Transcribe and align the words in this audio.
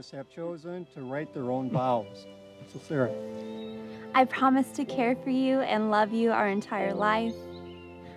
Davis 0.00 0.10
have 0.12 0.30
chosen 0.30 0.86
to 0.94 1.02
write 1.02 1.34
their 1.34 1.50
own 1.50 1.68
vows. 1.68 2.26
So, 2.72 2.80
Sarah. 2.88 3.12
I 4.14 4.24
promise 4.24 4.70
to 4.72 4.86
care 4.86 5.14
for 5.14 5.28
you 5.28 5.60
and 5.60 5.90
love 5.90 6.10
you 6.10 6.32
our 6.32 6.48
entire 6.48 6.94
life. 6.94 7.34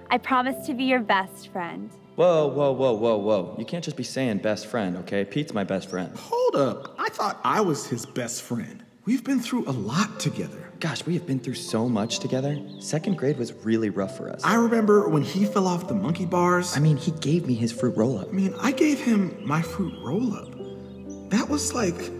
I 0.09 0.17
promise 0.17 0.65
to 0.67 0.73
be 0.73 0.85
your 0.85 1.01
best 1.01 1.49
friend. 1.49 1.91
Whoa, 2.15 2.47
whoa, 2.47 2.71
whoa, 2.71 2.93
whoa, 2.93 3.17
whoa. 3.17 3.55
You 3.59 3.65
can't 3.65 3.83
just 3.83 3.97
be 3.97 4.03
saying 4.03 4.37
best 4.37 4.67
friend, 4.67 4.95
okay? 4.99 5.25
Pete's 5.25 5.53
my 5.53 5.65
best 5.65 5.89
friend. 5.89 6.15
Hold 6.15 6.55
up. 6.55 6.95
I 6.97 7.09
thought 7.09 7.41
I 7.43 7.59
was 7.59 7.85
his 7.85 8.05
best 8.05 8.43
friend. 8.43 8.81
We've 9.03 9.25
been 9.25 9.41
through 9.41 9.67
a 9.67 9.75
lot 9.75 10.21
together. 10.21 10.71
Gosh, 10.79 11.05
we 11.05 11.15
have 11.15 11.27
been 11.27 11.39
through 11.39 11.55
so 11.55 11.89
much 11.89 12.19
together. 12.19 12.61
Second 12.79 13.17
grade 13.17 13.37
was 13.37 13.51
really 13.65 13.89
rough 13.89 14.15
for 14.15 14.29
us. 14.29 14.41
I 14.45 14.55
remember 14.55 15.09
when 15.09 15.23
he 15.23 15.43
fell 15.43 15.67
off 15.67 15.89
the 15.89 15.95
monkey 15.95 16.25
bars. 16.25 16.77
I 16.77 16.79
mean, 16.79 16.95
he 16.95 17.11
gave 17.11 17.45
me 17.45 17.55
his 17.55 17.73
fruit 17.73 17.97
roll 17.97 18.19
up. 18.19 18.29
I 18.29 18.31
mean, 18.31 18.55
I 18.61 18.71
gave 18.71 19.01
him 19.01 19.45
my 19.45 19.61
fruit 19.61 19.93
roll 20.01 20.33
up. 20.33 20.62
That 21.33 21.49
was 21.49 21.73
like. 21.73 22.11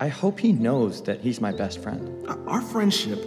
I 0.00 0.06
hope 0.06 0.38
he 0.38 0.52
knows 0.52 1.02
that 1.02 1.20
he's 1.20 1.40
my 1.40 1.50
best 1.50 1.82
friend. 1.82 2.24
Our 2.46 2.62
friendship 2.62 3.18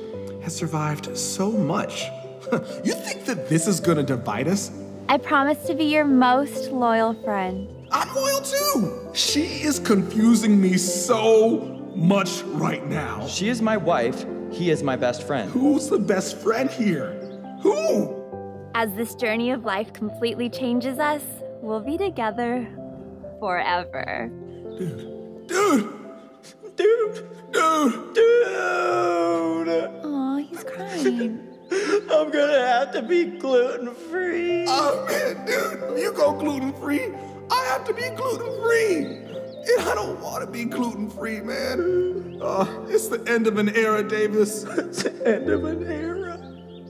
has 0.42 0.56
survived 0.56 1.18
so 1.18 1.52
much. 1.52 2.06
you 2.86 2.94
think 2.94 3.26
that 3.26 3.50
this 3.50 3.68
is 3.68 3.82
gonna 3.82 4.04
divide 4.04 4.48
us? 4.48 4.72
I 5.10 5.18
promise 5.18 5.66
to 5.66 5.74
be 5.76 5.84
your 5.84 6.06
most 6.06 6.72
loyal 6.72 7.14
friend. 7.26 7.68
I'm 7.92 8.16
loyal 8.16 8.40
too. 8.40 9.10
She 9.14 9.64
is 9.64 9.80
confusing 9.80 10.62
me 10.62 10.78
so 10.78 11.92
much 11.94 12.42
right 12.44 12.88
now. 12.88 13.28
She 13.28 13.50
is 13.50 13.62
my 13.62 13.76
wife. 13.76 14.26
He 14.50 14.70
is 14.70 14.82
my 14.82 14.96
best 14.96 15.24
friend. 15.24 15.52
Who's 15.52 15.90
the 15.90 16.00
best 16.00 16.38
friend 16.38 16.72
here? 16.72 17.20
Who? 17.64 18.72
As 18.76 18.94
this 18.94 19.14
journey 19.14 19.52
of 19.52 19.66
life 19.66 19.92
completely 19.92 20.50
changes 20.50 21.00
us, 21.00 21.22
we'll 21.62 21.82
be 21.82 21.98
together 21.98 22.66
forever. 23.42 24.30
Dude. 24.78 25.48
Dude. 25.48 25.90
Dude. 26.78 27.28
Dude. 27.52 28.14
Dude. 28.14 29.70
Aw, 30.06 30.38
he's 30.38 30.64
crying. 30.64 31.48
I'm 32.12 32.30
gonna 32.30 32.66
have 32.68 32.92
to 32.94 33.02
be 33.02 33.26
gluten 33.26 33.96
free. 33.96 34.66
Oh 34.68 35.06
man, 35.08 35.46
dude, 35.46 36.00
you 36.00 36.14
go 36.14 36.34
gluten 36.34 36.72
free. 36.74 37.08
I 37.50 37.66
have 37.66 37.84
to 37.86 37.94
be 37.94 38.10
gluten 38.10 38.62
free. 38.62 39.06
And 39.06 39.90
I 39.90 39.96
don't 39.96 40.22
want 40.22 40.46
to 40.46 40.52
be 40.52 40.66
gluten 40.66 41.10
free, 41.10 41.42
man. 41.42 42.40
Uh, 42.42 42.86
it's 42.90 43.08
the 43.08 43.24
end 43.28 43.48
of 43.48 43.58
an 43.58 43.70
era, 43.76 44.04
Davis. 44.08 44.66
It's 44.78 45.04
the 45.04 45.28
end 45.28 45.50
of 45.50 45.64
an 45.64 45.84
era. 45.90 46.40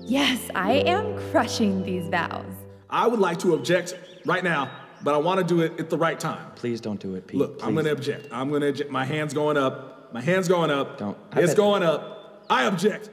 Yes, 0.02 0.40
I 0.54 0.74
am 0.86 1.18
crushing 1.32 1.84
these 1.84 2.08
vows. 2.10 2.46
I 2.90 3.08
would 3.08 3.20
like 3.20 3.40
to 3.40 3.54
object 3.54 3.98
right 4.26 4.44
now, 4.44 4.70
but 5.04 5.14
I 5.14 5.18
want 5.18 5.40
to 5.40 5.46
do 5.46 5.62
it 5.62 5.80
at 5.80 5.90
the 5.90 5.98
right 5.98 6.20
time. 6.20 6.52
Please 6.56 6.82
don't 6.82 7.00
do 7.00 7.16
it, 7.16 7.28
Pete. 7.28 7.40
Look, 7.40 7.60
Please. 7.60 7.66
I'm 7.66 7.74
going 7.74 7.86
to 7.86 7.92
object. 7.92 8.28
I'm 8.32 8.50
going 8.50 8.62
to 8.62 8.70
object. 8.70 8.92
My 8.92 9.06
hand's 9.06 9.34
going 9.34 9.58
up. 9.58 10.14
My 10.14 10.22
hand's 10.22 10.48
going 10.48 10.72
up. 10.72 10.98
Don't. 10.98 11.18
It's 11.34 11.52
bet- 11.52 11.58
going 11.58 11.84
up. 11.84 12.46
I 12.50 12.66
object. 12.66 13.10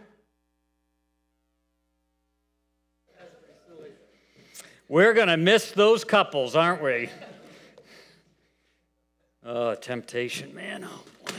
We're 4.89 5.13
going 5.13 5.29
to 5.29 5.37
miss 5.37 5.71
those 5.71 6.03
couples, 6.03 6.57
aren't 6.57 6.83
we? 6.83 7.11
Oh, 9.45 9.75
temptation, 9.75 10.55
man. 10.55 10.85
Oh, 10.85 11.05
boy. 11.27 11.35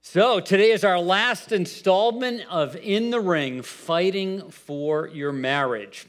So, 0.00 0.40
today 0.40 0.72
is 0.72 0.84
our 0.84 0.98
last 0.98 1.52
installment 1.52 2.42
of 2.50 2.74
In 2.76 3.10
the 3.10 3.20
Ring 3.20 3.62
Fighting 3.62 4.50
for 4.50 5.06
Your 5.06 5.32
Marriage. 5.32 6.06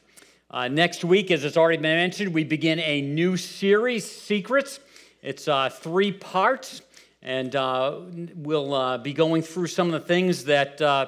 Uh, 0.53 0.67
next 0.67 1.05
week, 1.05 1.31
as 1.31 1.45
it's 1.45 1.55
already 1.55 1.77
been 1.77 1.95
mentioned, 1.95 2.34
we 2.34 2.44
begin 2.44 2.78
a 2.79 3.01
new 3.01 3.38
series, 3.38 4.03
Secrets. 4.12 4.81
It's 5.22 5.47
uh, 5.47 5.69
three 5.69 6.12
parts, 6.12 6.81
and 7.22 7.56
uh, 7.56 8.01
we'll 8.35 8.73
uh, 8.73 8.97
be 8.97 9.13
going 9.13 9.44
through 9.44 9.67
some 9.67 9.88
of 9.88 9.94
the 9.94 10.06
things 10.06 10.44
that. 10.45 10.81
Uh, 10.81 11.06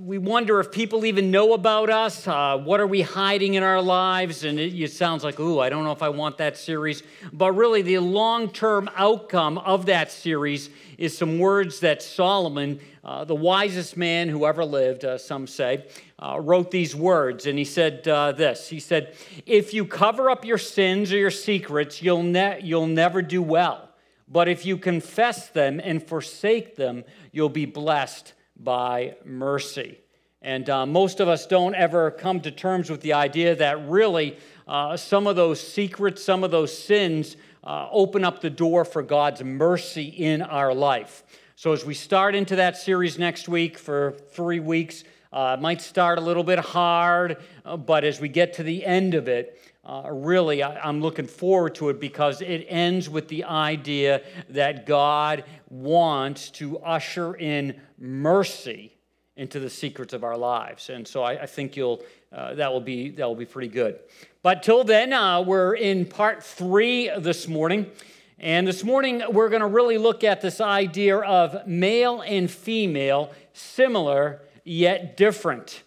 we 0.00 0.18
wonder 0.18 0.58
if 0.58 0.72
people 0.72 1.04
even 1.04 1.30
know 1.30 1.52
about 1.52 1.88
us. 1.88 2.26
What 2.26 2.80
are 2.80 2.86
we 2.88 3.02
hiding 3.02 3.54
in 3.54 3.62
our 3.62 3.80
lives? 3.80 4.42
And 4.42 4.58
it, 4.58 4.74
it 4.74 4.90
sounds 4.90 5.22
like, 5.22 5.38
ooh, 5.38 5.60
I 5.60 5.68
don't 5.68 5.84
know 5.84 5.92
if 5.92 6.02
I 6.02 6.08
want 6.08 6.38
that 6.38 6.56
series. 6.56 7.04
But 7.32 7.52
really, 7.52 7.82
the 7.82 8.00
long 8.00 8.50
term 8.50 8.90
outcome 8.96 9.58
of 9.58 9.86
that 9.86 10.10
series 10.10 10.68
is 10.98 11.16
some 11.16 11.38
words 11.38 11.78
that 11.78 12.02
Solomon, 12.02 12.80
the 13.24 13.36
wisest 13.36 13.96
man 13.96 14.28
who 14.28 14.46
ever 14.46 14.64
lived, 14.64 15.06
some 15.20 15.46
say, 15.46 15.84
uh, 16.22 16.38
wrote 16.38 16.70
these 16.70 16.94
words. 16.94 17.46
And 17.46 17.58
he 17.58 17.64
said 17.64 18.06
uh, 18.06 18.32
this 18.32 18.68
He 18.68 18.78
said, 18.78 19.14
If 19.44 19.74
you 19.74 19.84
cover 19.84 20.30
up 20.30 20.44
your 20.44 20.58
sins 20.58 21.12
or 21.12 21.16
your 21.16 21.32
secrets, 21.32 22.00
you'll, 22.00 22.22
ne- 22.22 22.60
you'll 22.62 22.86
never 22.86 23.22
do 23.22 23.42
well. 23.42 23.88
But 24.28 24.48
if 24.48 24.64
you 24.64 24.78
confess 24.78 25.48
them 25.48 25.80
and 25.82 26.02
forsake 26.02 26.76
them, 26.76 27.04
you'll 27.32 27.48
be 27.48 27.66
blessed 27.66 28.34
by 28.56 29.16
mercy. 29.24 29.98
And 30.40 30.70
uh, 30.70 30.86
most 30.86 31.20
of 31.20 31.28
us 31.28 31.46
don't 31.46 31.74
ever 31.74 32.10
come 32.10 32.40
to 32.40 32.50
terms 32.50 32.88
with 32.88 33.00
the 33.00 33.12
idea 33.12 33.56
that 33.56 33.88
really 33.88 34.38
uh, 34.66 34.96
some 34.96 35.26
of 35.26 35.36
those 35.36 35.60
secrets, 35.60 36.22
some 36.22 36.44
of 36.44 36.50
those 36.50 36.76
sins 36.76 37.36
uh, 37.64 37.88
open 37.90 38.24
up 38.24 38.40
the 38.40 38.50
door 38.50 38.84
for 38.84 39.02
God's 39.02 39.42
mercy 39.42 40.04
in 40.04 40.40
our 40.40 40.72
life. 40.72 41.24
So 41.56 41.72
as 41.72 41.84
we 41.84 41.94
start 41.94 42.34
into 42.34 42.56
that 42.56 42.76
series 42.76 43.18
next 43.18 43.48
week 43.48 43.78
for 43.78 44.16
three 44.32 44.58
weeks, 44.58 45.04
uh, 45.32 45.56
it 45.58 45.62
might 45.62 45.80
start 45.80 46.18
a 46.18 46.20
little 46.20 46.44
bit 46.44 46.58
hard, 46.58 47.38
uh, 47.64 47.76
but 47.76 48.04
as 48.04 48.20
we 48.20 48.28
get 48.28 48.52
to 48.54 48.62
the 48.62 48.84
end 48.84 49.14
of 49.14 49.28
it, 49.28 49.58
uh, 49.84 50.08
really, 50.12 50.62
I, 50.62 50.78
I'm 50.80 51.00
looking 51.00 51.26
forward 51.26 51.74
to 51.76 51.88
it 51.88 51.98
because 51.98 52.40
it 52.40 52.66
ends 52.68 53.08
with 53.08 53.28
the 53.28 53.44
idea 53.44 54.22
that 54.50 54.86
God 54.86 55.44
wants 55.70 56.50
to 56.50 56.78
usher 56.78 57.34
in 57.34 57.80
mercy 57.98 58.96
into 59.36 59.58
the 59.58 59.70
secrets 59.70 60.12
of 60.12 60.22
our 60.22 60.36
lives. 60.36 60.90
And 60.90 61.08
so 61.08 61.22
I, 61.22 61.42
I 61.42 61.46
think 61.46 61.76
you'll, 61.76 62.02
uh, 62.30 62.54
that, 62.54 62.72
will 62.72 62.80
be, 62.80 63.10
that 63.10 63.26
will 63.26 63.34
be 63.34 63.46
pretty 63.46 63.68
good. 63.68 63.98
But 64.42 64.62
till 64.62 64.84
then, 64.84 65.12
uh, 65.12 65.40
we're 65.40 65.74
in 65.74 66.04
part 66.04 66.44
three 66.44 67.10
this 67.18 67.48
morning. 67.48 67.90
And 68.38 68.66
this 68.66 68.84
morning, 68.84 69.22
we're 69.30 69.48
going 69.48 69.62
to 69.62 69.68
really 69.68 69.98
look 69.98 70.22
at 70.24 70.40
this 70.40 70.60
idea 70.60 71.18
of 71.18 71.66
male 71.66 72.20
and 72.20 72.50
female, 72.50 73.32
similar 73.52 74.42
yet 74.64 75.16
different. 75.16 75.82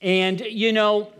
And, 0.00 0.40
you 0.40 0.72
know, 0.72 1.12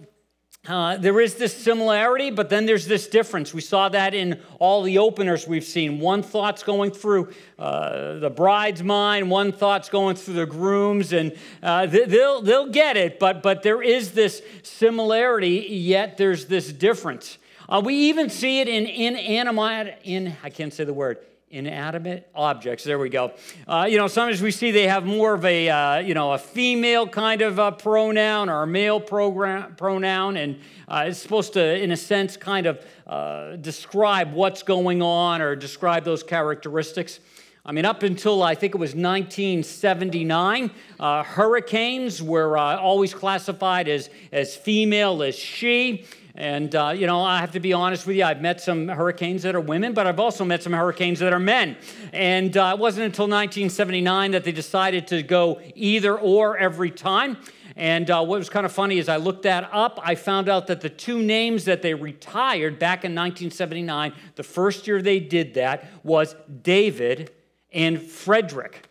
uh, 0.67 0.99
there 0.99 1.19
is 1.21 1.37
this 1.37 1.57
similarity, 1.57 2.31
but 2.31 2.51
then 2.51 2.67
there's 2.67 2.87
this 2.87 3.07
difference. 3.09 3.55
We 3.55 3.63
saw 3.63 3.89
that 3.89 4.13
in 4.13 4.41
all 4.59 4.83
the 4.83 4.99
openers 4.99 5.49
we've 5.49 5.65
seen. 5.65 5.99
One 5.99 6.23
thought's 6.23 6.63
going 6.63 6.91
through 6.91 7.33
uh, 7.59 8.19
the 8.19 8.29
bride's 8.29 8.83
mind, 8.83 9.31
one 9.31 9.51
thought's 9.51 9.89
going 9.89 10.17
through 10.17 10.35
the 10.35 10.47
groom's, 10.47 11.15
and 11.15 11.35
uh, 11.63 11.87
they'll, 11.87 12.43
they'll 12.43 12.71
get 12.71 12.99
it, 12.99 13.19
but, 13.19 13.43
but 13.43 13.63
there 13.63 13.83
is 13.83 14.13
this 14.13 14.43
similarity, 14.63 15.67
yet 15.71 16.19
there's 16.19 16.47
this 16.47 16.71
difference. 16.71 17.39
Uh, 17.67 17.81
we 17.83 17.95
even 17.95 18.29
see 18.29 18.61
it 18.61 18.69
in 18.69 18.87
inanimate, 18.87 19.99
in, 20.05 20.37
I 20.43 20.51
can't 20.51 20.75
say 20.75 20.85
the 20.85 20.93
word, 20.93 21.19
inanimate 21.51 22.29
objects. 22.35 22.85
There 22.85 22.99
we 22.99 23.09
go. 23.09 23.33
Uh, 23.67 23.87
you 23.89 23.97
know, 23.97 24.07
sometimes 24.07 24.43
we 24.43 24.51
see 24.51 24.71
they 24.71 24.87
have 24.87 25.05
more 25.05 25.35
of 25.35 25.45
a, 25.45 25.69
uh, 25.69 25.99
you 25.99 26.15
know, 26.15 26.33
a 26.33 26.39
female 26.39 27.09
kind 27.09 27.41
of 27.41 27.59
uh, 27.59 27.71
pronoun 27.71 28.49
or 28.49 28.63
a 28.63 28.67
male 28.67 29.01
program, 29.01 29.75
pronoun, 29.77 30.37
and 30.37 30.61
uh, 30.89 31.05
it's 31.07 31.19
supposed 31.19 31.55
to, 31.55 31.83
in 31.83 31.91
a 31.91 31.97
sense, 31.97 32.37
kind 32.37 32.67
of 32.67 32.85
uh, 33.07 33.57
describe 33.57 34.33
what's 34.33 34.63
going 34.63 35.01
on 35.01 35.41
or 35.41 35.57
describe 35.57 36.05
those 36.05 36.23
characteristics. 36.23 37.21
I 37.65 37.73
mean, 37.73 37.85
up 37.85 38.03
until 38.03 38.43
I 38.43 38.55
think 38.55 38.75
it 38.75 38.79
was 38.79 38.95
1979, 38.95 40.71
uh, 41.01 41.23
hurricanes 41.23 42.23
were 42.23 42.57
always 42.57 43.13
classified 43.13 43.89
as, 43.89 44.11
as 44.33 44.57
female, 44.57 45.23
as 45.23 45.35
she. 45.35 46.07
And, 46.39 46.73
uh, 46.77 46.91
you 46.95 47.09
know, 47.09 47.21
I 47.21 47.41
have 47.41 47.51
to 47.51 47.61
be 47.61 47.73
honest 47.73 48.07
with 48.07 48.15
you, 48.15 48.23
I've 48.23 48.41
met 48.41 48.61
some 48.61 48.87
hurricanes 48.87 49.43
that 49.43 49.57
are 49.57 49.61
women, 49.61 49.93
but 49.93 50.07
I've 50.07 50.21
also 50.21 50.45
met 50.45 50.63
some 50.63 50.73
hurricanes 50.73 51.19
that 51.19 51.33
are 51.33 51.41
men. 51.41 51.77
And 52.13 52.57
uh, 52.57 52.75
it 52.77 52.79
wasn't 52.79 53.07
until 53.07 53.25
1979 53.25 54.31
that 54.31 54.45
they 54.45 54.53
decided 54.53 55.09
to 55.09 55.25
go 55.25 55.61
either 55.75 56.17
or 56.17 56.57
every 56.57 56.93
time. 56.93 57.39
And 57.75 58.09
uh, 58.09 58.25
what 58.25 58.39
was 58.39 58.49
kind 58.49 58.65
of 58.65 58.71
funny 58.71 58.99
is 58.99 59.09
I 59.09 59.17
looked 59.17 59.43
that 59.43 59.69
up. 59.73 59.99
I 60.01 60.15
found 60.15 60.49
out 60.49 60.69
that 60.69 60.81
the 60.81 60.89
two 60.89 61.21
names 61.21 61.65
that 61.65 61.83
they 61.83 61.93
retired 61.93 62.79
back 62.79 63.05
in 63.05 63.17
1979, 63.17 64.13
the 64.37 64.45
first 64.45 64.87
year 64.87 65.03
they 65.03 65.19
did 65.19 65.55
that, 65.55 65.91
was 66.05 66.37
David 66.63 67.33
and 67.73 68.01
Frederick. 68.01 68.89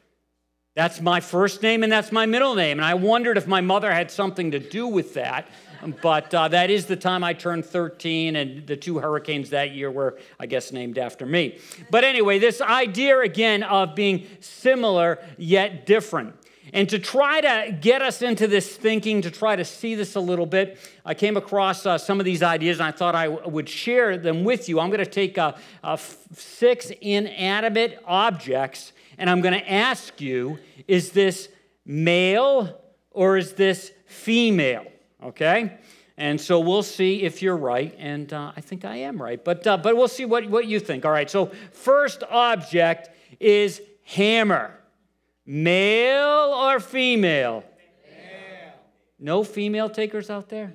That's 0.77 1.01
my 1.01 1.21
first 1.21 1.63
name 1.63 1.81
and 1.81 1.91
that's 1.91 2.11
my 2.11 2.27
middle 2.27 2.53
name. 2.53 2.77
And 2.77 2.85
I 2.85 2.93
wondered 2.93 3.35
if 3.35 3.47
my 3.47 3.61
mother 3.61 3.91
had 3.91 4.11
something 4.11 4.51
to 4.51 4.59
do 4.59 4.85
with 4.85 5.15
that 5.15 5.47
but 6.01 6.33
uh, 6.33 6.47
that 6.49 6.69
is 6.69 6.85
the 6.85 6.95
time 6.95 7.23
I 7.23 7.33
turned 7.33 7.65
13, 7.65 8.35
and 8.35 8.65
the 8.67 8.77
two 8.77 8.99
hurricanes 8.99 9.49
that 9.51 9.71
year 9.71 9.91
were, 9.91 10.17
I 10.39 10.45
guess, 10.45 10.71
named 10.71 10.97
after 10.97 11.25
me. 11.25 11.59
But 11.89 12.03
anyway, 12.03 12.39
this 12.39 12.61
idea 12.61 13.19
again 13.19 13.63
of 13.63 13.95
being 13.95 14.27
similar 14.39 15.19
yet 15.37 15.85
different. 15.85 16.35
And 16.73 16.89
to 16.89 16.99
try 16.99 17.41
to 17.41 17.71
get 17.71 18.01
us 18.01 18.21
into 18.21 18.47
this 18.47 18.75
thinking, 18.75 19.21
to 19.21 19.31
try 19.31 19.55
to 19.55 19.63
see 19.63 19.95
this 19.95 20.15
a 20.15 20.19
little 20.19 20.45
bit, 20.45 20.77
I 21.05 21.13
came 21.13 21.37
across 21.37 21.85
uh, 21.85 21.97
some 21.97 22.19
of 22.19 22.25
these 22.25 22.43
ideas 22.43 22.79
and 22.79 22.87
I 22.87 22.91
thought 22.91 23.15
I 23.15 23.27
w- 23.27 23.49
would 23.49 23.69
share 23.69 24.17
them 24.17 24.43
with 24.43 24.67
you. 24.67 24.79
I'm 24.79 24.89
going 24.89 25.03
to 25.03 25.05
take 25.05 25.37
uh, 25.37 25.53
f- 25.83 26.17
six 26.33 26.91
inanimate 27.01 28.03
objects 28.05 28.91
and 29.17 29.29
I'm 29.29 29.41
going 29.41 29.53
to 29.53 29.71
ask 29.71 30.19
you 30.19 30.59
is 30.87 31.11
this 31.11 31.47
male 31.85 32.81
or 33.11 33.37
is 33.37 33.53
this 33.53 33.93
female? 34.05 34.85
Okay? 35.23 35.77
And 36.17 36.41
so 36.41 36.59
we'll 36.59 36.83
see 36.83 37.23
if 37.23 37.43
you're 37.43 37.57
right, 37.57 37.93
and 37.99 38.31
uh, 38.33 38.51
I 38.55 38.61
think 38.61 38.85
I 38.85 38.97
am 38.97 39.21
right, 39.21 39.43
but, 39.43 39.67
uh, 39.67 39.77
but 39.77 39.95
we'll 39.95 40.07
see 40.07 40.25
what, 40.25 40.49
what 40.49 40.65
you 40.65 40.79
think. 40.79 41.05
All 41.05 41.11
right, 41.11 41.29
so 41.29 41.51
first 41.71 42.23
object 42.29 43.11
is 43.39 43.81
hammer. 44.03 44.73
Male 45.45 46.53
or 46.55 46.79
female? 46.79 47.63
Male. 48.09 48.73
No 49.19 49.43
female 49.43 49.89
takers 49.89 50.29
out 50.31 50.49
there? 50.49 50.73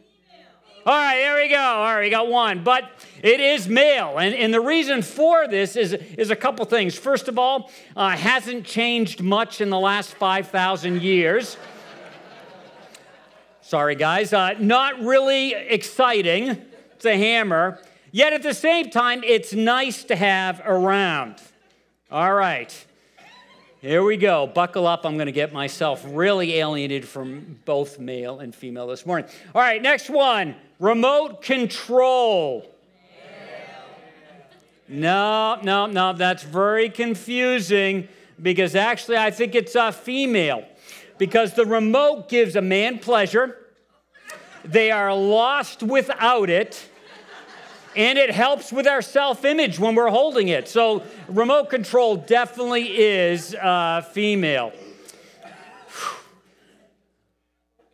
All 0.84 0.92
right, 0.92 1.16
there 1.18 1.36
we 1.36 1.48
go. 1.48 1.60
All 1.60 1.94
right, 1.94 2.02
we 2.02 2.10
got 2.10 2.26
one. 2.26 2.64
But 2.64 2.90
it 3.22 3.38
is 3.38 3.68
male. 3.68 4.18
And, 4.18 4.34
and 4.34 4.52
the 4.52 4.60
reason 4.60 5.02
for 5.02 5.46
this 5.46 5.76
is, 5.76 5.92
is 5.92 6.30
a 6.30 6.36
couple 6.36 6.64
things. 6.64 6.96
First 6.96 7.28
of 7.28 7.38
all, 7.38 7.70
uh, 7.94 8.10
hasn't 8.10 8.64
changed 8.64 9.22
much 9.22 9.60
in 9.60 9.70
the 9.70 9.78
last 9.78 10.14
5,000 10.14 11.00
years. 11.00 11.56
Sorry, 13.72 13.94
guys. 13.94 14.34
Uh, 14.34 14.52
not 14.58 15.00
really 15.00 15.54
exciting. 15.54 16.62
It's 16.92 17.06
a 17.06 17.16
hammer. 17.16 17.78
Yet 18.10 18.34
at 18.34 18.42
the 18.42 18.52
same 18.52 18.90
time, 18.90 19.24
it's 19.24 19.54
nice 19.54 20.04
to 20.04 20.14
have 20.14 20.60
around. 20.66 21.36
All 22.10 22.34
right. 22.34 22.86
Here 23.80 24.02
we 24.02 24.18
go. 24.18 24.46
Buckle 24.46 24.86
up. 24.86 25.06
I'm 25.06 25.14
going 25.14 25.24
to 25.24 25.32
get 25.32 25.54
myself 25.54 26.04
really 26.06 26.56
alienated 26.56 27.08
from 27.08 27.60
both 27.64 27.98
male 27.98 28.40
and 28.40 28.54
female 28.54 28.88
this 28.88 29.06
morning. 29.06 29.26
All 29.54 29.62
right, 29.62 29.80
next 29.80 30.10
one 30.10 30.54
remote 30.78 31.40
control. 31.40 32.70
No, 34.86 35.58
no, 35.62 35.86
no, 35.86 36.12
that's 36.12 36.42
very 36.42 36.90
confusing 36.90 38.06
because 38.42 38.74
actually 38.74 39.16
I 39.16 39.30
think 39.30 39.54
it's 39.54 39.74
a 39.74 39.92
female 39.92 40.66
because 41.16 41.54
the 41.54 41.64
remote 41.64 42.28
gives 42.28 42.54
a 42.54 42.60
man 42.60 42.98
pleasure. 42.98 43.60
They 44.64 44.90
are 44.90 45.14
lost 45.14 45.82
without 45.82 46.50
it. 46.50 46.88
And 47.94 48.18
it 48.18 48.30
helps 48.30 48.72
with 48.72 48.86
our 48.86 49.02
self 49.02 49.44
image 49.44 49.78
when 49.78 49.94
we're 49.94 50.08
holding 50.08 50.48
it. 50.48 50.66
So, 50.66 51.02
remote 51.28 51.68
control 51.68 52.16
definitely 52.16 52.98
is 52.98 53.54
uh, 53.54 54.00
female. 54.12 54.72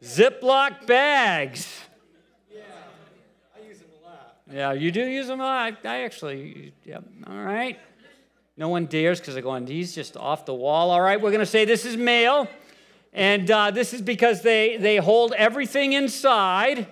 Ziploc 0.02 0.86
bags. 0.86 1.80
Yeah, 2.50 2.60
I 3.56 3.66
use 3.66 3.78
them 3.78 3.88
a 4.00 4.06
lot. 4.06 4.36
Yeah, 4.50 4.72
you 4.72 4.92
do 4.92 5.04
use 5.04 5.26
them 5.26 5.40
a 5.40 5.44
lot. 5.44 5.78
I, 5.84 6.04
actually, 6.04 6.72
yep. 6.84 7.04
All 7.26 7.42
right. 7.42 7.78
No 8.56 8.68
one 8.68 8.86
dares 8.86 9.20
because 9.20 9.34
they're 9.34 9.42
going, 9.42 9.64
these 9.64 9.94
just 9.94 10.16
off 10.16 10.44
the 10.44 10.54
wall. 10.54 10.90
All 10.90 11.00
right, 11.00 11.20
we're 11.20 11.30
going 11.30 11.40
to 11.40 11.46
say 11.46 11.64
this 11.64 11.84
is 11.84 11.96
male. 11.96 12.48
And 13.12 13.50
uh, 13.50 13.70
this 13.70 13.94
is 13.94 14.02
because 14.02 14.42
they, 14.42 14.76
they 14.76 14.96
hold 14.96 15.32
everything 15.32 15.92
inside 15.92 16.86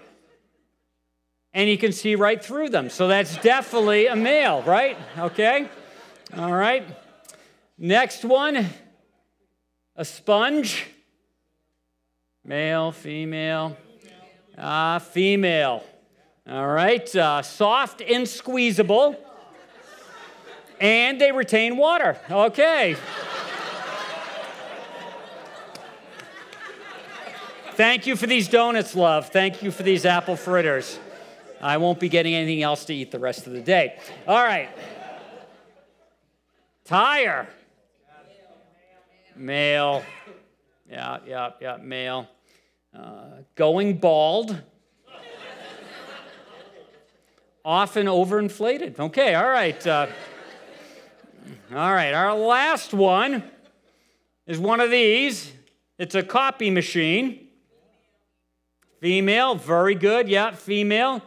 and 1.57 1.71
you 1.71 1.79
can 1.79 1.93
see 1.93 2.17
right 2.17 2.45
through 2.45 2.69
them. 2.69 2.91
So 2.91 3.09
that's 3.09 3.37
definitely 3.39 4.09
a 4.09 4.17
male, 4.17 4.63
right? 4.63 4.99
Okay? 5.19 5.69
All 6.37 6.53
right. 6.53 6.87
Next 7.79 8.25
one 8.25 8.69
a 9.97 10.05
sponge. 10.05 10.87
Male, 12.45 12.93
female. 12.93 13.77
Ah, 14.59 14.97
uh, 14.97 14.99
female. 14.99 15.83
All 16.49 16.67
right. 16.67 17.17
Uh, 17.17 17.41
soft 17.41 18.03
and 18.03 18.29
squeezable. 18.29 19.17
And 20.79 21.19
they 21.19 21.33
retain 21.33 21.79
water. 21.79 22.19
Okay. 22.31 22.97
Thank 27.77 28.07
you 28.07 28.17
for 28.17 28.27
these 28.27 28.49
donuts, 28.49 28.95
love. 28.95 29.29
Thank 29.29 29.63
you 29.63 29.71
for 29.71 29.83
these 29.83 30.07
apple 30.07 30.35
fritters. 30.35 30.99
I 31.61 31.77
won't 31.77 32.01
be 32.01 32.09
getting 32.09 32.35
anything 32.35 32.63
else 32.63 32.87
to 32.87 32.95
eat 32.95 33.11
the 33.11 33.19
rest 33.19 33.47
of 33.47 33.53
the 33.53 33.61
day. 33.61 33.99
All 34.27 34.43
right. 34.43 34.71
Tire. 36.87 37.47
Male. 39.37 40.03
Yeah, 40.91 41.19
yeah, 41.27 41.51
yeah, 41.61 41.77
male. 41.77 42.27
Uh, 42.99 43.43
going 43.57 43.99
bald. 43.99 44.59
Often 47.63 48.07
overinflated. 48.07 48.99
Okay, 48.99 49.35
all 49.35 49.51
right. 49.51 49.87
Uh, 49.87 50.07
all 51.73 51.93
right, 51.93 52.15
our 52.15 52.35
last 52.35 52.95
one 52.95 53.43
is 54.47 54.59
one 54.59 54.81
of 54.81 54.91
these. 54.91 55.53
It's 55.99 56.15
a 56.15 56.23
copy 56.23 56.71
machine. 56.71 57.46
Female, 59.07 59.55
very 59.55 59.95
good. 59.95 60.29
Yeah, 60.29 60.51
female. 60.51 61.23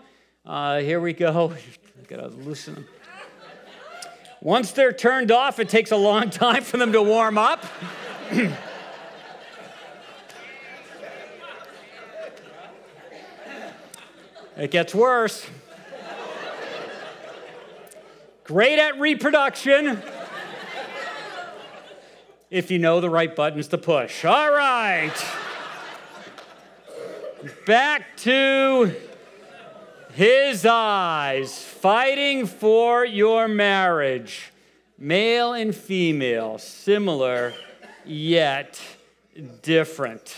Uh, 0.45 0.79
here 0.79 0.99
we 0.99 1.13
go. 1.13 1.53
Gotta 2.09 2.27
loosen 2.27 2.73
them. 2.73 2.85
Once 4.41 4.73
they're 4.73 4.91
turned 4.91 5.31
off, 5.31 5.59
it 5.59 5.69
takes 5.69 5.91
a 5.91 5.95
long 5.95 6.29
time 6.29 6.61
for 6.61 6.75
them 6.75 6.91
to 6.91 7.01
warm 7.01 7.37
up. 7.37 7.65
it 14.57 14.71
gets 14.71 14.93
worse. 14.93 15.47
Great 18.43 18.77
at 18.77 18.99
reproduction 18.99 20.01
if 22.49 22.69
you 22.71 22.77
know 22.77 22.99
the 22.99 23.09
right 23.09 23.33
buttons 23.33 23.69
to 23.69 23.77
push. 23.77 24.25
All 24.25 24.51
right. 24.51 25.15
Back 27.69 28.18
to 28.18 28.95
his 30.13 30.66
eyes, 30.66 31.63
fighting 31.63 32.48
for 32.48 33.06
your 33.06 33.48
marriage. 33.48 34.51
Male 34.98 35.54
and 35.54 35.75
female, 35.75 36.57
similar 36.57 37.54
yet 38.04 38.81
different. 39.62 40.36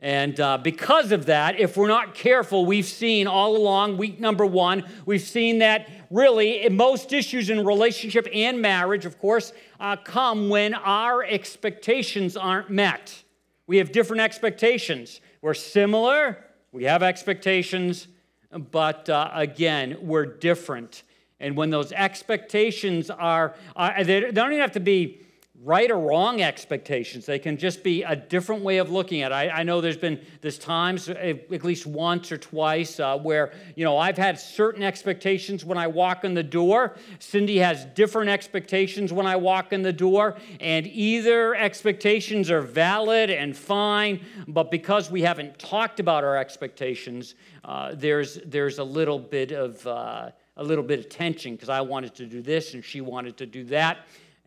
And 0.00 0.40
uh, 0.40 0.56
because 0.56 1.12
of 1.12 1.26
that, 1.26 1.60
if 1.60 1.76
we're 1.76 1.86
not 1.86 2.14
careful, 2.14 2.64
we've 2.64 2.86
seen 2.86 3.26
all 3.26 3.54
along, 3.54 3.98
week 3.98 4.18
number 4.18 4.46
one, 4.46 4.84
we've 5.04 5.20
seen 5.20 5.58
that 5.58 5.86
really 6.10 6.66
most 6.70 7.12
issues 7.12 7.50
in 7.50 7.62
relationship 7.62 8.26
and 8.32 8.62
marriage, 8.62 9.04
of 9.04 9.18
course, 9.18 9.52
uh, 9.80 9.96
come 9.96 10.48
when 10.48 10.72
our 10.72 11.22
expectations 11.22 12.38
aren't 12.38 12.70
met. 12.70 13.22
We 13.66 13.76
have 13.76 13.92
different 13.92 14.22
expectations. 14.22 15.20
We're 15.40 15.54
similar, 15.54 16.44
we 16.72 16.84
have 16.84 17.02
expectations, 17.02 18.08
but 18.50 19.08
uh, 19.08 19.30
again, 19.32 19.98
we're 20.00 20.26
different. 20.26 21.02
And 21.40 21.56
when 21.56 21.70
those 21.70 21.92
expectations 21.92 23.10
are, 23.10 23.54
uh, 23.76 24.02
they 24.02 24.20
don't 24.32 24.52
even 24.52 24.60
have 24.60 24.72
to 24.72 24.80
be 24.80 25.22
right 25.64 25.90
or 25.90 25.98
wrong 25.98 26.40
expectations. 26.40 27.26
They 27.26 27.38
can 27.38 27.56
just 27.56 27.82
be 27.82 28.02
a 28.04 28.14
different 28.14 28.62
way 28.62 28.78
of 28.78 28.90
looking 28.90 29.22
at 29.22 29.32
it. 29.32 29.34
I, 29.34 29.48
I 29.48 29.62
know 29.64 29.80
there's 29.80 29.96
been 29.96 30.20
this 30.40 30.56
times, 30.56 31.08
uh, 31.08 31.14
at 31.14 31.64
least 31.64 31.86
once 31.86 32.30
or 32.30 32.38
twice, 32.38 33.00
uh, 33.00 33.18
where 33.18 33.52
you 33.74 33.84
know 33.84 33.98
I've 33.98 34.16
had 34.16 34.38
certain 34.38 34.82
expectations 34.82 35.64
when 35.64 35.76
I 35.76 35.86
walk 35.88 36.24
in 36.24 36.34
the 36.34 36.42
door. 36.42 36.96
Cindy 37.18 37.58
has 37.58 37.84
different 37.86 38.30
expectations 38.30 39.12
when 39.12 39.26
I 39.26 39.36
walk 39.36 39.72
in 39.72 39.82
the 39.82 39.92
door, 39.92 40.36
and 40.60 40.86
either 40.86 41.54
expectations 41.54 42.50
are 42.50 42.62
valid 42.62 43.30
and 43.30 43.56
fine, 43.56 44.24
but 44.46 44.70
because 44.70 45.10
we 45.10 45.22
haven't 45.22 45.58
talked 45.58 45.98
about 45.98 46.22
our 46.22 46.36
expectations, 46.36 47.34
uh, 47.64 47.94
there's 47.94 48.38
there's 48.46 48.78
a 48.78 48.84
little 48.84 49.18
bit 49.18 49.50
of 49.50 49.84
uh, 49.86 50.30
a 50.56 50.62
little 50.62 50.84
bit 50.84 51.00
of 51.00 51.08
tension 51.08 51.54
because 51.54 51.68
I 51.68 51.80
wanted 51.80 52.14
to 52.16 52.26
do 52.26 52.42
this 52.42 52.74
and 52.74 52.84
she 52.84 53.00
wanted 53.00 53.36
to 53.38 53.46
do 53.46 53.64
that. 53.64 53.98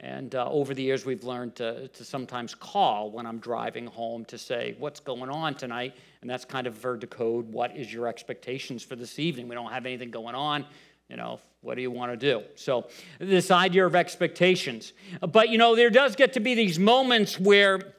And 0.01 0.33
uh, 0.33 0.49
over 0.49 0.73
the 0.73 0.81
years, 0.81 1.05
we've 1.05 1.23
learned 1.23 1.55
to, 1.57 1.87
to 1.87 2.03
sometimes 2.03 2.55
call 2.55 3.11
when 3.11 3.27
I'm 3.27 3.37
driving 3.37 3.85
home 3.85 4.25
to 4.25 4.37
say, 4.37 4.75
What's 4.79 4.99
going 4.99 5.29
on 5.29 5.53
tonight? 5.53 5.95
And 6.21 6.29
that's 6.29 6.43
kind 6.43 6.65
of 6.65 6.73
ver 6.73 6.97
decode 6.97 7.53
what 7.53 7.77
is 7.77 7.93
your 7.93 8.07
expectations 8.07 8.81
for 8.81 8.95
this 8.95 9.19
evening? 9.19 9.47
We 9.47 9.53
don't 9.53 9.71
have 9.71 9.85
anything 9.85 10.09
going 10.09 10.33
on. 10.33 10.65
You 11.07 11.17
know, 11.17 11.39
what 11.61 11.75
do 11.75 11.81
you 11.81 11.91
want 11.91 12.11
to 12.11 12.17
do? 12.17 12.43
So, 12.55 12.87
this 13.19 13.51
idea 13.51 13.85
of 13.85 13.95
expectations. 13.95 14.93
But, 15.19 15.49
you 15.49 15.59
know, 15.59 15.75
there 15.75 15.91
does 15.91 16.15
get 16.15 16.33
to 16.33 16.39
be 16.39 16.55
these 16.55 16.79
moments 16.79 17.39
where 17.39 17.93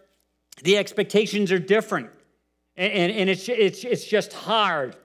the 0.63 0.79
expectations 0.79 1.53
are 1.53 1.59
different. 1.61 2.11
And, 2.77 2.93
and, 2.93 3.13
and 3.13 3.31
it's, 3.31 3.49
it's, 3.49 3.85
it's 3.85 4.05
just 4.05 4.33
hard. 4.33 4.97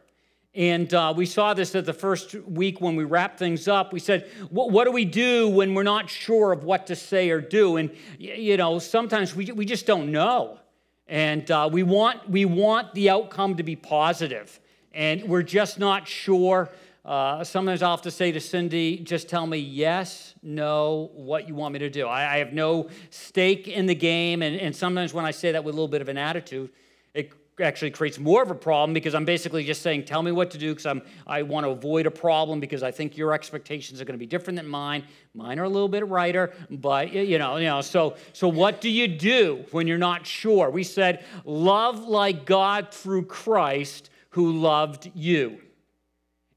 And 0.58 0.92
uh, 0.92 1.14
we 1.16 1.28
saw 1.28 1.54
this 1.54 1.76
at 1.76 1.86
the 1.86 1.94
first 1.94 2.34
week 2.34 2.82
when 2.82 2.96
we 2.96 3.04
wrapped 3.04 3.38
things 3.38 3.68
up. 3.68 3.94
We 3.94 4.00
said, 4.00 4.28
what 4.50 4.86
do 4.86 4.92
we 4.92 5.06
do 5.06 5.48
when 5.48 5.76
we're 5.76 5.84
not 5.84 6.10
sure 6.10 6.52
of 6.52 6.64
what 6.64 6.88
to 6.88 6.96
say 6.96 7.30
or 7.30 7.40
do? 7.40 7.78
And, 7.78 7.92
you 8.18 8.58
know, 8.58 8.80
sometimes 8.80 9.36
we, 9.36 9.52
we 9.52 9.66
just 9.66 9.86
don't 9.86 10.12
know. 10.12 10.60
And 11.08 11.50
uh, 11.52 11.70
we, 11.72 11.84
want, 11.84 12.28
we 12.28 12.46
want 12.46 12.96
the 12.96 13.12
outcome 13.12 13.58
to 13.58 13.64
be 13.64 13.76
positive, 13.76 14.60
and 14.94 15.24
we're 15.26 15.44
just 15.44 15.78
not 15.78 16.08
sure. 16.08 16.70
Uh, 17.06 17.44
sometimes 17.44 17.84
I'll 17.84 17.92
have 17.92 18.02
to 18.02 18.12
say 18.12 18.32
to 18.32 18.42
Cindy, 18.42 18.98
just 18.98 19.30
tell 19.30 19.46
me 19.46 19.60
yes, 19.60 20.34
no, 20.42 21.12
what 21.14 21.48
you 21.48 21.54
want 21.54 21.74
me 21.74 21.80
to 21.80 21.90
do. 21.90 22.08
I, 22.08 22.34
I 22.34 22.38
have 22.40 22.52
no 22.52 22.90
stake 23.12 23.68
in 23.68 23.86
the 23.86 23.96
game, 23.96 24.42
and, 24.42 24.60
and 24.60 24.76
sometimes 24.76 25.14
when 25.14 25.24
I 25.24 25.32
say 25.32 25.52
that 25.52 25.64
with 25.64 25.76
a 25.76 25.78
little 25.78 25.88
bit 25.88 26.02
of 26.02 26.10
an 26.10 26.18
attitude, 26.18 26.72
it 27.14 27.32
actually 27.60 27.92
creates 27.92 28.20
more 28.20 28.44
of 28.44 28.52
a 28.52 28.56
problem 28.56 28.94
because 28.94 29.16
I'm 29.16 29.26
basically 29.26 29.64
just 29.64 29.82
saying, 29.82 30.06
tell 30.06 30.22
me 30.22 30.32
what 30.32 30.52
to 30.52 30.58
do 30.58 30.72
because 30.72 30.86
I'm 30.86 31.02
I 31.26 31.42
want 31.42 31.66
to 31.66 31.72
avoid 31.72 32.06
a 32.06 32.12
problem 32.12 32.60
because 32.60 32.84
I 32.84 32.92
think 32.92 33.18
your 33.18 33.34
expectations 33.34 34.00
are 34.00 34.06
going 34.06 34.18
to 34.18 34.20
be 34.20 34.28
different 34.28 34.58
than 34.58 34.68
mine. 34.68 35.04
Mine 35.34 35.60
are 35.60 35.64
a 35.64 35.70
little 35.70 35.90
bit 35.90 36.08
brighter, 36.08 36.54
but 36.70 37.12
you 37.12 37.38
know, 37.38 37.58
you 37.58 37.66
know. 37.66 37.82
So 37.82 38.16
so 38.34 38.48
what 38.48 38.82
do 38.82 38.90
you 38.90 39.08
do 39.08 39.66
when 39.72 39.88
you're 39.88 39.98
not 39.98 40.26
sure? 40.26 40.70
We 40.70 40.84
said, 40.84 41.26
love 41.46 42.08
like 42.08 42.46
God 42.46 42.94
through 42.94 43.26
Christ 43.26 44.10
who 44.30 44.52
loved 44.52 45.12
you. 45.16 45.60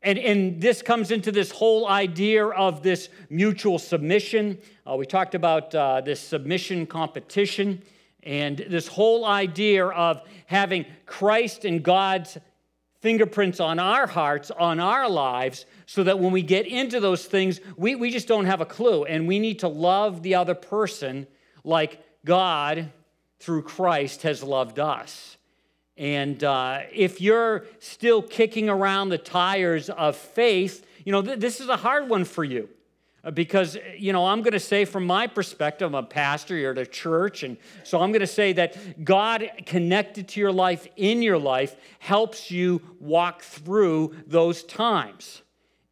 And, 0.03 0.19
and 0.19 0.61
this 0.61 0.81
comes 0.81 1.11
into 1.11 1.31
this 1.31 1.51
whole 1.51 1.87
idea 1.87 2.47
of 2.47 2.83
this 2.83 3.11
mutual 3.29 3.79
submission. 3.79 4.59
Uh, 4.91 4.97
we 4.97 5.05
talked 5.05 5.35
about 5.35 5.75
uh, 5.75 6.01
this 6.01 6.21
submission 6.21 6.87
competition. 6.87 7.83
And 8.23 8.59
this 8.59 8.87
whole 8.87 9.25
idea 9.25 9.87
of 9.87 10.23
having 10.47 10.87
Christ 11.07 11.65
and 11.65 11.83
God's 11.83 12.37
fingerprints 13.01 13.61
on 13.61 13.79
our 13.79 14.07
hearts, 14.07 14.51
on 14.51 14.79
our 14.79 15.09
lives, 15.09 15.65
so 15.87 16.05
that 16.05 16.19
when 16.19 16.33
we 16.33 16.43
get 16.43 16.67
into 16.67 17.01
those 17.01 17.25
things, 17.25 17.61
we, 17.77 17.95
we 17.95 18.11
just 18.11 18.29
don't 18.29 18.45
have 18.45 18.61
a 18.61 18.67
clue. 18.67 19.05
And 19.05 19.27
we 19.27 19.39
need 19.39 19.61
to 19.61 19.69
love 19.69 20.23
the 20.23 20.35
other 20.35 20.55
person 20.55 21.27
like 21.65 22.03
God, 22.25 22.93
through 23.39 23.63
Christ, 23.63 24.23
has 24.23 24.43
loved 24.43 24.79
us. 24.79 25.39
And 25.97 26.43
uh, 26.45 26.81
if 26.93 27.21
you're 27.21 27.65
still 27.79 28.23
kicking 28.23 28.69
around 28.69 29.09
the 29.09 29.19
tires 29.19 29.91
of 29.91 30.17
faith, 30.17 30.87
you 31.05 31.13
know, 31.13 31.23
th- 31.23 31.39
this 31.39 31.61
is 31.61 31.69
a 31.69 31.77
hard 31.77 32.09
one 32.09 32.25
for 32.25 32.45
you. 32.45 32.69
Because 33.35 33.77
you 33.99 34.15
know 34.15 34.27
i'm 34.27 34.41
going 34.41 34.55
to 34.55 34.61
say 34.61 34.87
from 34.87 35.05
my 35.05 35.27
perspective 35.27 35.87
i'm 35.87 35.95
a 35.95 36.03
pastor 36.03 36.57
you're 36.57 36.73
at 36.73 36.79
a 36.79 36.87
church 36.87 37.43
and 37.43 37.59
so 37.85 38.01
i'm 38.01 38.13
going 38.13 38.21
to 38.21 38.27
say 38.27 38.55
that 38.55 39.05
god 39.05 39.51
connected 39.67 40.27
to 40.29 40.41
your 40.41 40.53
life 40.53 40.89
in 40.97 41.21
your 41.21 41.39
life 41.39 41.77
helps 41.99 42.51
you 42.51 42.81
walk 42.99 43.43
through 43.43 44.15
those 44.27 44.63
times. 44.65 45.43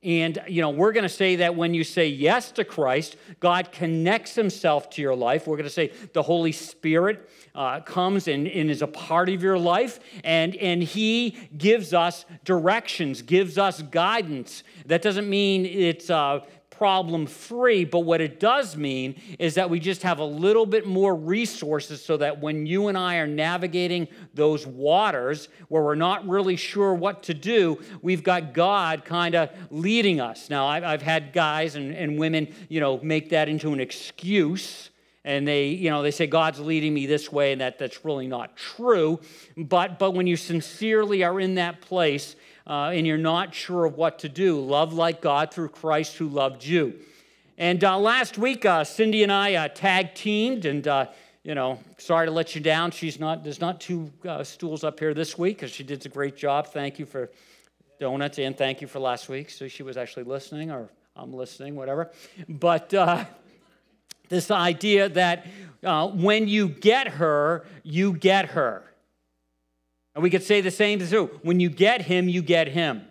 And 0.02 0.38
you 0.46 0.62
know 0.62 0.70
we're 0.70 0.92
going 0.92 1.02
to 1.02 1.08
say 1.08 1.36
that 1.36 1.56
when 1.56 1.74
you 1.74 1.82
say 1.82 2.06
yes 2.06 2.52
to 2.52 2.64
christ 2.64 3.16
god 3.40 3.72
connects 3.72 4.34
himself 4.36 4.88
to 4.90 5.02
your 5.02 5.16
life. 5.16 5.46
We're 5.46 5.56
going 5.56 5.64
to 5.64 5.70
say 5.70 5.92
the 6.12 6.22
holy 6.22 6.52
spirit 6.52 7.28
uh, 7.54 7.80
comes 7.80 8.28
and, 8.28 8.46
and 8.46 8.70
is 8.70 8.80
a 8.80 8.86
part 8.86 9.28
of 9.28 9.42
your 9.42 9.58
life 9.58 9.98
and, 10.22 10.54
and 10.56 10.82
he 10.82 11.36
gives 11.56 11.92
us 11.92 12.24
directions 12.44 13.22
gives 13.22 13.58
us 13.58 13.82
guidance. 13.82 14.62
That 14.86 15.02
doesn't 15.02 15.28
mean 15.28 15.66
it's 15.66 16.10
uh, 16.10 16.46
problem 16.78 17.26
free, 17.26 17.84
but 17.84 18.00
what 18.00 18.20
it 18.20 18.38
does 18.38 18.76
mean 18.76 19.20
is 19.40 19.56
that 19.56 19.68
we 19.68 19.80
just 19.80 20.02
have 20.02 20.20
a 20.20 20.24
little 20.24 20.64
bit 20.64 20.86
more 20.86 21.14
resources 21.14 22.00
so 22.00 22.16
that 22.16 22.40
when 22.40 22.66
you 22.66 22.86
and 22.86 22.96
I 22.96 23.16
are 23.16 23.26
navigating 23.26 24.06
those 24.32 24.64
waters 24.64 25.48
where 25.66 25.82
we're 25.82 25.96
not 25.96 26.26
really 26.26 26.54
sure 26.54 26.94
what 26.94 27.24
to 27.24 27.34
do, 27.34 27.80
we've 28.00 28.22
got 28.22 28.54
God 28.54 29.04
kind 29.04 29.34
of 29.34 29.50
leading 29.70 30.20
us. 30.20 30.48
Now, 30.48 30.68
I've 30.68 31.02
had 31.02 31.32
guys 31.32 31.74
and, 31.74 31.92
and 31.92 32.16
women, 32.16 32.54
you 32.68 32.78
know, 32.78 33.00
make 33.02 33.30
that 33.30 33.48
into 33.48 33.72
an 33.72 33.80
excuse 33.80 34.90
and 35.24 35.46
they 35.46 35.66
you 35.66 35.90
know 35.90 36.02
they 36.02 36.12
say 36.12 36.28
god's 36.28 36.60
leading 36.60 36.94
me 36.94 37.04
this 37.04 37.30
way 37.30 37.50
and 37.50 37.60
that 37.60 37.76
that's 37.78 38.04
really 38.04 38.28
not 38.28 38.56
true 38.56 39.18
but 39.56 39.98
but 39.98 40.12
when 40.12 40.28
you 40.28 40.36
sincerely 40.36 41.24
are 41.24 41.40
in 41.40 41.56
that 41.56 41.80
place 41.80 42.36
uh, 42.68 42.90
and 42.94 43.06
you're 43.06 43.16
not 43.16 43.54
sure 43.54 43.86
of 43.86 43.96
what 43.96 44.18
to 44.20 44.28
do, 44.28 44.60
love 44.60 44.92
like 44.92 45.22
God 45.22 45.52
through 45.52 45.70
Christ 45.70 46.16
who 46.16 46.28
loved 46.28 46.64
you. 46.64 46.94
And 47.56 47.82
uh, 47.82 47.98
last 47.98 48.36
week, 48.36 48.64
uh, 48.64 48.84
Cindy 48.84 49.22
and 49.22 49.32
I 49.32 49.54
uh, 49.54 49.68
tag 49.68 50.14
teamed, 50.14 50.66
and 50.66 50.86
uh, 50.86 51.06
you 51.42 51.54
know, 51.54 51.78
sorry 51.96 52.26
to 52.26 52.30
let 52.30 52.54
you 52.54 52.60
down. 52.60 52.90
She's 52.90 53.18
not. 53.18 53.42
There's 53.42 53.60
not 53.60 53.80
two 53.80 54.12
uh, 54.28 54.44
stools 54.44 54.84
up 54.84 55.00
here 55.00 55.14
this 55.14 55.38
week 55.38 55.56
because 55.56 55.72
she 55.72 55.82
did 55.82 56.04
a 56.04 56.08
great 56.08 56.36
job. 56.36 56.68
Thank 56.68 56.98
you 56.98 57.06
for 57.06 57.30
donuts, 57.98 58.38
and 58.38 58.56
thank 58.56 58.80
you 58.80 58.86
for 58.86 59.00
last 59.00 59.28
week. 59.28 59.50
So 59.50 59.66
she 59.66 59.82
was 59.82 59.96
actually 59.96 60.24
listening, 60.24 60.70
or 60.70 60.90
I'm 61.16 61.32
listening, 61.32 61.74
whatever. 61.74 62.12
But 62.48 62.90
this 64.28 64.50
idea 64.50 65.08
that 65.08 65.46
when 65.82 66.46
you 66.48 66.68
get 66.68 67.08
her, 67.08 67.66
you 67.82 68.12
get 68.12 68.50
her. 68.50 68.87
And 70.18 70.22
we 70.24 70.30
could 70.30 70.42
say 70.42 70.60
the 70.60 70.72
same 70.72 70.98
too. 70.98 71.30
When 71.42 71.60
you 71.60 71.70
get 71.70 72.02
him, 72.02 72.28
you 72.28 72.42
get 72.42 72.66
him. 72.66 73.02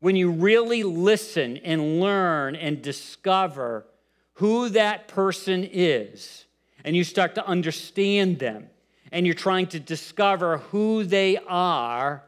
When 0.00 0.16
you 0.16 0.32
really 0.32 0.82
listen 0.82 1.58
and 1.58 2.00
learn 2.00 2.56
and 2.56 2.82
discover 2.82 3.86
who 4.32 4.70
that 4.70 5.06
person 5.06 5.62
is, 5.62 6.44
and 6.84 6.96
you 6.96 7.04
start 7.04 7.36
to 7.36 7.46
understand 7.46 8.40
them, 8.40 8.68
and 9.12 9.26
you're 9.26 9.36
trying 9.36 9.68
to 9.68 9.78
discover 9.78 10.58
who 10.58 11.04
they 11.04 11.36
are, 11.46 12.24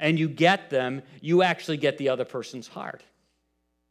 and 0.00 0.18
you 0.18 0.26
get 0.26 0.70
them, 0.70 1.02
you 1.20 1.42
actually 1.42 1.76
get 1.76 1.98
the 1.98 2.08
other 2.08 2.24
person's 2.24 2.66
heart. 2.66 3.02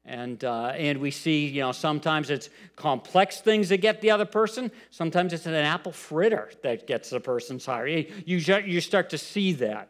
And, 0.03 0.43
uh, 0.43 0.73
and 0.75 0.99
we 0.99 1.11
see, 1.11 1.45
you 1.45 1.61
know, 1.61 1.71
sometimes 1.71 2.29
it's 2.29 2.49
complex 2.75 3.39
things 3.39 3.69
that 3.69 3.77
get 3.77 4.01
the 4.01 4.09
other 4.09 4.25
person. 4.25 4.71
Sometimes 4.89 5.31
it's 5.31 5.45
an 5.45 5.53
apple 5.53 5.91
fritter 5.91 6.51
that 6.63 6.87
gets 6.87 7.11
the 7.11 7.19
person's 7.19 7.65
heart. 7.65 7.89
You, 7.89 8.05
you 8.25 8.81
start 8.81 9.11
to 9.11 9.17
see 9.17 9.53
that. 9.53 9.89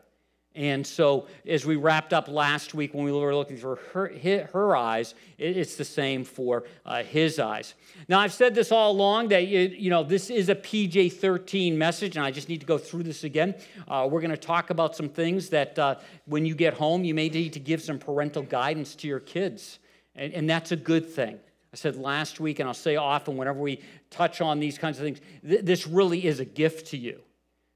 And 0.54 0.86
so, 0.86 1.28
as 1.48 1.66
we 1.66 1.78
wrapped 1.78 2.12
up 2.12 2.28
last 2.28 2.74
week 2.74 2.94
when 2.94 3.06
we 3.06 3.12
were 3.14 3.34
looking 3.34 3.56
for 3.56 3.78
her, 3.94 4.12
her 4.52 4.76
eyes, 4.76 5.16
it's 5.38 5.78
the 5.78 5.86
same 5.86 6.26
for 6.26 6.66
uh, 6.86 7.04
his 7.04 7.40
eyes. 7.40 7.74
Now, 8.10 8.20
I've 8.20 8.34
said 8.34 8.54
this 8.54 8.70
all 8.70 8.92
along 8.92 9.30
that 9.30 9.48
you, 9.48 9.60
you 9.60 9.90
know 9.90 10.04
this 10.04 10.30
is 10.30 10.50
a 10.50 10.56
PG 10.56 11.08
13 11.10 11.78
message, 11.78 12.18
and 12.18 12.26
I 12.26 12.32
just 12.32 12.50
need 12.50 12.60
to 12.60 12.66
go 12.66 12.78
through 12.78 13.04
this 13.04 13.24
again. 13.24 13.56
Uh, 13.88 14.10
we're 14.12 14.20
going 14.20 14.32
to 14.32 14.36
talk 14.36 14.72
about 14.72 14.94
some 14.94 15.08
things 15.08 15.48
that 15.50 15.80
uh, 15.80 15.96
when 16.26 16.46
you 16.46 16.54
get 16.54 16.74
home, 16.74 17.06
you 17.06 17.14
may 17.14 17.30
need 17.30 17.54
to 17.54 17.60
give 17.62 17.82
some 17.82 17.98
parental 17.98 18.44
guidance 18.44 18.94
to 18.96 19.08
your 19.08 19.22
kids. 19.22 19.80
And, 20.16 20.34
and 20.34 20.50
that's 20.50 20.72
a 20.72 20.76
good 20.76 21.10
thing. 21.10 21.40
I 21.74 21.78
said 21.78 21.96
last 21.96 22.40
week, 22.40 22.60
and 22.60 22.68
I'll 22.68 22.74
say 22.74 22.98
often 22.98 23.38
whenever 23.38 23.60
we 23.60 23.82
touch 24.10 24.42
on 24.42 24.60
these 24.60 24.78
kinds 24.78 24.98
of 25.00 25.06
things, 25.06 25.22
th- 25.48 25.64
this 25.64 25.88
really 25.88 26.26
is 26.26 26.40
a 26.40 26.46
gift 26.46 26.88
to 26.88 26.98
you 26.98 27.22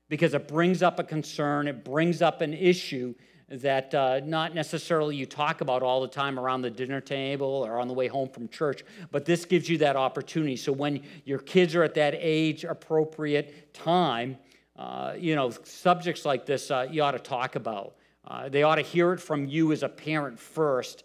because 0.10 0.34
it 0.34 0.48
brings 0.48 0.84
up 0.84 1.00
a 1.00 1.04
concern, 1.04 1.68
it 1.68 1.84
brings 1.86 2.22
up 2.22 2.42
an 2.42 2.54
issue 2.54 3.16
that 3.48 3.94
uh, 3.94 4.20
not 4.24 4.56
necessarily 4.56 5.16
you 5.16 5.26
talk 5.26 5.62
about 5.62 5.84
all 5.84 6.02
the 6.02 6.08
time 6.08 6.40
around 6.40 6.62
the 6.62 6.70
dinner 6.70 7.00
table 7.00 7.48
or 7.48 7.80
on 7.80 7.88
the 7.88 7.94
way 7.94 8.08
home 8.08 8.28
from 8.28 8.50
church, 8.50 8.84
but 9.12 9.24
this 9.24 9.46
gives 9.46 9.70
you 9.70 9.78
that 9.78 9.96
opportunity. 9.96 10.56
So 10.56 10.72
when 10.72 11.02
your 11.26 11.40
kids 11.40 11.76
are 11.76 11.84
at 11.84 11.94
that 11.94 12.16
age 12.18 12.64
appropriate 12.64 13.74
time, 13.74 14.38
uh, 14.76 15.14
you 15.18 15.36
know, 15.36 15.52
subjects 15.64 16.26
like 16.26 16.46
this 16.46 16.70
uh, 16.70 16.88
you 16.90 17.02
ought 17.04 17.12
to 17.12 17.20
talk 17.20 17.56
about. 17.56 17.96
Uh, 18.28 18.50
they 18.50 18.64
ought 18.64 18.76
to 18.76 18.82
hear 18.82 19.14
it 19.14 19.20
from 19.20 19.46
you 19.48 19.72
as 19.72 19.84
a 19.84 19.90
parent 19.90 20.40
first 20.40 21.04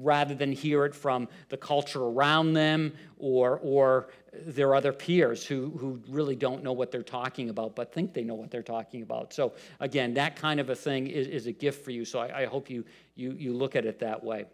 rather 0.00 0.34
than 0.34 0.52
hear 0.52 0.84
it 0.84 0.94
from 0.94 1.28
the 1.48 1.56
culture 1.56 2.02
around 2.02 2.52
them 2.54 2.92
or, 3.18 3.58
or 3.62 4.08
their 4.32 4.74
other 4.74 4.92
peers 4.92 5.44
who, 5.44 5.70
who 5.78 6.00
really 6.08 6.36
don't 6.36 6.62
know 6.62 6.72
what 6.72 6.90
they're 6.90 7.02
talking 7.02 7.50
about 7.50 7.76
but 7.76 7.92
think 7.92 8.14
they 8.14 8.24
know 8.24 8.34
what 8.34 8.50
they're 8.50 8.62
talking 8.62 9.02
about. 9.02 9.32
So, 9.32 9.52
again, 9.80 10.14
that 10.14 10.36
kind 10.36 10.60
of 10.60 10.70
a 10.70 10.74
thing 10.74 11.06
is, 11.06 11.26
is 11.26 11.46
a 11.46 11.52
gift 11.52 11.84
for 11.84 11.90
you. 11.90 12.04
So, 12.04 12.20
I, 12.20 12.42
I 12.42 12.44
hope 12.46 12.70
you, 12.70 12.84
you, 13.14 13.32
you 13.32 13.52
look 13.52 13.76
at 13.76 13.84
it 13.84 13.98
that 14.00 14.22
way. 14.22 14.46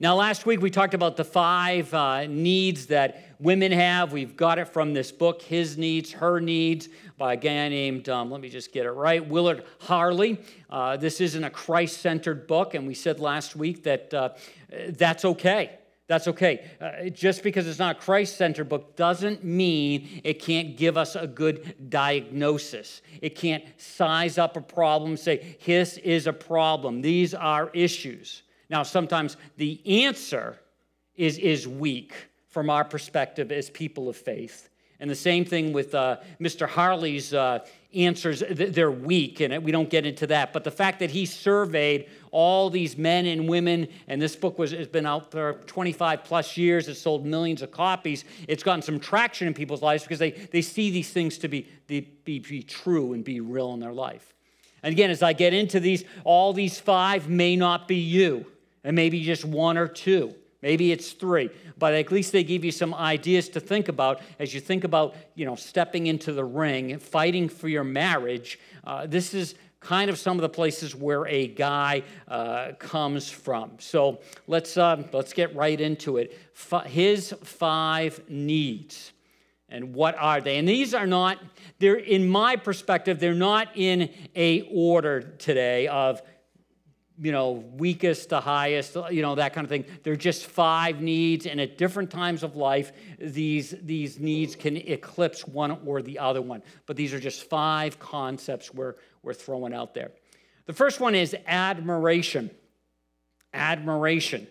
Now, 0.00 0.16
last 0.16 0.46
week 0.46 0.60
we 0.60 0.70
talked 0.70 0.94
about 0.94 1.16
the 1.16 1.24
five 1.24 1.92
uh, 1.92 2.26
needs 2.26 2.86
that 2.86 3.24
women 3.38 3.72
have. 3.72 4.12
We've 4.12 4.36
got 4.36 4.58
it 4.58 4.66
from 4.66 4.94
this 4.94 5.12
book, 5.12 5.42
His 5.42 5.76
Needs, 5.76 6.10
Her 6.12 6.40
Needs, 6.40 6.88
by 7.22 7.34
a 7.34 7.36
guy 7.36 7.68
named, 7.68 8.08
um, 8.08 8.32
let 8.32 8.40
me 8.40 8.48
just 8.48 8.72
get 8.72 8.84
it 8.84 8.90
right, 8.90 9.24
Willard 9.24 9.62
Harley. 9.78 10.40
Uh, 10.68 10.96
this 10.96 11.20
isn't 11.20 11.44
a 11.44 11.50
Christ 11.50 12.00
centered 12.00 12.48
book, 12.48 12.74
and 12.74 12.84
we 12.84 12.94
said 12.94 13.20
last 13.20 13.54
week 13.54 13.84
that 13.84 14.12
uh, 14.12 14.30
that's 14.88 15.24
okay. 15.24 15.78
That's 16.08 16.26
okay. 16.26 16.68
Uh, 16.80 17.10
just 17.10 17.44
because 17.44 17.68
it's 17.68 17.78
not 17.78 17.96
a 17.96 18.00
Christ 18.00 18.36
centered 18.36 18.68
book 18.68 18.96
doesn't 18.96 19.44
mean 19.44 20.20
it 20.24 20.40
can't 20.40 20.76
give 20.76 20.96
us 20.96 21.14
a 21.14 21.28
good 21.28 21.76
diagnosis. 21.88 23.02
It 23.20 23.36
can't 23.36 23.62
size 23.76 24.36
up 24.36 24.56
a 24.56 24.60
problem, 24.60 25.16
say, 25.16 25.56
this 25.64 25.98
is 25.98 26.26
a 26.26 26.32
problem, 26.32 27.02
these 27.02 27.34
are 27.34 27.70
issues. 27.72 28.42
Now, 28.68 28.82
sometimes 28.82 29.36
the 29.58 29.80
answer 30.04 30.58
is, 31.14 31.38
is 31.38 31.68
weak 31.68 32.14
from 32.48 32.68
our 32.68 32.84
perspective 32.84 33.52
as 33.52 33.70
people 33.70 34.08
of 34.08 34.16
faith. 34.16 34.70
And 35.02 35.10
the 35.10 35.16
same 35.16 35.44
thing 35.44 35.72
with 35.72 35.96
uh, 35.96 36.18
Mr. 36.40 36.68
Harley's 36.68 37.34
uh, 37.34 37.66
answers, 37.92 38.40
they're 38.48 38.88
weak, 38.88 39.40
and 39.40 39.64
we 39.64 39.72
don't 39.72 39.90
get 39.90 40.06
into 40.06 40.28
that. 40.28 40.52
But 40.52 40.62
the 40.62 40.70
fact 40.70 41.00
that 41.00 41.10
he 41.10 41.26
surveyed 41.26 42.08
all 42.30 42.70
these 42.70 42.96
men 42.96 43.26
and 43.26 43.48
women, 43.48 43.88
and 44.06 44.22
this 44.22 44.36
book 44.36 44.60
was, 44.60 44.70
has 44.70 44.86
been 44.86 45.04
out 45.04 45.32
for 45.32 45.54
25 45.66 46.22
plus 46.22 46.56
years, 46.56 46.86
it's 46.86 47.00
sold 47.00 47.26
millions 47.26 47.62
of 47.62 47.72
copies, 47.72 48.24
it's 48.46 48.62
gotten 48.62 48.80
some 48.80 49.00
traction 49.00 49.48
in 49.48 49.54
people's 49.54 49.82
lives 49.82 50.04
because 50.04 50.20
they, 50.20 50.30
they 50.30 50.62
see 50.62 50.92
these 50.92 51.10
things 51.10 51.36
to 51.38 51.48
be, 51.48 51.66
be, 51.88 52.02
be 52.22 52.62
true 52.62 53.12
and 53.12 53.24
be 53.24 53.40
real 53.40 53.74
in 53.74 53.80
their 53.80 53.92
life. 53.92 54.32
And 54.84 54.92
again, 54.92 55.10
as 55.10 55.20
I 55.20 55.32
get 55.32 55.52
into 55.52 55.80
these, 55.80 56.04
all 56.22 56.52
these 56.52 56.78
five 56.78 57.28
may 57.28 57.56
not 57.56 57.88
be 57.88 57.96
you, 57.96 58.46
and 58.84 58.94
maybe 58.94 59.24
just 59.24 59.44
one 59.44 59.76
or 59.76 59.88
two. 59.88 60.36
Maybe 60.62 60.92
it's 60.92 61.10
three, 61.12 61.50
but 61.76 61.92
at 61.92 62.12
least 62.12 62.30
they 62.30 62.44
give 62.44 62.64
you 62.64 62.70
some 62.70 62.94
ideas 62.94 63.48
to 63.50 63.60
think 63.60 63.88
about 63.88 64.20
as 64.38 64.54
you 64.54 64.60
think 64.60 64.84
about, 64.84 65.16
you 65.34 65.44
know, 65.44 65.56
stepping 65.56 66.06
into 66.06 66.32
the 66.32 66.44
ring, 66.44 66.98
fighting 66.98 67.48
for 67.48 67.68
your 67.68 67.82
marriage. 67.82 68.60
Uh, 68.84 69.06
this 69.06 69.34
is 69.34 69.56
kind 69.80 70.08
of 70.08 70.18
some 70.18 70.36
of 70.36 70.42
the 70.42 70.48
places 70.48 70.94
where 70.94 71.26
a 71.26 71.48
guy 71.48 72.04
uh, 72.28 72.72
comes 72.78 73.28
from. 73.28 73.72
So 73.78 74.20
let's 74.46 74.76
uh, 74.76 75.02
let's 75.12 75.32
get 75.32 75.54
right 75.56 75.80
into 75.80 76.18
it. 76.18 76.38
F- 76.54 76.86
his 76.86 77.34
five 77.42 78.20
needs, 78.28 79.12
and 79.68 79.94
what 79.94 80.14
are 80.16 80.40
they? 80.40 80.58
And 80.58 80.68
these 80.68 80.94
are 80.94 81.06
not. 81.06 81.38
They're 81.80 81.96
in 81.96 82.28
my 82.28 82.54
perspective. 82.56 83.18
They're 83.18 83.34
not 83.34 83.68
in 83.74 84.10
a 84.36 84.62
order 84.72 85.22
today 85.22 85.88
of 85.88 86.22
you 87.22 87.30
know, 87.30 87.64
weakest 87.76 88.30
to 88.30 88.40
highest, 88.40 88.96
you 89.12 89.22
know, 89.22 89.36
that 89.36 89.52
kind 89.54 89.64
of 89.64 89.68
thing. 89.68 89.84
They're 90.02 90.16
just 90.16 90.46
five 90.46 91.00
needs, 91.00 91.46
and 91.46 91.60
at 91.60 91.78
different 91.78 92.10
times 92.10 92.42
of 92.42 92.56
life, 92.56 92.90
these, 93.20 93.76
these 93.82 94.18
needs 94.18 94.56
can 94.56 94.76
eclipse 94.76 95.46
one 95.46 95.78
or 95.86 96.02
the 96.02 96.18
other 96.18 96.42
one. 96.42 96.64
But 96.84 96.96
these 96.96 97.14
are 97.14 97.20
just 97.20 97.48
five 97.48 98.00
concepts 98.00 98.74
we're, 98.74 98.96
we're 99.22 99.34
throwing 99.34 99.72
out 99.72 99.94
there. 99.94 100.10
The 100.66 100.72
first 100.72 100.98
one 100.98 101.14
is 101.14 101.36
admiration. 101.46 102.50
Admiration. 103.54 104.48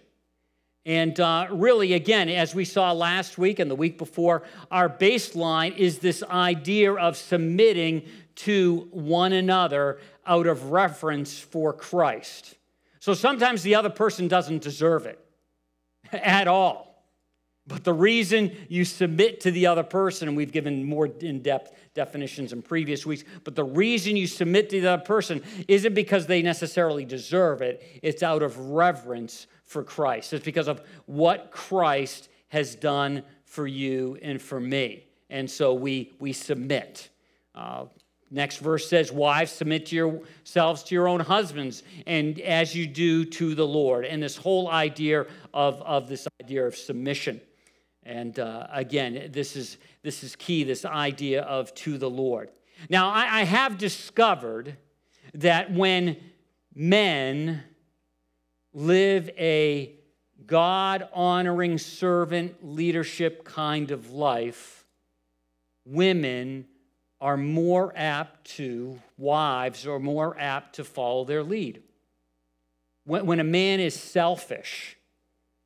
And 0.86 1.20
uh, 1.20 1.48
really, 1.52 1.94
again, 1.94 2.30
as 2.30 2.56
we 2.56 2.64
saw 2.64 2.94
last 2.94 3.38
week 3.38 3.60
and 3.60 3.70
the 3.70 3.76
week 3.76 3.98
before, 3.98 4.44
our 4.72 4.90
baseline 4.90 5.76
is 5.76 6.00
this 6.00 6.24
idea 6.24 6.94
of 6.94 7.18
submitting 7.18 8.04
to 8.36 8.88
one 8.92 9.34
another 9.34 10.00
out 10.26 10.48
of 10.48 10.72
reverence 10.72 11.38
for 11.38 11.74
Christ. 11.74 12.56
So 13.02 13.16
sometimes 13.16 13.64
the 13.64 13.74
other 13.74 13.90
person 13.90 14.28
doesn't 14.28 14.62
deserve 14.62 15.08
it 15.08 15.20
at 16.14 16.48
all. 16.48 16.88
But 17.66 17.84
the 17.84 17.94
reason 17.94 18.56
you 18.70 18.86
submit 18.86 19.42
to 19.42 19.52
the 19.52 19.66
other 19.66 19.82
person, 19.82 20.28
and 20.28 20.38
we've 20.38 20.52
given 20.52 20.84
more 20.84 21.08
in 21.08 21.42
depth 21.42 21.74
definitions 21.96 22.54
in 22.54 22.62
previous 22.62 23.04
weeks, 23.04 23.24
but 23.44 23.56
the 23.56 23.64
reason 23.64 24.16
you 24.16 24.28
submit 24.28 24.70
to 24.70 24.82
the 24.82 24.92
other 24.92 25.04
person 25.04 25.42
isn't 25.68 25.96
because 25.96 26.28
they 26.28 26.44
necessarily 26.44 27.04
deserve 27.04 27.62
it, 27.64 27.84
it's 28.04 28.22
out 28.22 28.44
of 28.44 28.58
reverence 28.58 29.48
for 29.64 29.84
Christ. 29.84 30.34
It's 30.34 30.46
because 30.46 30.68
of 30.68 30.82
what 31.08 31.50
Christ 31.50 32.30
has 32.50 32.76
done 32.76 33.24
for 33.46 33.66
you 33.66 34.18
and 34.22 34.40
for 34.40 34.60
me. 34.60 35.08
And 35.30 35.50
so 35.50 35.74
we, 35.74 36.12
we 36.20 36.34
submit. 36.34 37.10
Uh, 37.56 37.86
Next 38.34 38.58
verse 38.58 38.88
says, 38.88 39.12
Wives, 39.12 39.52
submit 39.52 39.92
yourselves 39.92 40.84
to 40.84 40.96
your 40.96 41.10
own 41.10 41.20
husbands, 41.20 41.84
and 42.08 42.40
as 42.40 42.74
you 42.74 42.88
do 42.88 43.26
to 43.26 43.54
the 43.54 43.68
Lord. 43.68 44.06
And 44.06 44.24
this 44.24 44.38
whole 44.38 44.70
idea 44.70 45.26
of, 45.54 45.82
of 45.82 46.08
this 46.08 46.26
idea 46.42 46.66
of 46.66 46.78
submission. 46.78 47.42
And 48.04 48.40
uh, 48.40 48.68
again, 48.72 49.30
this 49.32 49.58
is, 49.58 49.78
this 50.02 50.24
is 50.24 50.38
key 50.38 50.64
this 50.64 50.86
idea 50.86 51.42
of 51.42 51.74
to 51.76 51.98
the 51.98 52.10
Lord. 52.10 52.50
Now, 52.90 53.10
I, 53.10 53.42
I 53.42 53.44
have 53.44 53.78
discovered 53.78 54.78
that 55.34 55.72
when 55.72 56.16
men 56.74 57.64
live 58.74 59.30
a 59.38 59.94
God 60.46 61.08
honoring 61.14 61.78
servant 61.78 62.66
leadership 62.66 63.44
kind 63.44 63.92
of 63.92 64.12
life, 64.12 64.86
women 65.86 66.66
are 67.22 67.38
more 67.38 67.94
apt 67.96 68.46
to, 68.56 69.00
wives 69.18 69.86
are 69.86 70.00
more 70.00 70.36
apt 70.40 70.76
to 70.76 70.84
follow 70.84 71.24
their 71.24 71.44
lead. 71.44 71.84
When, 73.06 73.26
when 73.28 73.40
a 73.40 73.46
man 73.46 73.80
is 73.80 73.98
selfish, 73.98 74.98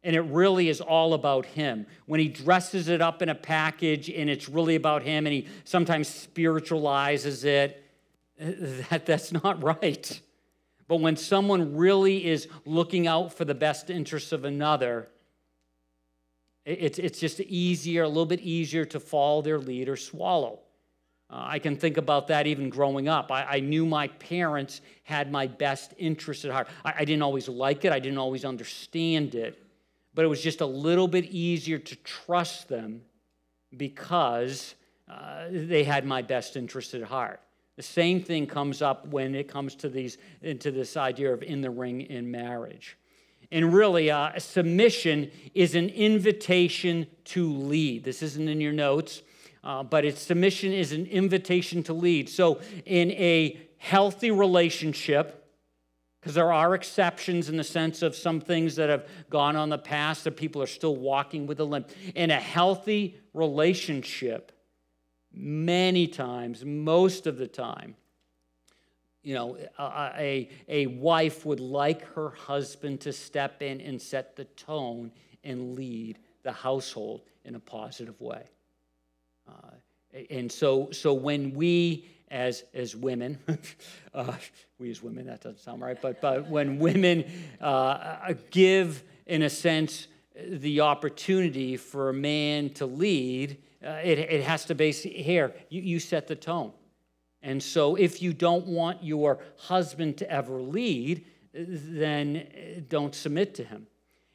and 0.03 0.15
it 0.15 0.21
really 0.21 0.69
is 0.69 0.81
all 0.81 1.15
about 1.15 1.47
him. 1.47 1.87
When 2.05 2.19
he 2.19 2.27
dresses 2.27 2.89
it 2.89 3.01
up 3.01 3.23
in 3.23 3.29
a 3.29 3.35
package 3.35 4.07
and 4.07 4.29
it's 4.29 4.47
really 4.47 4.75
about 4.75 5.01
him 5.01 5.25
and 5.25 5.33
he 5.33 5.47
sometimes 5.63 6.07
spiritualizes 6.07 7.43
it, 7.43 7.83
that, 8.37 9.07
that's 9.07 9.31
not 9.31 9.63
right. 9.63 10.21
But 10.87 10.97
when 10.97 11.17
someone 11.17 11.75
really 11.75 12.23
is 12.23 12.47
looking 12.65 13.07
out 13.07 13.33
for 13.33 13.45
the 13.45 13.55
best 13.55 13.89
interests 13.89 14.31
of 14.31 14.45
another, 14.45 15.07
it's, 16.65 16.99
it's 16.99 17.19
just 17.19 17.39
easier, 17.39 18.03
a 18.03 18.07
little 18.07 18.27
bit 18.27 18.41
easier 18.41 18.85
to 18.85 18.99
follow 18.99 19.41
their 19.41 19.57
lead 19.57 19.89
or 19.89 19.95
swallow. 19.95 20.59
Uh, 21.29 21.43
I 21.47 21.59
can 21.59 21.75
think 21.75 21.97
about 21.97 22.27
that 22.27 22.45
even 22.45 22.69
growing 22.69 23.07
up. 23.07 23.31
I, 23.31 23.43
I, 23.45 23.59
knew 23.59 23.85
my 23.85 24.07
parents 24.07 24.81
had 25.03 25.31
my 25.31 25.47
best 25.47 25.93
interest 25.97 26.45
at 26.45 26.51
heart. 26.51 26.67
I, 26.83 26.93
I 26.99 27.05
didn't 27.05 27.23
always 27.23 27.49
like 27.49 27.83
it, 27.83 27.91
I 27.91 27.99
didn't 27.99 28.19
always 28.19 28.45
understand 28.45 29.33
it, 29.33 29.61
but 30.13 30.23
it 30.23 30.27
was 30.27 30.41
just 30.41 30.61
a 30.61 30.65
little 30.65 31.07
bit 31.07 31.25
easier 31.25 31.79
to 31.79 31.95
trust 31.97 32.69
them 32.69 33.01
because 33.75 34.75
uh, 35.09 35.45
they 35.49 35.83
had 35.83 36.05
my 36.05 36.21
best 36.21 36.55
interest 36.55 36.93
at 36.93 37.01
heart. 37.01 37.41
The 37.75 37.83
same 37.83 38.21
thing 38.21 38.47
comes 38.47 38.81
up 38.81 39.07
when 39.07 39.35
it 39.35 39.47
comes 39.47 39.75
to 39.75 39.89
these 39.89 40.17
into 40.41 40.71
this 40.71 40.95
idea 40.95 41.33
of 41.33 41.43
in 41.43 41.61
the 41.61 41.69
ring 41.69 42.01
in 42.01 42.29
marriage. 42.31 42.97
And 43.51 43.73
really, 43.73 44.09
uh, 44.09 44.39
submission 44.39 45.29
is 45.53 45.75
an 45.75 45.89
invitation 45.89 47.07
to 47.25 47.51
lead. 47.51 48.03
This 48.03 48.23
isn't 48.23 48.47
in 48.47 48.61
your 48.61 48.73
notes, 48.73 49.21
uh, 49.65 49.81
but 49.83 50.05
its 50.05 50.21
submission 50.21 50.71
is 50.71 50.91
an 50.91 51.07
invitation 51.07 51.81
to 51.83 51.93
lead. 51.93 52.29
So, 52.29 52.61
in 52.85 53.11
a 53.11 53.59
healthy 53.77 54.29
relationship, 54.29 55.41
because 56.19 56.35
there 56.35 56.53
are 56.53 56.73
exceptions 56.75 57.49
in 57.49 57.57
the 57.57 57.63
sense 57.63 58.01
of 58.01 58.15
some 58.15 58.39
things 58.39 58.75
that 58.75 58.89
have 58.89 59.07
gone 59.29 59.55
on 59.55 59.69
the 59.69 59.77
past 59.77 60.23
that 60.23 60.37
people 60.37 60.61
are 60.61 60.67
still 60.67 60.95
walking 60.95 61.45
with 61.47 61.59
a 61.59 61.63
limp. 61.63 61.89
In 62.13 62.31
a 62.31 62.39
healthy 62.39 63.17
relationship, 63.33 64.51
many 65.33 66.07
times, 66.07 66.63
most 66.63 67.27
of 67.27 67.37
the 67.37 67.47
time, 67.47 67.95
you 69.23 69.33
know, 69.33 69.57
a, 69.79 70.49
a 70.67 70.87
wife 70.87 71.45
would 71.45 71.59
like 71.59 72.03
her 72.13 72.29
husband 72.29 73.01
to 73.01 73.13
step 73.13 73.63
in 73.63 73.81
and 73.81 73.99
set 73.99 74.35
the 74.35 74.45
tone 74.45 75.11
and 75.43 75.75
lead 75.75 76.19
the 76.43 76.51
household 76.51 77.21
in 77.43 77.55
a 77.55 77.59
positive 77.59 78.21
way. 78.21 78.45
Uh, 80.15 80.19
and 80.29 80.51
so, 80.51 80.89
so 80.91 81.13
when 81.13 81.53
we 81.53 82.07
as, 82.31 82.63
as 82.73 82.95
women, 82.95 83.37
uh, 84.13 84.33
we 84.79 84.89
as 84.89 85.01
women, 85.01 85.25
that 85.27 85.41
doesn't 85.41 85.59
sound 85.59 85.81
right, 85.81 86.01
but, 86.01 86.21
but 86.21 86.49
when 86.49 86.79
women 86.79 87.25
uh, 87.61 88.33
give, 88.51 89.03
in 89.25 89.43
a 89.43 89.49
sense, 89.49 90.07
the 90.35 90.81
opportunity 90.81 91.77
for 91.77 92.09
a 92.09 92.13
man 92.13 92.69
to 92.71 92.85
lead, 92.85 93.57
uh, 93.85 93.89
it, 94.03 94.19
it 94.19 94.43
has 94.43 94.65
to 94.65 94.75
base 94.75 95.03
here, 95.03 95.53
you, 95.69 95.81
you 95.81 95.99
set 95.99 96.27
the 96.27 96.35
tone. 96.35 96.71
And 97.41 97.61
so 97.61 97.95
if 97.95 98.21
you 98.21 98.33
don't 98.33 98.65
want 98.65 99.03
your 99.03 99.39
husband 99.57 100.17
to 100.17 100.29
ever 100.31 100.59
lead, 100.61 101.25
then 101.53 102.85
don't 102.89 103.13
submit 103.13 103.53
to 103.55 103.63
him. 103.63 103.85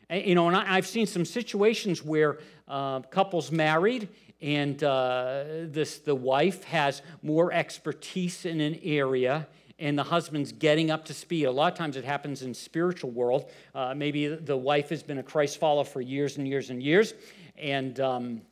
You 0.08 0.34
know, 0.34 0.48
and 0.48 0.56
I, 0.56 0.74
have 0.76 0.86
seen 0.86 1.06
some 1.06 1.24
situations 1.24 2.04
where 2.04 2.38
uh, 2.66 3.00
couples 3.00 3.52
married 3.52 4.08
and 4.42 4.82
uh, 4.82 5.44
this, 5.64 5.98
the 5.98 6.14
wife 6.14 6.64
has 6.64 7.02
more 7.22 7.52
expertise 7.52 8.46
in 8.46 8.60
an 8.60 8.78
area 8.82 9.46
and 9.80 9.98
the 9.98 10.04
husband's 10.04 10.52
getting 10.52 10.90
up 10.90 11.06
to 11.06 11.14
speed. 11.14 11.44
A 11.44 11.50
lot 11.50 11.72
of 11.72 11.78
times 11.78 11.96
it 11.96 12.04
happens 12.04 12.42
in 12.42 12.52
spiritual 12.52 13.10
world. 13.10 13.50
Uh, 13.74 13.94
maybe 13.96 14.28
the 14.28 14.56
wife 14.56 14.90
has 14.90 15.02
been 15.02 15.18
a 15.18 15.22
Christ 15.22 15.58
follower 15.58 15.84
for 15.84 16.02
years 16.02 16.36
and 16.36 16.46
years 16.46 16.68
and 16.70 16.82
years, 16.82 17.14
and 17.56 17.98
um, 17.98 18.42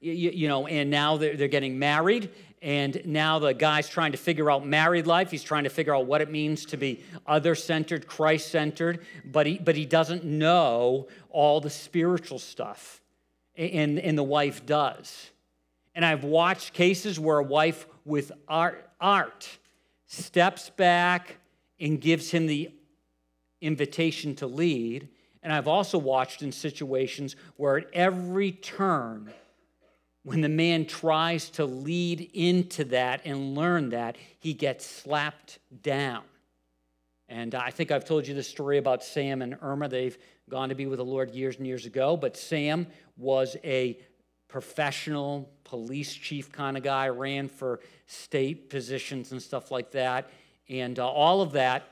you, 0.00 0.30
you, 0.30 0.48
know, 0.48 0.66
and 0.66 0.90
now 0.90 1.18
they're, 1.18 1.36
they're 1.36 1.48
getting 1.48 1.78
married, 1.78 2.30
and 2.62 3.02
now 3.04 3.38
the 3.38 3.52
guy's 3.52 3.88
trying 3.88 4.12
to 4.12 4.18
figure 4.18 4.50
out 4.50 4.66
married 4.66 5.06
life. 5.06 5.30
He's 5.30 5.42
trying 5.42 5.64
to 5.64 5.70
figure 5.70 5.94
out 5.94 6.06
what 6.06 6.22
it 6.22 6.30
means 6.30 6.64
to 6.66 6.78
be 6.78 7.04
other-centered, 7.26 8.06
Christ-centered, 8.06 9.04
but 9.26 9.46
he 9.46 9.58
but 9.58 9.76
he 9.76 9.84
doesn't 9.84 10.24
know 10.24 11.08
all 11.28 11.60
the 11.60 11.70
spiritual 11.70 12.38
stuff 12.38 13.01
and, 13.56 13.98
and 13.98 14.16
the 14.16 14.22
wife 14.22 14.64
does. 14.64 15.30
And 15.94 16.04
I've 16.04 16.24
watched 16.24 16.72
cases 16.72 17.20
where 17.20 17.38
a 17.38 17.42
wife 17.42 17.86
with 18.04 18.32
art, 18.48 18.88
art 19.00 19.48
steps 20.06 20.70
back 20.70 21.36
and 21.78 22.00
gives 22.00 22.30
him 22.30 22.46
the 22.46 22.70
invitation 23.60 24.34
to 24.36 24.46
lead. 24.46 25.08
And 25.42 25.52
I've 25.52 25.68
also 25.68 25.98
watched 25.98 26.42
in 26.42 26.52
situations 26.52 27.36
where 27.56 27.78
at 27.78 27.86
every 27.92 28.52
turn, 28.52 29.32
when 30.24 30.40
the 30.40 30.48
man 30.48 30.86
tries 30.86 31.50
to 31.50 31.64
lead 31.64 32.30
into 32.32 32.84
that 32.84 33.22
and 33.24 33.54
learn 33.56 33.90
that, 33.90 34.16
he 34.38 34.54
gets 34.54 34.86
slapped 34.86 35.58
down. 35.82 36.22
And 37.28 37.54
I 37.54 37.70
think 37.70 37.90
I've 37.90 38.04
told 38.04 38.26
you 38.26 38.34
the 38.34 38.42
story 38.42 38.78
about 38.78 39.02
Sam 39.02 39.42
and 39.42 39.56
Irma. 39.62 39.88
They've 39.88 40.16
gone 40.50 40.68
to 40.68 40.74
be 40.74 40.86
with 40.86 40.98
the 40.98 41.04
Lord 41.04 41.34
years 41.34 41.56
and 41.56 41.66
years 41.66 41.86
ago, 41.86 42.16
but 42.16 42.36
Sam 42.36 42.86
was 43.16 43.56
a 43.64 43.98
professional 44.48 45.50
police 45.64 46.12
chief 46.12 46.52
kind 46.52 46.76
of 46.76 46.82
guy, 46.82 47.08
ran 47.08 47.48
for 47.48 47.80
state 48.06 48.68
positions 48.68 49.32
and 49.32 49.42
stuff 49.42 49.70
like 49.70 49.90
that, 49.92 50.30
and 50.68 50.98
uh, 50.98 51.08
all 51.08 51.40
of 51.40 51.52
that. 51.52 51.84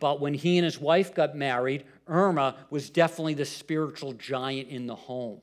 But 0.00 0.20
when 0.20 0.32
he 0.32 0.56
and 0.56 0.64
his 0.64 0.80
wife 0.80 1.14
got 1.14 1.36
married, 1.36 1.84
Irma 2.06 2.56
was 2.70 2.88
definitely 2.88 3.34
the 3.34 3.44
spiritual 3.44 4.12
giant 4.12 4.68
in 4.68 4.86
the 4.86 4.94
home. 4.94 5.42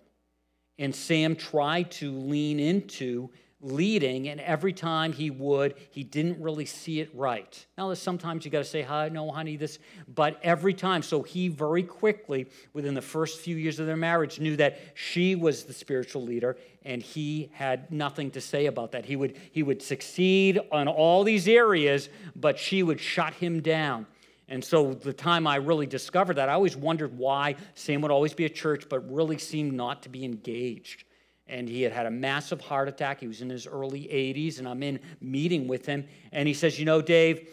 And 0.79 0.95
Sam 0.95 1.35
tried 1.35 1.91
to 1.91 2.11
lean 2.11 2.59
into 2.59 3.29
leading, 3.61 4.27
and 4.27 4.41
every 4.41 4.73
time 4.73 5.13
he 5.13 5.29
would, 5.29 5.75
he 5.91 6.03
didn't 6.03 6.41
really 6.41 6.65
see 6.65 6.99
it 6.99 7.09
right. 7.13 7.65
Now, 7.77 7.93
sometimes 7.93 8.43
you 8.43 8.51
got 8.51 8.59
to 8.59 8.63
say, 8.65 8.81
"Hi, 8.81 9.09
no, 9.09 9.31
honey, 9.31 9.55
this," 9.55 9.79
but 10.07 10.39
every 10.43 10.73
time. 10.73 11.03
So 11.03 11.21
he 11.21 11.47
very 11.47 11.83
quickly, 11.83 12.47
within 12.73 12.93
the 12.93 13.01
first 13.01 13.39
few 13.39 13.55
years 13.55 13.79
of 13.79 13.87
their 13.87 13.97
marriage, 13.97 14.39
knew 14.39 14.55
that 14.57 14.79
she 14.95 15.35
was 15.35 15.63
the 15.63 15.73
spiritual 15.73 16.23
leader, 16.23 16.57
and 16.83 17.01
he 17.01 17.49
had 17.53 17.91
nothing 17.91 18.31
to 18.31 18.41
say 18.41 18.65
about 18.65 18.91
that. 18.93 19.05
He 19.05 19.15
would 19.15 19.37
he 19.51 19.63
would 19.63 19.81
succeed 19.81 20.59
on 20.71 20.87
all 20.87 21.23
these 21.23 21.47
areas, 21.47 22.09
but 22.35 22.57
she 22.57 22.83
would 22.83 22.99
shut 22.99 23.33
him 23.33 23.61
down. 23.61 24.07
And 24.47 24.63
so 24.63 24.93
the 24.93 25.13
time 25.13 25.47
I 25.47 25.55
really 25.55 25.85
discovered 25.85 26.33
that, 26.33 26.49
I 26.49 26.53
always 26.53 26.75
wondered 26.75 27.17
why 27.17 27.55
Sam 27.73 28.01
would 28.01 28.11
always 28.11 28.33
be 28.33 28.43
at 28.43 28.53
church, 28.53 28.89
but 28.89 29.09
really 29.09 29.37
seemed 29.37 29.71
not 29.71 30.03
to 30.03 30.09
be 30.09 30.25
engaged. 30.25 31.05
And 31.47 31.67
he 31.67 31.81
had 31.81 31.91
had 31.91 32.05
a 32.05 32.11
massive 32.11 32.61
heart 32.61 32.87
attack. 32.87 33.19
He 33.19 33.27
was 33.27 33.41
in 33.41 33.49
his 33.49 33.67
early 33.67 34.03
80s, 34.03 34.59
and 34.59 34.67
I'm 34.67 34.83
in 34.83 34.99
meeting 35.19 35.67
with 35.67 35.85
him. 35.85 36.07
And 36.31 36.47
he 36.47 36.53
says, 36.53 36.79
You 36.79 36.85
know, 36.85 37.01
Dave, 37.01 37.49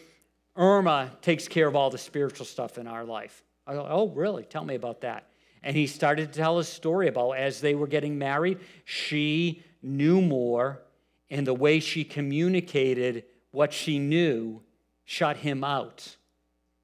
Irma 0.56 1.12
takes 1.20 1.48
care 1.48 1.66
of 1.66 1.74
all 1.74 1.90
the 1.90 1.98
spiritual 1.98 2.46
stuff 2.46 2.78
in 2.78 2.86
our 2.86 3.04
life. 3.04 3.42
I 3.66 3.74
go, 3.74 3.86
Oh, 3.88 4.08
really? 4.08 4.44
Tell 4.44 4.64
me 4.64 4.74
about 4.74 5.00
that. 5.00 5.28
And 5.62 5.76
he 5.76 5.86
started 5.86 6.32
to 6.32 6.38
tell 6.38 6.58
his 6.58 6.68
story 6.68 7.08
about 7.08 7.32
as 7.32 7.60
they 7.60 7.74
were 7.74 7.88
getting 7.88 8.18
married, 8.18 8.60
she 8.84 9.64
knew 9.82 10.20
more, 10.20 10.82
and 11.30 11.46
the 11.46 11.54
way 11.54 11.80
she 11.80 12.04
communicated 12.04 13.24
what 13.50 13.72
she 13.72 13.98
knew 13.98 14.62
shut 15.04 15.38
him 15.38 15.64
out. 15.64 16.16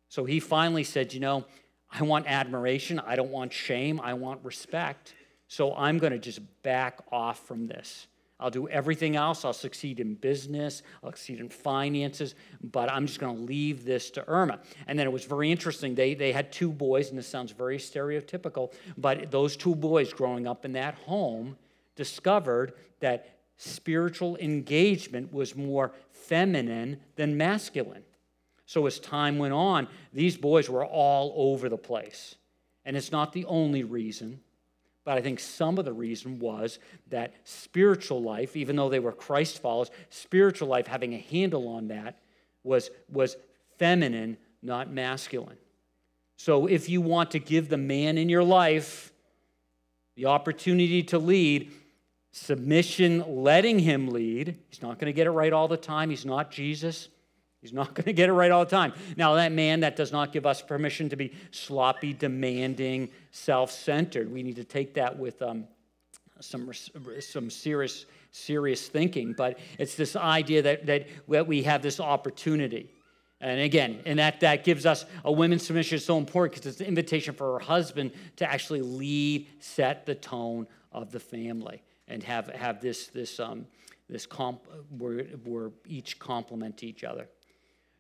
So 0.09 0.25
he 0.25 0.41
finally 0.41 0.85
said, 0.85 1.13
You 1.13 1.21
know, 1.21 1.45
I 1.93 2.03
want 2.03 2.27
admiration. 2.27 2.99
I 2.99 3.17
don't 3.17 3.31
want 3.31 3.53
shame. 3.53 4.01
I 4.01 4.15
want 4.15 4.45
respect. 4.45 5.15
So 5.55 5.73
I'm 5.77 5.99
going 5.99 6.13
to 6.13 6.19
just 6.19 6.41
back 6.65 6.99
off 7.13 7.47
from 7.47 7.69
this. 7.69 8.09
I'll 8.41 8.51
do 8.51 8.69
everything 8.69 9.15
else. 9.15 9.45
I'll 9.45 9.53
succeed 9.53 10.01
in 10.01 10.17
business. 10.17 10.83
I'll 11.01 11.11
succeed 11.13 11.39
in 11.39 11.49
finances, 11.49 12.35
but 12.61 12.91
I'm 12.91 13.07
just 13.07 13.21
going 13.21 13.37
to 13.37 13.43
leave 13.43 13.85
this 13.85 14.11
to 14.11 14.29
Irma. 14.29 14.59
And 14.89 14.99
then 14.99 15.07
it 15.07 15.13
was 15.13 15.27
very 15.27 15.53
interesting. 15.53 15.95
They, 15.95 16.15
they 16.15 16.33
had 16.33 16.51
two 16.51 16.73
boys, 16.73 17.11
and 17.11 17.17
this 17.17 17.29
sounds 17.29 17.53
very 17.53 17.79
stereotypical, 17.79 18.73
but 18.99 19.31
those 19.31 19.57
two 19.57 19.77
boys 19.77 20.13
growing 20.13 20.49
up 20.49 20.65
in 20.65 20.73
that 20.73 20.97
home 20.97 21.57
discovered 21.95 22.73
that 22.99 23.37
spiritual 23.57 24.37
engagement 24.39 25.33
was 25.33 25.55
more 25.55 25.93
feminine 26.11 26.99
than 27.15 27.37
masculine. 27.37 28.03
So 28.67 28.87
as 28.87 28.99
time 28.99 29.39
went 29.39 29.55
on, 29.55 29.87
these 30.13 30.37
boys 30.37 30.69
were 30.69 30.85
all 30.85 31.33
over 31.37 31.69
the 31.69 31.79
place. 31.79 32.35
And 32.85 32.97
it's 32.97 33.13
not 33.13 33.33
the 33.33 33.45
only 33.45 33.85
reason, 33.85 34.41
but 35.05 35.19
I 35.19 35.21
think 35.21 35.39
some 35.39 35.79
of 35.79 35.85
the 35.85 35.93
reason 35.93 36.39
was 36.39 36.79
that 37.11 37.35
spiritual 37.45 38.23
life, 38.23 38.57
even 38.57 38.77
though 38.77 38.89
they 38.89 39.01
were 39.01 39.13
Christ 39.13 39.61
followers, 39.61 39.91
spiritual 40.09 40.69
life, 40.69 40.87
having 40.87 41.15
a 41.15 41.19
handle 41.19 41.69
on 41.69 41.89
that, 41.89 42.19
was, 42.63 42.91
was 43.13 43.37
feminine, 43.79 44.39
not 44.63 44.91
masculine. 44.91 45.59
So 46.37 46.67
if 46.67 46.89
you 46.89 47.01
want 47.01 47.33
to 47.33 47.39
give 47.39 47.69
the 47.69 47.77
man 47.77 48.17
in 48.17 48.29
your 48.29 48.43
life 48.43 49.13
the 50.17 50.27
opportunity 50.27 51.03
to 51.05 51.19
lead, 51.19 51.71
submission, 52.33 53.43
letting 53.43 53.79
him 53.79 54.09
lead, 54.09 54.59
he's 54.69 54.83
not 54.83 54.99
going 54.99 55.07
to 55.07 55.13
get 55.13 55.27
it 55.27 55.31
right 55.31 55.53
all 55.53 55.69
the 55.69 55.77
time, 55.77 56.11
he's 56.11 56.25
not 56.25 56.51
Jesus. 56.51 57.09
He's 57.65 57.73
not 57.73 57.95
going 57.95 58.05
to 58.05 58.13
get 58.13 58.29
it 58.29 58.35
right 58.35 58.51
all 58.51 58.67
the 58.67 58.71
time. 58.71 58.93
Now, 59.17 59.37
that 59.37 59.51
man, 59.51 59.81
that 59.81 59.97
does 59.97 60.13
not 60.13 60.35
give 60.35 60.45
us 60.45 60.61
permission 60.61 61.09
to 61.09 61.17
be 61.17 61.33
sloppy, 61.51 62.13
demanding, 62.13 63.09
self 63.31 63.71
centered. 63.71 64.31
We 64.31 64.43
need 64.43 64.57
to 64.57 64.65
take 64.65 64.93
that 64.95 65.19
with 65.19 65.41
um, 65.41 65.67
some, 66.41 66.71
some 67.21 67.49
serious, 67.49 68.05
serious 68.33 68.87
thinking. 68.87 69.33
But 69.33 69.59
it's 69.79 69.95
this 69.95 70.15
idea 70.15 70.61
that, 70.61 70.85
that, 70.85 71.07
we 71.27 71.63
have 71.63 71.81
this 71.81 72.01
opportunity. 72.01 72.91
And 73.41 73.59
again, 73.59 74.01
and 74.05 74.19
that, 74.19 74.41
that 74.41 74.63
gives 74.63 74.85
us 74.85 75.07
a 75.25 75.33
women's 75.33 75.65
submission 75.65 75.97
is 75.97 76.05
so 76.05 76.19
important 76.19 76.53
because 76.53 76.71
it's 76.71 76.83
an 76.83 76.87
invitation 76.87 77.33
for 77.33 77.55
her 77.55 77.61
husband 77.61 78.13
to 78.37 78.45
actually 78.47 78.83
lead, 78.83 79.49
set 79.61 80.05
the 80.05 80.15
tone 80.15 80.67
of 80.93 81.13
the 81.13 81.21
family, 81.21 81.83
and 82.09 82.23
have, 82.25 82.49
have 82.49 82.83
this, 82.83 83.07
this, 83.07 83.41
um, 83.41 83.67
this 84.11 84.27
comp, 84.27 84.67
where, 84.99 85.25
where 85.45 85.71
each 85.87 86.19
complement 86.19 86.85
each 86.85 87.05
other. 87.05 87.27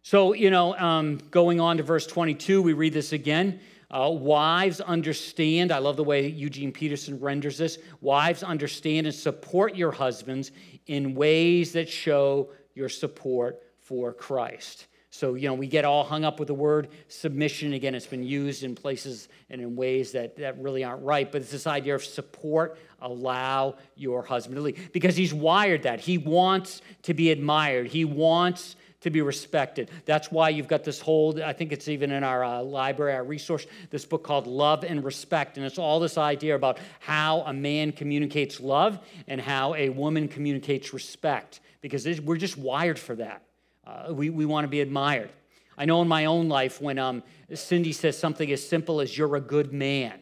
So, 0.06 0.34
you 0.34 0.50
know, 0.50 0.76
um, 0.76 1.16
going 1.30 1.60
on 1.60 1.78
to 1.78 1.82
verse 1.82 2.06
22, 2.06 2.60
we 2.60 2.74
read 2.74 2.92
this 2.92 3.14
again. 3.14 3.58
Uh, 3.90 4.10
wives 4.10 4.82
understand, 4.82 5.72
I 5.72 5.78
love 5.78 5.96
the 5.96 6.04
way 6.04 6.26
Eugene 6.26 6.72
Peterson 6.72 7.18
renders 7.18 7.56
this. 7.56 7.78
Wives 8.02 8.42
understand 8.42 9.06
and 9.06 9.16
support 9.16 9.76
your 9.76 9.92
husbands 9.92 10.52
in 10.88 11.14
ways 11.14 11.72
that 11.72 11.88
show 11.88 12.50
your 12.74 12.90
support 12.90 13.62
for 13.80 14.12
Christ. 14.12 14.88
So, 15.08 15.36
you 15.36 15.48
know, 15.48 15.54
we 15.54 15.68
get 15.68 15.86
all 15.86 16.04
hung 16.04 16.22
up 16.22 16.38
with 16.38 16.48
the 16.48 16.54
word 16.54 16.88
submission. 17.08 17.72
Again, 17.72 17.94
it's 17.94 18.06
been 18.06 18.24
used 18.24 18.62
in 18.62 18.74
places 18.74 19.28
and 19.48 19.58
in 19.58 19.74
ways 19.74 20.12
that, 20.12 20.36
that 20.36 20.60
really 20.60 20.84
aren't 20.84 21.02
right, 21.02 21.32
but 21.32 21.40
it's 21.40 21.50
this 21.50 21.66
idea 21.66 21.94
of 21.94 22.04
support, 22.04 22.76
allow 23.00 23.76
your 23.96 24.22
husband 24.22 24.56
to 24.56 24.60
lead. 24.60 24.92
Because 24.92 25.16
he's 25.16 25.32
wired 25.32 25.84
that. 25.84 26.00
He 26.00 26.18
wants 26.18 26.82
to 27.04 27.14
be 27.14 27.30
admired, 27.30 27.86
he 27.86 28.04
wants 28.04 28.76
to 29.04 29.10
be 29.10 29.20
respected. 29.20 29.90
That's 30.06 30.32
why 30.32 30.48
you've 30.48 30.66
got 30.66 30.82
this 30.82 30.98
whole, 30.98 31.42
I 31.44 31.52
think 31.52 31.72
it's 31.72 31.88
even 31.88 32.10
in 32.10 32.24
our 32.24 32.42
uh, 32.42 32.62
library, 32.62 33.12
our 33.12 33.22
resource, 33.22 33.66
this 33.90 34.06
book 34.06 34.24
called 34.24 34.46
Love 34.46 34.82
and 34.82 35.04
Respect. 35.04 35.58
And 35.58 35.66
it's 35.66 35.78
all 35.78 36.00
this 36.00 36.16
idea 36.16 36.54
about 36.54 36.78
how 37.00 37.42
a 37.42 37.52
man 37.52 37.92
communicates 37.92 38.60
love 38.60 38.98
and 39.28 39.38
how 39.38 39.74
a 39.74 39.90
woman 39.90 40.26
communicates 40.26 40.94
respect, 40.94 41.60
because 41.82 42.08
we're 42.22 42.38
just 42.38 42.56
wired 42.56 42.98
for 42.98 43.14
that. 43.16 43.42
Uh, 43.86 44.14
we 44.14 44.30
we 44.30 44.46
want 44.46 44.64
to 44.64 44.68
be 44.68 44.80
admired. 44.80 45.28
I 45.76 45.84
know 45.84 46.00
in 46.00 46.08
my 46.08 46.24
own 46.24 46.48
life 46.48 46.80
when 46.80 46.98
um, 46.98 47.22
Cindy 47.52 47.92
says 47.92 48.16
something 48.18 48.50
as 48.50 48.66
simple 48.66 49.02
as, 49.02 49.18
You're 49.18 49.36
a 49.36 49.40
good 49.40 49.70
man, 49.70 50.18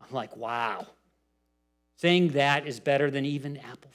I'm 0.00 0.10
like, 0.10 0.34
Wow. 0.38 0.86
Saying 1.98 2.28
that 2.30 2.66
is 2.66 2.80
better 2.80 3.10
than 3.10 3.26
even 3.26 3.58
apple 3.58 3.90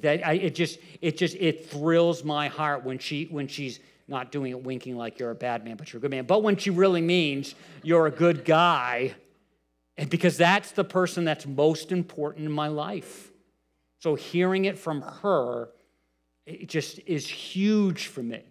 that 0.00 0.26
I, 0.26 0.34
it 0.34 0.54
just 0.54 0.78
it 1.00 1.16
just 1.16 1.36
it 1.36 1.66
thrills 1.66 2.24
my 2.24 2.48
heart 2.48 2.84
when 2.84 2.98
she 2.98 3.24
when 3.24 3.48
she's 3.48 3.80
not 4.06 4.32
doing 4.32 4.52
it 4.52 4.62
winking 4.62 4.96
like 4.96 5.18
you're 5.18 5.30
a 5.30 5.34
bad 5.34 5.64
man 5.64 5.76
but 5.76 5.92
you're 5.92 5.98
a 5.98 6.00
good 6.00 6.10
man. 6.10 6.24
But 6.24 6.42
when 6.42 6.56
she 6.56 6.70
really 6.70 7.02
means 7.02 7.54
you're 7.82 8.06
a 8.06 8.10
good 8.10 8.44
guy 8.44 9.14
and 9.96 10.08
because 10.08 10.36
that's 10.36 10.72
the 10.72 10.84
person 10.84 11.24
that's 11.24 11.46
most 11.46 11.90
important 11.90 12.46
in 12.46 12.52
my 12.52 12.68
life. 12.68 13.30
So 14.00 14.14
hearing 14.14 14.64
it 14.64 14.78
from 14.78 15.02
her 15.02 15.70
it 16.46 16.68
just 16.68 17.00
is 17.06 17.28
huge 17.28 18.06
for 18.06 18.22
me 18.22 18.42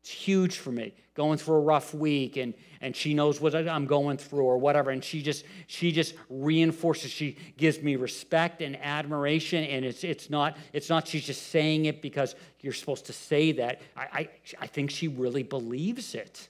it's 0.00 0.10
huge 0.10 0.58
for 0.58 0.70
me 0.70 0.94
going 1.14 1.36
through 1.36 1.56
a 1.56 1.60
rough 1.60 1.92
week 1.94 2.36
and 2.36 2.54
and 2.80 2.94
she 2.94 3.12
knows 3.12 3.40
what 3.40 3.54
I'm 3.54 3.86
going 3.86 4.18
through 4.18 4.44
or 4.44 4.56
whatever 4.56 4.90
and 4.90 5.02
she 5.02 5.20
just 5.20 5.44
she 5.66 5.90
just 5.90 6.14
reinforces 6.28 7.10
she 7.10 7.36
gives 7.56 7.82
me 7.82 7.96
respect 7.96 8.62
and 8.62 8.76
admiration 8.80 9.64
and 9.64 9.84
it's 9.84 10.04
it's 10.04 10.30
not 10.30 10.56
it's 10.72 10.88
not 10.88 11.08
she's 11.08 11.26
just 11.26 11.48
saying 11.48 11.86
it 11.86 12.00
because 12.00 12.36
you're 12.60 12.72
supposed 12.72 13.06
to 13.06 13.12
say 13.12 13.52
that. 13.52 13.80
I 13.96 14.02
I, 14.02 14.28
I 14.60 14.66
think 14.68 14.90
she 14.90 15.08
really 15.08 15.42
believes 15.42 16.14
it 16.14 16.48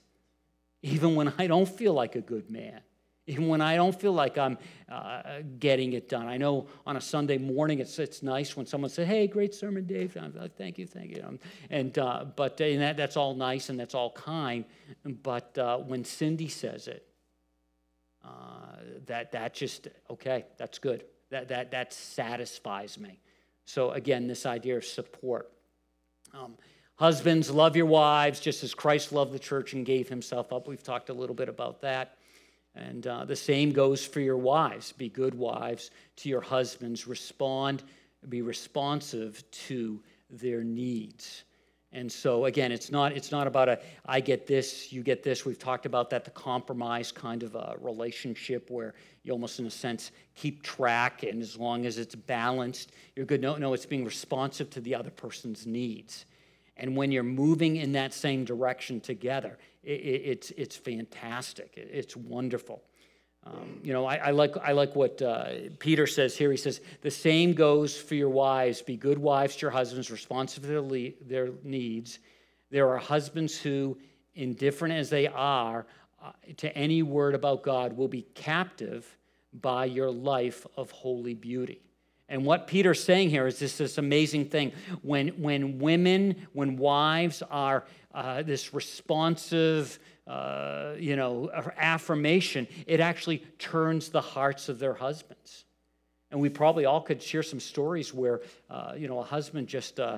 even 0.81 1.15
when 1.15 1.33
I 1.37 1.47
don't 1.47 1.67
feel 1.67 1.93
like 1.93 2.15
a 2.15 2.21
good 2.21 2.49
man 2.49 2.81
even 3.29 3.47
when 3.47 3.61
I 3.61 3.75
don't 3.75 3.97
feel 3.97 4.13
like 4.13 4.39
I'm 4.39 4.57
uh, 4.91 5.21
getting 5.59 5.93
it 5.93 6.09
done. 6.09 6.27
I 6.27 6.37
know 6.37 6.65
on 6.87 6.97
a 6.97 7.01
Sunday 7.01 7.37
morning 7.37 7.77
it's, 7.77 7.99
it's 7.99 8.23
nice 8.23 8.57
when 8.57 8.65
someone 8.65 8.89
says, 8.89 9.07
"Hey, 9.07 9.27
great 9.27 9.53
sermon, 9.53 9.85
Dave." 9.85 10.17
I'm 10.19 10.33
like, 10.35 10.57
"Thank 10.57 10.79
you, 10.79 10.87
thank 10.87 11.11
you." 11.11 11.37
And 11.69 11.97
uh, 11.99 12.25
but 12.35 12.59
uh, 12.59 12.63
and 12.63 12.81
that, 12.81 12.97
that's 12.97 13.15
all 13.15 13.35
nice 13.35 13.69
and 13.69 13.79
that's 13.79 13.93
all 13.93 14.11
kind. 14.13 14.65
But 15.05 15.55
uh, 15.59 15.77
when 15.77 16.03
Cindy 16.03 16.47
says 16.47 16.87
it, 16.87 17.05
uh, 18.25 18.29
that 19.05 19.31
that 19.31 19.53
just 19.53 19.87
okay. 20.09 20.45
That's 20.57 20.79
good. 20.79 21.05
That 21.29 21.49
that 21.49 21.69
that 21.69 21.93
satisfies 21.93 22.97
me. 22.97 23.19
So 23.65 23.91
again, 23.91 24.27
this 24.27 24.47
idea 24.47 24.77
of 24.77 24.85
support. 24.85 25.51
Um, 26.33 26.55
husbands, 26.95 27.51
love 27.51 27.75
your 27.75 27.85
wives 27.85 28.39
just 28.39 28.63
as 28.63 28.73
Christ 28.73 29.11
loved 29.11 29.33
the 29.33 29.39
church 29.39 29.73
and 29.73 29.85
gave 29.85 30.09
himself 30.09 30.51
up. 30.51 30.67
We've 30.67 30.81
talked 30.81 31.09
a 31.09 31.13
little 31.13 31.35
bit 31.35 31.47
about 31.47 31.81
that. 31.81 32.18
And 32.79 33.05
uh, 33.07 33.25
the 33.25 33.35
same 33.35 33.71
goes 33.71 34.05
for 34.05 34.21
your 34.21 34.37
wives. 34.37 34.93
Be 34.93 35.09
good 35.09 35.35
wives 35.35 35.91
to 36.17 36.29
your 36.29 36.41
husbands. 36.41 37.07
Respond, 37.07 37.83
be 38.29 38.41
responsive 38.41 39.43
to 39.51 40.01
their 40.29 40.63
needs. 40.63 41.43
And 41.91 42.11
so 42.11 42.45
again, 42.45 42.71
it's 42.71 42.91
not 42.91 43.13
it's 43.13 43.31
not 43.31 43.47
about 43.47 43.67
a 43.67 43.79
I 44.05 44.19
get 44.19 44.45
this, 44.45 44.93
you 44.93 45.01
get 45.01 45.23
this. 45.23 45.43
We've 45.43 45.57
talked 45.57 45.87
about 45.87 46.11
that 46.11 46.23
the 46.23 46.31
compromise 46.31 47.11
kind 47.11 47.41
of 47.41 47.55
a 47.55 47.75
relationship 47.81 48.69
where 48.69 48.93
you 49.23 49.33
almost 49.33 49.59
in 49.59 49.65
a 49.65 49.71
sense 49.71 50.11
keep 50.35 50.61
track 50.61 51.23
and 51.23 51.41
as 51.41 51.57
long 51.57 51.87
as 51.87 51.97
it's 51.97 52.13
balanced, 52.13 52.91
you're 53.15 53.25
good. 53.25 53.41
No, 53.41 53.55
no, 53.55 53.73
it's 53.73 53.87
being 53.87 54.05
responsive 54.05 54.69
to 54.69 54.81
the 54.81 54.93
other 54.93 55.09
person's 55.09 55.65
needs. 55.65 56.25
And 56.79 56.95
when 56.95 57.11
you're 57.11 57.23
moving 57.23 57.75
in 57.75 57.91
that 57.91 58.13
same 58.13 58.45
direction 58.45 59.01
together, 59.01 59.57
it, 59.83 59.91
it, 59.91 60.21
it's 60.25 60.51
it's 60.51 60.75
fantastic. 60.75 61.73
It, 61.75 61.89
it's 61.91 62.15
wonderful. 62.15 62.81
Um, 63.45 63.79
you 63.83 63.93
know, 63.93 64.05
I, 64.05 64.15
I, 64.15 64.31
like, 64.31 64.55
I 64.57 64.73
like 64.73 64.95
what 64.95 65.21
uh, 65.21 65.51
Peter 65.79 66.05
says 66.05 66.35
here. 66.35 66.51
He 66.51 66.57
says, 66.57 66.81
The 67.01 67.11
same 67.11 67.53
goes 67.53 67.97
for 67.97 68.15
your 68.15 68.29
wives. 68.29 68.81
Be 68.81 68.97
good 68.97 69.17
wives 69.17 69.55
to 69.57 69.61
your 69.61 69.71
husbands, 69.71 70.11
responsive 70.11 70.63
to 70.63 70.69
their, 70.69 70.81
le- 70.81 71.11
their 71.25 71.49
needs. 71.63 72.19
There 72.69 72.89
are 72.89 72.97
husbands 72.97 73.57
who, 73.57 73.97
indifferent 74.35 74.93
as 74.93 75.09
they 75.09 75.27
are 75.27 75.87
uh, 76.21 76.31
to 76.57 76.75
any 76.77 77.01
word 77.01 77.33
about 77.33 77.63
God, 77.63 77.95
will 77.95 78.09
be 78.09 78.23
captive 78.35 79.17
by 79.53 79.85
your 79.85 80.11
life 80.11 80.67
of 80.75 80.91
holy 80.91 81.33
beauty. 81.33 81.81
And 82.29 82.45
what 82.45 82.67
Peter's 82.67 83.03
saying 83.03 83.31
here 83.31 83.47
is 83.47 83.57
this, 83.57 83.79
this 83.79 83.97
amazing 83.97 84.45
thing. 84.45 84.71
When, 85.01 85.29
when 85.29 85.79
women, 85.79 86.47
when 86.53 86.77
wives 86.77 87.41
are 87.49 87.85
uh, 88.13 88.43
this 88.43 88.73
responsive, 88.73 89.99
uh, 90.27 90.93
you 90.97 91.15
know, 91.15 91.49
affirmation, 91.75 92.67
it 92.85 92.99
actually 92.99 93.39
turns 93.57 94.09
the 94.09 94.21
hearts 94.21 94.69
of 94.69 94.77
their 94.77 94.93
husbands. 94.93 95.65
And 96.31 96.39
we 96.39 96.49
probably 96.49 96.85
all 96.85 97.01
could 97.01 97.21
share 97.21 97.41
some 97.41 97.59
stories 97.59 98.13
where, 98.13 98.41
uh, 98.69 98.93
you 98.95 99.07
know, 99.07 99.19
a 99.19 99.23
husband 99.23 99.67
just, 99.67 99.99
uh, 99.99 100.17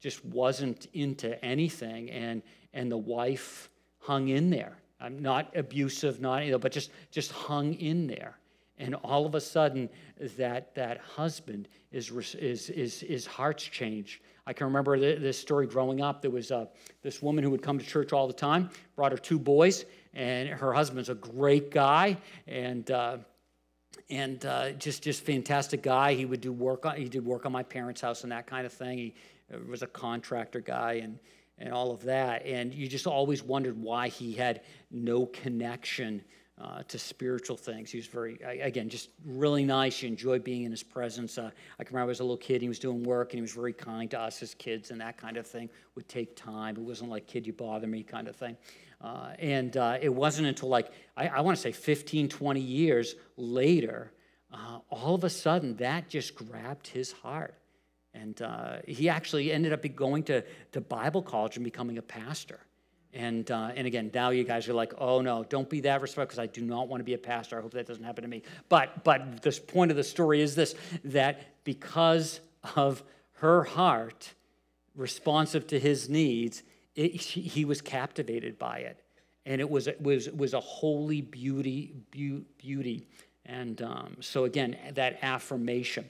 just 0.00 0.24
wasn't 0.24 0.88
into 0.92 1.42
anything 1.44 2.10
and, 2.10 2.42
and 2.74 2.90
the 2.90 2.98
wife 2.98 3.70
hung 4.00 4.28
in 4.28 4.50
there. 4.50 4.76
I'm 5.00 5.22
not 5.22 5.56
abusive, 5.56 6.20
not, 6.20 6.44
you 6.44 6.50
know, 6.50 6.58
but 6.58 6.72
just, 6.72 6.90
just 7.12 7.30
hung 7.30 7.74
in 7.74 8.08
there. 8.08 8.36
And 8.82 8.94
all 8.96 9.26
of 9.26 9.34
a 9.34 9.40
sudden, 9.40 9.88
that, 10.36 10.74
that 10.74 10.98
husband 10.98 11.68
is, 11.92 12.10
is, 12.34 12.68
is, 12.70 13.00
his 13.00 13.26
heart's 13.26 13.64
changed 13.64 14.20
I 14.46 14.52
can 14.52 14.66
remember 14.66 14.98
this 14.98 15.38
story 15.38 15.66
growing 15.68 16.00
up. 16.00 16.20
There 16.20 16.30
was 16.30 16.50
uh, 16.50 16.66
this 17.02 17.22
woman 17.22 17.44
who 17.44 17.50
would 17.50 17.62
come 17.62 17.78
to 17.78 17.84
church 17.84 18.12
all 18.12 18.26
the 18.26 18.32
time, 18.32 18.70
brought 18.96 19.12
her 19.12 19.18
two 19.18 19.38
boys, 19.38 19.84
and 20.14 20.48
her 20.48 20.72
husband's 20.72 21.08
a 21.08 21.14
great 21.14 21.70
guy 21.70 22.16
and 22.48 22.90
uh, 22.90 23.18
and 24.10 24.44
uh, 24.44 24.72
just 24.72 25.04
just 25.04 25.24
fantastic 25.24 25.82
guy. 25.82 26.14
He 26.14 26.24
would 26.24 26.40
do 26.40 26.52
work 26.52 26.86
on 26.86 26.96
he 26.96 27.08
did 27.08 27.24
work 27.24 27.46
on 27.46 27.52
my 27.52 27.62
parents' 27.62 28.00
house 28.00 28.24
and 28.24 28.32
that 28.32 28.48
kind 28.48 28.66
of 28.66 28.72
thing. 28.72 28.98
He 28.98 29.14
uh, 29.54 29.58
was 29.68 29.82
a 29.82 29.86
contractor 29.86 30.60
guy 30.60 30.94
and 30.94 31.20
and 31.58 31.72
all 31.72 31.92
of 31.92 32.02
that. 32.02 32.44
And 32.44 32.74
you 32.74 32.88
just 32.88 33.06
always 33.06 33.44
wondered 33.44 33.80
why 33.80 34.08
he 34.08 34.32
had 34.32 34.62
no 34.90 35.26
connection 35.26 36.24
uh, 36.60 36.82
to 36.84 36.98
spiritual 36.98 37.56
things. 37.56 37.90
He 37.90 37.98
was 37.98 38.06
very, 38.06 38.38
again, 38.42 38.88
just 38.88 39.08
really 39.24 39.64
nice. 39.64 40.02
You 40.02 40.08
enjoyed 40.08 40.44
being 40.44 40.64
in 40.64 40.70
his 40.70 40.82
presence. 40.82 41.38
Uh, 41.38 41.50
I 41.78 41.84
can 41.84 41.94
remember 41.94 42.10
as 42.10 42.20
a 42.20 42.24
little 42.24 42.36
kid, 42.36 42.62
he 42.62 42.68
was 42.68 42.78
doing 42.78 43.02
work 43.02 43.32
and 43.32 43.38
he 43.38 43.42
was 43.42 43.52
very 43.52 43.72
kind 43.72 44.10
to 44.10 44.20
us 44.20 44.42
as 44.42 44.54
kids, 44.54 44.90
and 44.90 45.00
that 45.00 45.16
kind 45.16 45.36
of 45.36 45.46
thing 45.46 45.70
would 45.94 46.08
take 46.08 46.36
time. 46.36 46.76
It 46.76 46.82
wasn't 46.82 47.10
like, 47.10 47.26
kid, 47.26 47.46
you 47.46 47.52
bother 47.52 47.86
me 47.86 48.02
kind 48.02 48.28
of 48.28 48.36
thing. 48.36 48.56
Uh, 49.00 49.32
and 49.38 49.76
uh, 49.76 49.98
it 50.00 50.10
wasn't 50.10 50.46
until 50.46 50.68
like, 50.68 50.92
I, 51.16 51.28
I 51.28 51.40
want 51.40 51.56
to 51.56 51.62
say 51.62 51.72
15, 51.72 52.28
20 52.28 52.60
years 52.60 53.16
later, 53.36 54.12
uh, 54.52 54.78
all 54.90 55.14
of 55.14 55.24
a 55.24 55.30
sudden 55.30 55.76
that 55.76 56.08
just 56.08 56.34
grabbed 56.34 56.86
his 56.86 57.12
heart. 57.12 57.54
And 58.14 58.40
uh, 58.42 58.76
he 58.86 59.08
actually 59.08 59.50
ended 59.50 59.72
up 59.72 59.82
going 59.96 60.24
to, 60.24 60.44
to 60.72 60.80
Bible 60.80 61.22
college 61.22 61.56
and 61.56 61.64
becoming 61.64 61.96
a 61.98 62.02
pastor. 62.02 62.60
And, 63.14 63.50
uh, 63.50 63.72
and 63.76 63.86
again, 63.86 64.10
now 64.14 64.30
you 64.30 64.42
guys 64.42 64.68
are 64.68 64.72
like, 64.72 64.94
oh 64.98 65.20
no, 65.20 65.44
don't 65.44 65.68
be 65.68 65.80
that 65.82 66.00
respectful 66.00 66.24
because 66.24 66.38
I 66.38 66.46
do 66.46 66.62
not 66.62 66.88
want 66.88 67.00
to 67.00 67.04
be 67.04 67.14
a 67.14 67.18
pastor. 67.18 67.58
I 67.58 67.62
hope 67.62 67.72
that 67.72 67.86
doesn't 67.86 68.04
happen 68.04 68.22
to 68.22 68.28
me. 68.28 68.42
But, 68.68 69.04
but 69.04 69.42
the 69.42 69.52
point 69.66 69.90
of 69.90 69.96
the 69.96 70.04
story 70.04 70.40
is 70.40 70.54
this 70.54 70.74
that 71.04 71.62
because 71.64 72.40
of 72.76 73.02
her 73.34 73.64
heart 73.64 74.32
responsive 74.94 75.66
to 75.68 75.78
his 75.78 76.08
needs, 76.08 76.62
it, 76.94 77.20
he 77.20 77.64
was 77.64 77.80
captivated 77.80 78.58
by 78.58 78.78
it. 78.78 79.02
And 79.44 79.60
it 79.60 79.68
was, 79.68 79.88
it 79.88 80.00
was, 80.00 80.28
it 80.28 80.36
was 80.36 80.54
a 80.54 80.60
holy 80.60 81.20
beauty, 81.20 81.94
beauty. 82.10 83.08
And 83.44 83.82
um, 83.82 84.16
so, 84.20 84.44
again, 84.44 84.76
that 84.94 85.18
affirmation. 85.22 86.08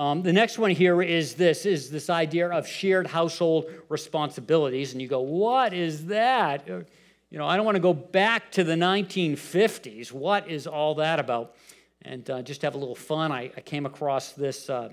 Um, 0.00 0.22
the 0.22 0.32
next 0.32 0.56
one 0.56 0.70
here 0.70 1.02
is 1.02 1.34
this 1.34 1.66
is 1.66 1.90
this 1.90 2.08
idea 2.08 2.48
of 2.48 2.66
shared 2.66 3.06
household 3.06 3.66
responsibilities 3.90 4.92
and 4.92 5.02
you 5.02 5.06
go 5.06 5.20
what 5.20 5.74
is 5.74 6.06
that? 6.06 6.62
Uh, 6.70 6.80
you 7.28 7.36
know 7.36 7.46
i 7.46 7.54
don't 7.54 7.66
want 7.66 7.76
to 7.76 7.82
go 7.82 7.92
back 7.92 8.50
to 8.52 8.64
the 8.64 8.72
1950s 8.72 10.10
what 10.10 10.48
is 10.48 10.66
all 10.66 10.94
that 10.94 11.20
about? 11.20 11.54
And 12.00 12.30
uh, 12.30 12.40
just 12.40 12.62
have 12.62 12.74
a 12.74 12.78
little 12.78 12.94
fun 12.94 13.30
i, 13.30 13.50
I 13.54 13.60
came 13.60 13.84
across 13.84 14.32
this 14.32 14.70
uh, 14.70 14.88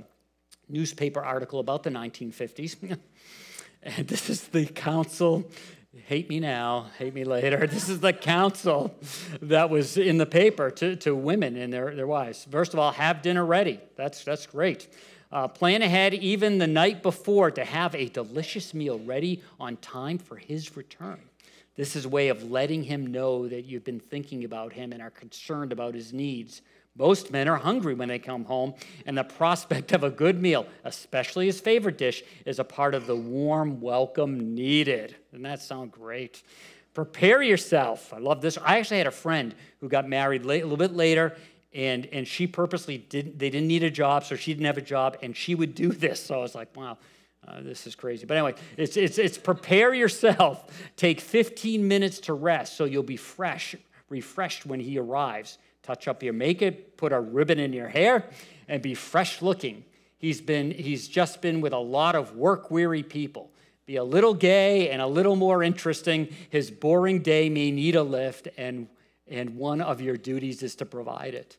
newspaper 0.68 1.24
article 1.24 1.62
about 1.62 1.84
the 1.84 1.90
1950s 1.90 3.00
and 3.84 4.08
this 4.10 4.30
is 4.30 4.50
the 4.50 4.66
council 4.66 5.50
hate 5.96 6.30
me 6.30 6.40
now, 6.40 6.88
hate 6.98 7.14
me 7.14 7.24
later. 7.24 7.68
This 7.72 7.90
is 7.90 8.00
the 8.00 8.14
counsel 8.14 8.96
that 9.42 9.70
was 9.70 9.98
in 9.98 10.18
the 10.18 10.26
paper 10.26 10.70
to, 10.72 10.96
to 10.98 11.16
women 11.16 11.56
and 11.56 11.72
their, 11.72 11.96
their 11.96 12.08
wives. 12.08 12.48
First 12.50 12.74
of 12.74 12.80
all, 12.80 12.92
have 12.92 13.22
dinner 13.22 13.46
ready. 13.46 13.80
That's, 13.96 14.24
that's 14.24 14.46
great. 14.46 14.88
Uh, 15.32 15.48
plan 15.48 15.82
ahead 15.82 16.14
even 16.14 16.58
the 16.58 16.68
night 16.68 17.04
before 17.04 17.52
to 17.52 17.66
have 17.66 17.94
a 17.96 18.08
delicious 18.08 18.74
meal 18.74 19.00
ready 19.00 19.42
on 19.60 19.78
time 19.78 20.18
for 20.18 20.38
his 20.38 20.78
return. 20.78 21.20
This 21.76 21.96
is 21.96 22.06
a 22.06 22.10
way 22.10 22.30
of 22.30 22.50
letting 22.50 22.84
him 22.84 23.08
know 23.08 23.48
that 23.48 23.66
you've 23.66 23.84
been 23.84 24.00
thinking 24.00 24.46
about 24.46 24.74
him 24.74 24.94
and 24.94 25.02
are 25.02 25.12
concerned 25.12 25.72
about 25.72 25.94
his 25.94 26.12
needs. 26.12 26.62
Most 26.98 27.32
men 27.32 27.48
are 27.48 27.58
hungry 27.58 27.94
when 27.94 28.10
they 28.10 28.18
come 28.18 28.44
home, 28.46 28.74
and 29.06 29.16
the 29.16 29.24
prospect 29.24 29.92
of 29.92 30.04
a 30.04 30.10
good 30.10 30.42
meal, 30.42 30.66
especially 30.84 31.46
his 31.46 31.60
favorite 31.60 31.98
dish, 31.98 32.24
is 32.46 32.58
a 32.58 32.64
part 32.64 32.96
of 32.96 33.06
the 33.06 33.16
warm 33.16 33.80
welcome 33.80 34.56
needed. 34.56 35.16
Doesn't 35.32 35.44
that 35.44 35.62
sound 35.62 35.92
great? 35.92 36.42
Prepare 36.96 37.44
yourself. 37.44 38.12
I 38.14 38.18
love 38.18 38.42
this. 38.42 38.58
I 38.58 38.80
actually 38.80 38.98
had 38.98 39.06
a 39.06 39.12
friend 39.12 39.54
who 39.80 39.90
got 39.90 40.10
married 40.10 40.44
late, 40.44 40.62
a 40.62 40.66
little 40.66 40.78
bit 40.78 40.96
later, 40.96 41.38
and, 41.72 42.08
and 42.08 42.28
she 42.28 42.48
purposely 42.48 42.98
didn't, 42.98 43.38
they 43.38 43.52
didn't 43.52 43.68
need 43.68 43.84
a 43.84 43.92
job, 43.92 44.24
so 44.24 44.36
she 44.36 44.52
didn't 44.52 44.66
have 44.66 44.80
a 44.80 44.82
job, 44.82 45.18
and 45.22 45.38
she 45.38 45.54
would 45.54 45.76
do 45.76 45.90
this. 45.92 46.24
So 46.24 46.36
I 46.36 46.42
was 46.42 46.56
like, 46.56 46.76
wow. 46.76 46.98
Uh, 47.48 47.62
this 47.62 47.88
is 47.88 47.96
crazy. 47.96 48.26
But 48.26 48.36
anyway, 48.36 48.56
it's, 48.76 48.98
it's, 48.98 49.18
it's 49.18 49.38
prepare 49.38 49.94
yourself. 49.94 50.66
Take 50.98 51.22
15 51.22 51.88
minutes 51.88 52.20
to 52.22 52.34
rest 52.34 52.76
so 52.76 52.84
you'll 52.84 53.04
be 53.04 53.16
fresh, 53.16 53.74
refreshed 54.10 54.66
when 54.66 54.82
he 54.82 54.98
arrives 54.98 55.58
touch 55.88 56.10
up 56.10 56.22
your 56.22 56.34
makeup, 56.34 56.74
put 56.98 57.14
a 57.14 57.20
ribbon 57.20 57.60
in 57.60 57.72
your 57.72 57.88
hair, 57.88 58.26
and 58.68 58.82
be 58.82 58.94
fresh 58.94 59.42
looking. 59.42 59.86
He's, 60.18 60.42
been, 60.42 60.72
he's 60.72 61.08
just 61.08 61.42
been 61.42 61.62
with 61.62 61.72
a 61.72 61.80
lot 61.80 62.14
of 62.14 62.36
work 62.36 62.70
weary 62.70 63.04
people. 63.04 63.52
Be 63.86 63.96
a 63.96 64.04
little 64.04 64.34
gay 64.34 64.90
and 64.90 65.02
a 65.02 65.08
little 65.08 65.38
more 65.38 65.64
interesting. 65.64 66.28
His 66.50 66.70
boring 66.70 67.22
day 67.22 67.48
may 67.50 67.72
need 67.72 67.96
a 67.96 68.04
lift, 68.04 68.50
and, 68.58 68.90
and 69.30 69.56
one 69.56 69.80
of 69.80 70.02
your 70.02 70.18
duties 70.18 70.62
is 70.62 70.76
to 70.76 70.86
provide 70.86 71.34
it. 71.34 71.58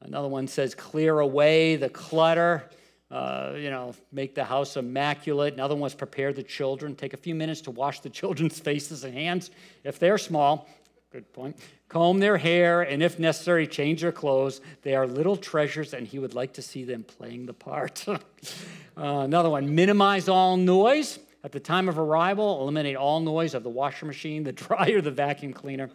Another 0.00 0.28
one 0.28 0.46
says, 0.46 0.76
clear 0.76 1.18
away 1.18 1.74
the 1.74 1.88
clutter. 1.88 2.70
Uh, 3.10 3.54
you 3.56 3.70
know, 3.70 3.94
make 4.12 4.34
the 4.34 4.44
house 4.44 4.76
immaculate. 4.76 5.54
Another 5.54 5.74
one 5.74 5.82
was 5.82 5.94
prepare 5.94 6.32
the 6.32 6.42
children. 6.42 6.94
Take 6.94 7.12
a 7.12 7.16
few 7.16 7.34
minutes 7.34 7.60
to 7.62 7.72
wash 7.72 8.00
the 8.00 8.10
children's 8.20 8.60
faces 8.60 9.02
and 9.02 9.14
hands 9.14 9.50
if 9.82 9.98
they're 9.98 10.18
small. 10.18 10.68
Good 11.14 11.32
point 11.32 11.56
comb 11.88 12.18
their 12.18 12.36
hair, 12.36 12.82
and 12.82 13.00
if 13.00 13.20
necessary, 13.20 13.68
change 13.68 14.00
their 14.00 14.10
clothes. 14.10 14.60
They 14.82 14.96
are 14.96 15.06
little 15.06 15.36
treasures, 15.36 15.94
and 15.94 16.08
he 16.08 16.18
would 16.18 16.34
like 16.34 16.54
to 16.54 16.62
see 16.62 16.82
them 16.82 17.04
playing 17.04 17.46
the 17.46 17.52
part. 17.52 18.04
uh, 18.08 18.18
another 18.96 19.48
one 19.48 19.76
minimize 19.76 20.28
all 20.28 20.56
noise. 20.56 21.20
At 21.44 21.52
the 21.52 21.60
time 21.60 21.88
of 21.88 22.00
arrival, 22.00 22.60
eliminate 22.62 22.96
all 22.96 23.20
noise 23.20 23.54
of 23.54 23.62
the 23.62 23.70
washer 23.70 24.06
machine, 24.06 24.42
the 24.42 24.50
dryer, 24.66 25.00
the 25.00 25.12
vacuum 25.12 25.52
cleaner. 25.52 25.88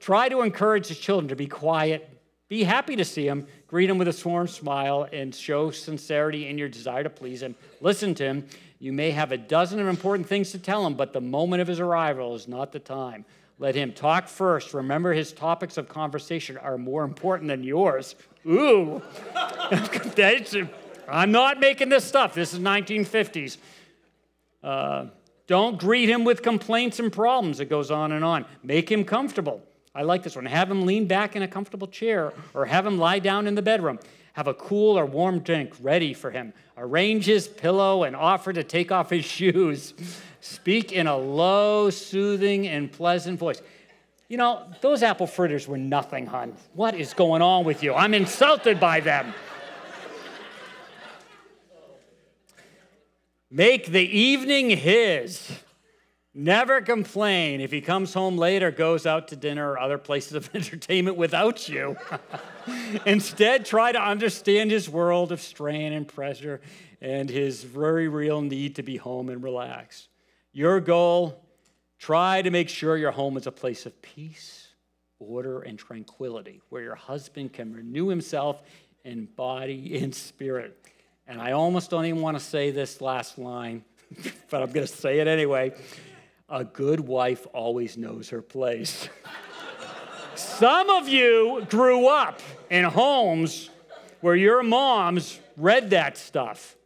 Try 0.00 0.28
to 0.28 0.42
encourage 0.42 0.88
the 0.88 0.94
children 0.94 1.28
to 1.28 1.36
be 1.36 1.46
quiet. 1.46 2.06
Be 2.48 2.62
happy 2.62 2.94
to 2.96 3.06
see 3.06 3.26
him. 3.26 3.46
Greet 3.68 3.88
him 3.88 3.96
with 3.96 4.08
a 4.08 4.28
warm 4.28 4.48
smile 4.48 5.08
and 5.10 5.34
show 5.34 5.70
sincerity 5.70 6.46
in 6.46 6.58
your 6.58 6.68
desire 6.68 7.04
to 7.04 7.10
please 7.10 7.40
him. 7.40 7.54
Listen 7.80 8.14
to 8.16 8.24
him. 8.24 8.46
You 8.80 8.92
may 8.92 9.12
have 9.12 9.32
a 9.32 9.38
dozen 9.38 9.80
of 9.80 9.88
important 9.88 10.28
things 10.28 10.50
to 10.50 10.58
tell 10.58 10.86
him, 10.86 10.92
but 10.92 11.14
the 11.14 11.22
moment 11.22 11.62
of 11.62 11.68
his 11.68 11.80
arrival 11.80 12.34
is 12.34 12.46
not 12.46 12.72
the 12.72 12.80
time. 12.80 13.24
Let 13.58 13.74
him 13.74 13.92
talk 13.92 14.28
first. 14.28 14.72
Remember, 14.72 15.12
his 15.12 15.32
topics 15.32 15.76
of 15.78 15.88
conversation 15.88 16.56
are 16.58 16.78
more 16.78 17.02
important 17.02 17.48
than 17.48 17.64
yours. 17.64 18.14
Ooh. 18.46 19.02
I'm 21.08 21.32
not 21.32 21.58
making 21.58 21.88
this 21.88 22.04
stuff. 22.04 22.34
This 22.34 22.54
is 22.54 22.60
1950s. 22.60 23.56
Uh, 24.62 25.06
don't 25.46 25.78
greet 25.78 26.08
him 26.08 26.24
with 26.24 26.42
complaints 26.42 27.00
and 27.00 27.12
problems. 27.12 27.58
It 27.58 27.68
goes 27.70 27.90
on 27.90 28.12
and 28.12 28.24
on. 28.24 28.44
Make 28.62 28.90
him 28.90 29.04
comfortable. 29.04 29.62
I 29.94 30.02
like 30.02 30.22
this 30.22 30.36
one. 30.36 30.44
Have 30.46 30.70
him 30.70 30.86
lean 30.86 31.06
back 31.06 31.34
in 31.34 31.42
a 31.42 31.48
comfortable 31.48 31.88
chair 31.88 32.32
or 32.54 32.66
have 32.66 32.86
him 32.86 32.98
lie 32.98 33.18
down 33.18 33.46
in 33.46 33.54
the 33.54 33.62
bedroom. 33.62 33.98
Have 34.34 34.46
a 34.46 34.54
cool 34.54 34.96
or 34.96 35.06
warm 35.06 35.40
drink 35.40 35.72
ready 35.80 36.14
for 36.14 36.30
him. 36.30 36.52
Arrange 36.76 37.24
his 37.24 37.48
pillow 37.48 38.04
and 38.04 38.14
offer 38.14 38.52
to 38.52 38.62
take 38.62 38.92
off 38.92 39.10
his 39.10 39.24
shoes. 39.36 39.94
Speak 40.40 40.92
in 40.92 41.06
a 41.06 41.16
low, 41.16 41.90
soothing, 41.90 42.66
and 42.68 42.90
pleasant 42.90 43.38
voice. 43.38 43.60
You 44.28 44.36
know, 44.36 44.70
those 44.80 45.02
apple 45.02 45.26
fritters 45.26 45.66
were 45.66 45.78
nothing, 45.78 46.26
hon. 46.26 46.54
What 46.74 46.94
is 46.94 47.14
going 47.14 47.42
on 47.42 47.64
with 47.64 47.82
you? 47.82 47.94
I'm 47.94 48.14
insulted 48.14 48.78
by 48.78 49.00
them. 49.00 49.34
Make 53.50 53.86
the 53.86 54.02
evening 54.02 54.70
his. 54.70 55.50
Never 56.34 56.82
complain 56.82 57.60
if 57.60 57.72
he 57.72 57.80
comes 57.80 58.12
home 58.12 58.36
late 58.36 58.62
or 58.62 58.70
goes 58.70 59.06
out 59.06 59.28
to 59.28 59.36
dinner 59.36 59.72
or 59.72 59.78
other 59.78 59.98
places 59.98 60.34
of 60.34 60.50
entertainment 60.54 61.16
without 61.16 61.68
you. 61.68 61.96
Instead, 63.06 63.64
try 63.64 63.90
to 63.90 64.00
understand 64.00 64.70
his 64.70 64.88
world 64.88 65.32
of 65.32 65.40
strain 65.40 65.92
and 65.92 66.06
pressure 66.06 66.60
and 67.00 67.30
his 67.30 67.64
very 67.64 68.06
real 68.08 68.42
need 68.42 68.76
to 68.76 68.82
be 68.82 68.98
home 68.98 69.30
and 69.30 69.42
relax. 69.42 70.08
Your 70.52 70.80
goal 70.80 71.44
try 71.98 72.42
to 72.42 72.50
make 72.50 72.68
sure 72.68 72.96
your 72.96 73.10
home 73.10 73.36
is 73.36 73.46
a 73.46 73.52
place 73.52 73.86
of 73.86 74.00
peace, 74.02 74.68
order, 75.18 75.60
and 75.60 75.78
tranquility 75.78 76.60
where 76.68 76.82
your 76.82 76.94
husband 76.94 77.52
can 77.52 77.72
renew 77.72 78.08
himself 78.08 78.62
in 79.04 79.26
body 79.36 79.98
and 79.98 80.14
spirit. 80.14 80.76
And 81.26 81.40
I 81.40 81.52
almost 81.52 81.90
don't 81.90 82.06
even 82.06 82.22
want 82.22 82.38
to 82.38 82.44
say 82.44 82.70
this 82.70 83.00
last 83.00 83.38
line, 83.38 83.84
but 84.50 84.62
I'm 84.62 84.72
going 84.72 84.86
to 84.86 84.92
say 84.92 85.20
it 85.20 85.26
anyway. 85.26 85.74
A 86.48 86.64
good 86.64 87.00
wife 87.00 87.46
always 87.52 87.98
knows 87.98 88.30
her 88.30 88.40
place. 88.40 89.08
Some 90.34 90.88
of 90.88 91.08
you 91.08 91.66
grew 91.68 92.06
up 92.06 92.40
in 92.70 92.84
homes 92.84 93.70
where 94.20 94.36
your 94.36 94.62
moms 94.62 95.38
read 95.56 95.90
that 95.90 96.16
stuff. 96.16 96.76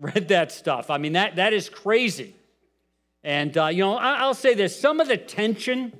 Read 0.00 0.28
that 0.28 0.52
stuff. 0.52 0.90
I 0.90 0.98
mean, 0.98 1.12
that, 1.12 1.36
that 1.36 1.52
is 1.52 1.68
crazy. 1.68 2.34
And, 3.28 3.58
uh, 3.58 3.66
you 3.66 3.82
know, 3.82 3.94
I, 3.94 4.26
will 4.26 4.32
say 4.32 4.54
this 4.54 4.80
some 4.80 5.00
of 5.00 5.08
the 5.08 5.18
tension 5.18 5.92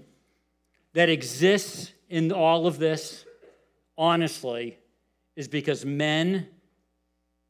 that 0.94 1.10
exists 1.10 1.92
in 2.08 2.32
all 2.32 2.66
of 2.66 2.78
this, 2.78 3.26
honestly, 3.98 4.78
is 5.36 5.46
because 5.46 5.84
men, 5.84 6.46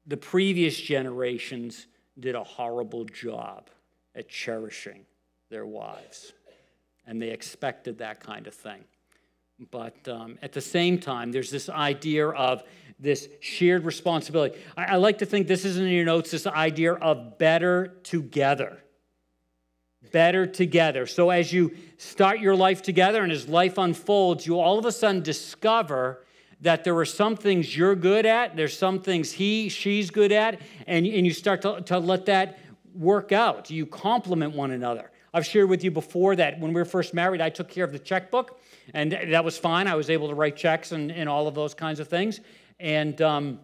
the 0.05 0.17
previous 0.17 0.77
generations, 0.77 1.87
did 2.19 2.35
a 2.35 2.43
horrible 2.43 3.05
job 3.05 3.71
at 4.17 4.29
cherishing 4.29 5.07
their 5.49 5.65
wives. 5.65 6.33
And 7.07 7.23
they 7.23 7.31
expected 7.31 7.99
that 7.99 8.19
kind 8.19 8.49
of 8.49 8.55
thing. 8.55 8.83
But 9.71 10.09
um, 10.09 10.41
at 10.43 10.53
the 10.53 10.61
same 10.61 10.99
time, 10.99 11.31
there's 11.31 11.53
this 11.53 11.69
idea 11.69 12.27
of 12.31 12.65
this 12.99 13.29
shared 13.39 13.85
responsibility. 13.85 14.59
I, 14.77 14.87
I 14.87 14.97
like 14.97 15.19
to 15.19 15.27
think 15.27 15.47
this 15.47 15.65
isn't 15.65 15.87
in 15.87 15.93
your 15.93 16.05
notes 16.05 16.33
this 16.33 16.49
idea 16.49 16.95
of 16.95 17.39
better 17.39 17.95
together. 18.03 18.83
Better 20.13 20.47
together. 20.47 21.07
So 21.07 21.31
as 21.31 21.53
you 21.53 21.75
start 21.97 22.41
your 22.41 22.55
life 22.55 22.83
together 22.83 23.23
and 23.23 23.33
as 23.33 23.49
life 23.49 23.79
unfolds, 23.79 24.47
you 24.47 24.59
all 24.59 24.79
of 24.79 24.85
a 24.85 24.93
sudden 24.93 25.23
discover 25.23 26.25
that 26.61 26.85
there 26.85 26.97
are 26.97 27.05
some 27.05 27.37
things 27.37 27.77
you're 27.77 27.95
good 27.95 28.27
at, 28.27 28.57
there's 28.57 28.77
some 28.77 29.01
things 29.01 29.33
he, 29.33 29.69
she's 29.69 30.11
good 30.11 30.33
at, 30.33 30.61
and, 30.87 31.07
and 31.07 31.27
you 31.27 31.33
start 31.33 31.63
to, 31.63 31.81
to 31.83 31.99
let 31.99 32.27
that 32.27 32.59
work 32.95 33.33
out. 33.33 33.71
You 33.71 33.87
complement 33.87 34.55
one 34.55 34.73
another. 34.73 35.11
I've 35.33 35.47
shared 35.47 35.69
with 35.69 35.85
you 35.85 35.91
before 35.91 36.35
that 36.37 36.59
when 36.59 36.73
we 36.73 36.81
were 36.81 36.85
first 36.85 37.15
married, 37.15 37.41
I 37.41 37.51
took 37.51 37.69
care 37.69 37.85
of 37.85 37.93
the 37.93 37.99
checkbook, 37.99 38.61
and 38.95 39.13
that 39.13 39.45
was 39.45 39.59
fine. 39.59 39.87
I 39.87 39.95
was 39.95 40.11
able 40.11 40.29
to 40.29 40.35
write 40.35 40.57
checks 40.57 40.93
and, 40.93 41.13
and 41.13 41.29
all 41.29 41.47
of 41.47 41.55
those 41.55 41.75
kinds 41.75 42.01
of 42.01 42.09
things. 42.09 42.41
And, 42.81 43.21
um, 43.21 43.61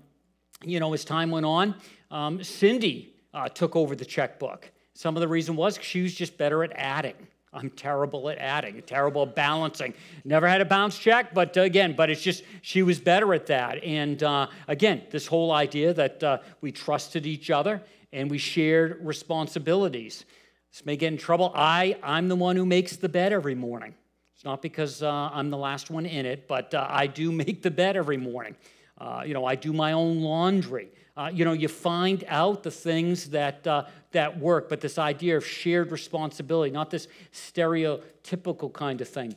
you 0.62 0.78
know, 0.78 0.92
as 0.92 1.04
time 1.04 1.30
went 1.30 1.46
on, 1.46 1.74
um, 2.10 2.44
Cindy 2.44 3.14
uh, 3.32 3.48
took 3.48 3.74
over 3.74 3.96
the 3.96 4.04
checkbook. 4.04 4.70
Some 4.94 5.16
of 5.16 5.20
the 5.20 5.28
reason 5.28 5.56
was 5.56 5.78
she 5.82 6.02
was 6.02 6.14
just 6.14 6.38
better 6.38 6.62
at 6.64 6.72
adding. 6.74 7.14
I'm 7.52 7.70
terrible 7.70 8.28
at 8.30 8.38
adding, 8.38 8.82
terrible 8.82 9.22
at 9.22 9.34
balancing. 9.36 9.94
Never 10.24 10.48
had 10.48 10.60
a 10.60 10.64
bounce 10.64 10.98
check, 10.98 11.32
but 11.32 11.56
uh, 11.56 11.60
again, 11.60 11.94
but 11.96 12.10
it's 12.10 12.20
just 12.20 12.42
she 12.62 12.82
was 12.82 12.98
better 12.98 13.32
at 13.32 13.46
that. 13.46 13.82
And 13.84 14.22
uh, 14.22 14.48
again, 14.66 15.02
this 15.10 15.26
whole 15.26 15.52
idea 15.52 15.94
that 15.94 16.22
uh, 16.22 16.38
we 16.60 16.72
trusted 16.72 17.26
each 17.26 17.50
other 17.50 17.80
and 18.12 18.30
we 18.30 18.38
shared 18.38 18.98
responsibilities. 19.04 20.24
This 20.72 20.84
may 20.84 20.96
get 20.96 21.12
in 21.12 21.18
trouble. 21.18 21.52
I, 21.54 21.96
I'm 22.02 22.28
the 22.28 22.36
one 22.36 22.56
who 22.56 22.66
makes 22.66 22.96
the 22.96 23.08
bed 23.08 23.32
every 23.32 23.54
morning. 23.54 23.94
It's 24.34 24.44
not 24.44 24.60
because 24.60 25.02
uh, 25.02 25.30
I'm 25.32 25.50
the 25.50 25.56
last 25.56 25.90
one 25.90 26.06
in 26.06 26.26
it, 26.26 26.48
but 26.48 26.74
uh, 26.74 26.86
I 26.88 27.06
do 27.06 27.30
make 27.44 27.62
the 27.62 27.70
bed 27.70 27.96
every 27.96 28.16
morning. 28.16 28.56
Uh, 28.98 29.22
you 29.24 29.34
know, 29.34 29.44
I 29.44 29.54
do 29.54 29.72
my 29.72 29.92
own 29.92 30.20
laundry. 30.20 30.88
Uh, 31.16 31.30
you 31.32 31.44
know, 31.44 31.52
you 31.52 31.68
find 31.68 32.24
out 32.26 32.64
the 32.64 32.70
things 32.70 33.30
that, 33.30 33.64
uh, 33.66 33.84
that 34.10 34.38
work, 34.38 34.68
but 34.68 34.80
this 34.80 34.98
idea 34.98 35.36
of 35.36 35.46
shared 35.46 35.92
responsibility, 35.92 36.72
not 36.72 36.90
this 36.90 37.06
stereotypical 37.32 38.72
kind 38.72 39.00
of 39.00 39.08
thing. 39.08 39.34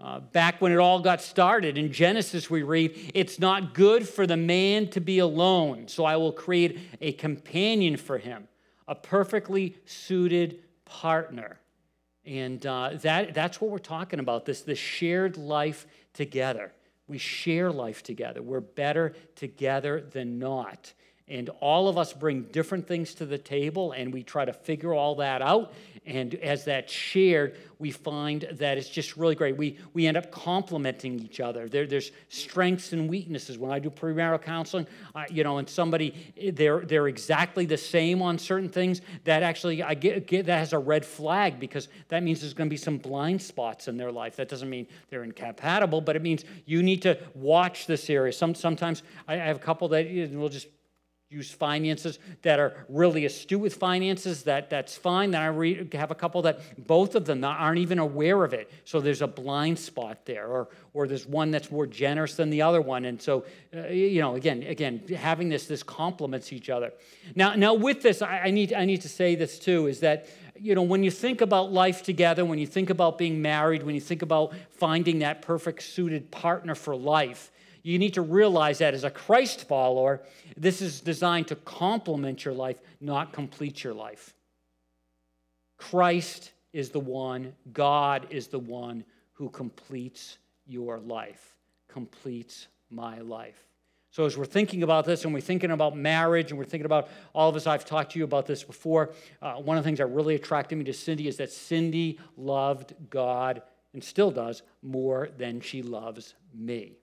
Uh, 0.00 0.20
back 0.20 0.60
when 0.60 0.70
it 0.70 0.78
all 0.78 1.00
got 1.00 1.20
started 1.20 1.76
in 1.76 1.92
Genesis, 1.92 2.48
we 2.48 2.62
read, 2.62 3.12
It's 3.14 3.38
not 3.38 3.74
good 3.74 4.08
for 4.08 4.26
the 4.26 4.36
man 4.36 4.88
to 4.90 5.00
be 5.00 5.18
alone, 5.18 5.88
so 5.88 6.04
I 6.04 6.16
will 6.16 6.32
create 6.32 6.78
a 7.00 7.12
companion 7.12 7.96
for 7.96 8.16
him, 8.16 8.48
a 8.86 8.94
perfectly 8.94 9.76
suited 9.84 10.60
partner. 10.84 11.58
And 12.24 12.64
uh, 12.64 12.90
that, 13.02 13.34
that's 13.34 13.60
what 13.60 13.70
we're 13.70 13.78
talking 13.78 14.20
about 14.20 14.44
this, 14.44 14.62
this 14.62 14.78
shared 14.78 15.36
life 15.36 15.86
together. 16.12 16.72
We 17.08 17.18
share 17.18 17.72
life 17.72 18.02
together. 18.02 18.40
We're 18.40 18.60
better 18.60 19.14
together 19.34 20.00
than 20.00 20.38
not. 20.38 20.92
And 21.28 21.50
all 21.60 21.88
of 21.88 21.98
us 21.98 22.12
bring 22.12 22.42
different 22.44 22.88
things 22.88 23.14
to 23.14 23.26
the 23.26 23.38
table 23.38 23.92
and 23.92 24.12
we 24.12 24.22
try 24.22 24.44
to 24.44 24.52
figure 24.52 24.94
all 24.94 25.16
that 25.16 25.42
out. 25.42 25.72
And 26.06 26.34
as 26.36 26.64
that's 26.64 26.90
shared, 26.90 27.58
we 27.78 27.90
find 27.90 28.48
that 28.52 28.78
it's 28.78 28.88
just 28.88 29.18
really 29.18 29.34
great. 29.34 29.58
We, 29.58 29.76
we 29.92 30.06
end 30.06 30.16
up 30.16 30.30
complementing 30.30 31.20
each 31.20 31.38
other. 31.38 31.68
There, 31.68 31.86
there's 31.86 32.12
strengths 32.30 32.94
and 32.94 33.10
weaknesses. 33.10 33.58
When 33.58 33.70
I 33.70 33.78
do 33.78 33.90
premarital 33.90 34.40
counseling, 34.40 34.86
uh, 35.14 35.24
you 35.28 35.44
know, 35.44 35.58
and 35.58 35.68
somebody, 35.68 36.14
they're, 36.54 36.80
they're 36.80 37.08
exactly 37.08 37.66
the 37.66 37.76
same 37.76 38.22
on 38.22 38.38
certain 38.38 38.70
things, 38.70 39.02
that 39.24 39.42
actually, 39.42 39.82
I 39.82 39.92
get, 39.92 40.26
get 40.26 40.46
that 40.46 40.58
has 40.58 40.72
a 40.72 40.78
red 40.78 41.04
flag 41.04 41.60
because 41.60 41.88
that 42.08 42.22
means 42.22 42.40
there's 42.40 42.54
going 42.54 42.68
to 42.68 42.72
be 42.72 42.78
some 42.78 42.96
blind 42.96 43.42
spots 43.42 43.86
in 43.86 43.98
their 43.98 44.10
life. 44.10 44.36
That 44.36 44.48
doesn't 44.48 44.70
mean 44.70 44.86
they're 45.10 45.24
incompatible, 45.24 46.00
but 46.00 46.16
it 46.16 46.22
means 46.22 46.44
you 46.64 46.82
need 46.82 47.02
to 47.02 47.18
watch 47.34 47.86
this 47.86 48.08
area. 48.08 48.32
Some, 48.32 48.54
sometimes 48.54 49.02
I 49.28 49.36
have 49.36 49.56
a 49.56 49.60
couple 49.60 49.88
that 49.88 50.06
will 50.32 50.48
just 50.48 50.68
use 51.30 51.50
finances 51.50 52.18
that 52.40 52.58
are 52.58 52.86
really 52.88 53.26
astute 53.26 53.60
with 53.60 53.74
finances 53.74 54.44
that 54.44 54.70
that's 54.70 54.96
fine. 54.96 55.30
Then 55.30 55.42
i 55.42 55.96
have 55.96 56.10
a 56.10 56.14
couple 56.14 56.40
that 56.42 56.86
both 56.86 57.14
of 57.14 57.26
them 57.26 57.44
aren't 57.44 57.78
even 57.78 57.98
aware 57.98 58.44
of 58.44 58.54
it. 58.54 58.70
So 58.84 58.98
there's 58.98 59.20
a 59.20 59.26
blind 59.26 59.78
spot 59.78 60.24
there 60.24 60.46
or 60.46 60.68
or 60.94 61.06
there's 61.06 61.26
one 61.26 61.50
that's 61.50 61.70
more 61.70 61.86
generous 61.86 62.34
than 62.34 62.48
the 62.48 62.62
other 62.62 62.80
one. 62.80 63.04
And 63.04 63.20
so 63.20 63.44
uh, 63.76 63.88
you 63.88 64.22
know 64.22 64.36
again 64.36 64.62
again 64.62 65.02
having 65.18 65.50
this 65.50 65.66
this 65.66 65.82
complements 65.82 66.50
each 66.50 66.70
other. 66.70 66.94
Now 67.34 67.54
now 67.54 67.74
with 67.74 68.00
this 68.00 68.22
I, 68.22 68.44
I 68.44 68.50
need 68.50 68.72
i 68.72 68.86
need 68.86 69.02
to 69.02 69.08
say 69.10 69.34
this 69.34 69.58
too 69.58 69.86
is 69.86 70.00
that 70.00 70.28
you 70.58 70.74
know 70.74 70.82
when 70.82 71.04
you 71.04 71.10
think 71.10 71.42
about 71.42 71.70
life 71.70 72.02
together 72.02 72.42
when 72.46 72.58
you 72.58 72.66
think 72.66 72.88
about 72.88 73.18
being 73.18 73.42
married 73.42 73.82
when 73.82 73.94
you 73.94 74.00
think 74.00 74.22
about 74.22 74.54
finding 74.70 75.18
that 75.18 75.42
perfect 75.42 75.82
suited 75.82 76.30
partner 76.30 76.74
for 76.74 76.96
life 76.96 77.52
you 77.82 77.98
need 77.98 78.14
to 78.14 78.22
realize 78.22 78.78
that 78.78 78.94
as 78.94 79.04
a 79.04 79.10
Christ 79.10 79.66
follower, 79.66 80.20
this 80.56 80.82
is 80.82 81.00
designed 81.00 81.48
to 81.48 81.56
complement 81.56 82.44
your 82.44 82.54
life, 82.54 82.80
not 83.00 83.32
complete 83.32 83.84
your 83.84 83.94
life. 83.94 84.34
Christ 85.76 86.52
is 86.72 86.90
the 86.90 87.00
one, 87.00 87.54
God 87.72 88.26
is 88.30 88.48
the 88.48 88.58
one 88.58 89.04
who 89.32 89.48
completes 89.48 90.38
your 90.66 90.98
life, 90.98 91.56
completes 91.88 92.66
my 92.90 93.20
life. 93.20 93.68
So, 94.10 94.24
as 94.24 94.36
we're 94.36 94.46
thinking 94.46 94.82
about 94.82 95.04
this 95.04 95.24
and 95.24 95.34
we're 95.34 95.40
thinking 95.40 95.70
about 95.70 95.96
marriage 95.96 96.50
and 96.50 96.58
we're 96.58 96.64
thinking 96.64 96.86
about 96.86 97.08
all 97.34 97.48
of 97.48 97.56
us, 97.56 97.66
I've 97.66 97.84
talked 97.84 98.12
to 98.12 98.18
you 98.18 98.24
about 98.24 98.46
this 98.46 98.64
before. 98.64 99.12
Uh, 99.40 99.54
one 99.54 99.76
of 99.76 99.84
the 99.84 99.88
things 99.88 99.98
that 99.98 100.06
really 100.06 100.34
attracted 100.34 100.76
me 100.76 100.84
to 100.84 100.92
Cindy 100.92 101.28
is 101.28 101.36
that 101.36 101.52
Cindy 101.52 102.18
loved 102.36 102.94
God 103.10 103.62
and 103.92 104.02
still 104.02 104.30
does 104.30 104.62
more 104.82 105.28
than 105.36 105.60
she 105.60 105.82
loves 105.82 106.34
me. 106.54 106.98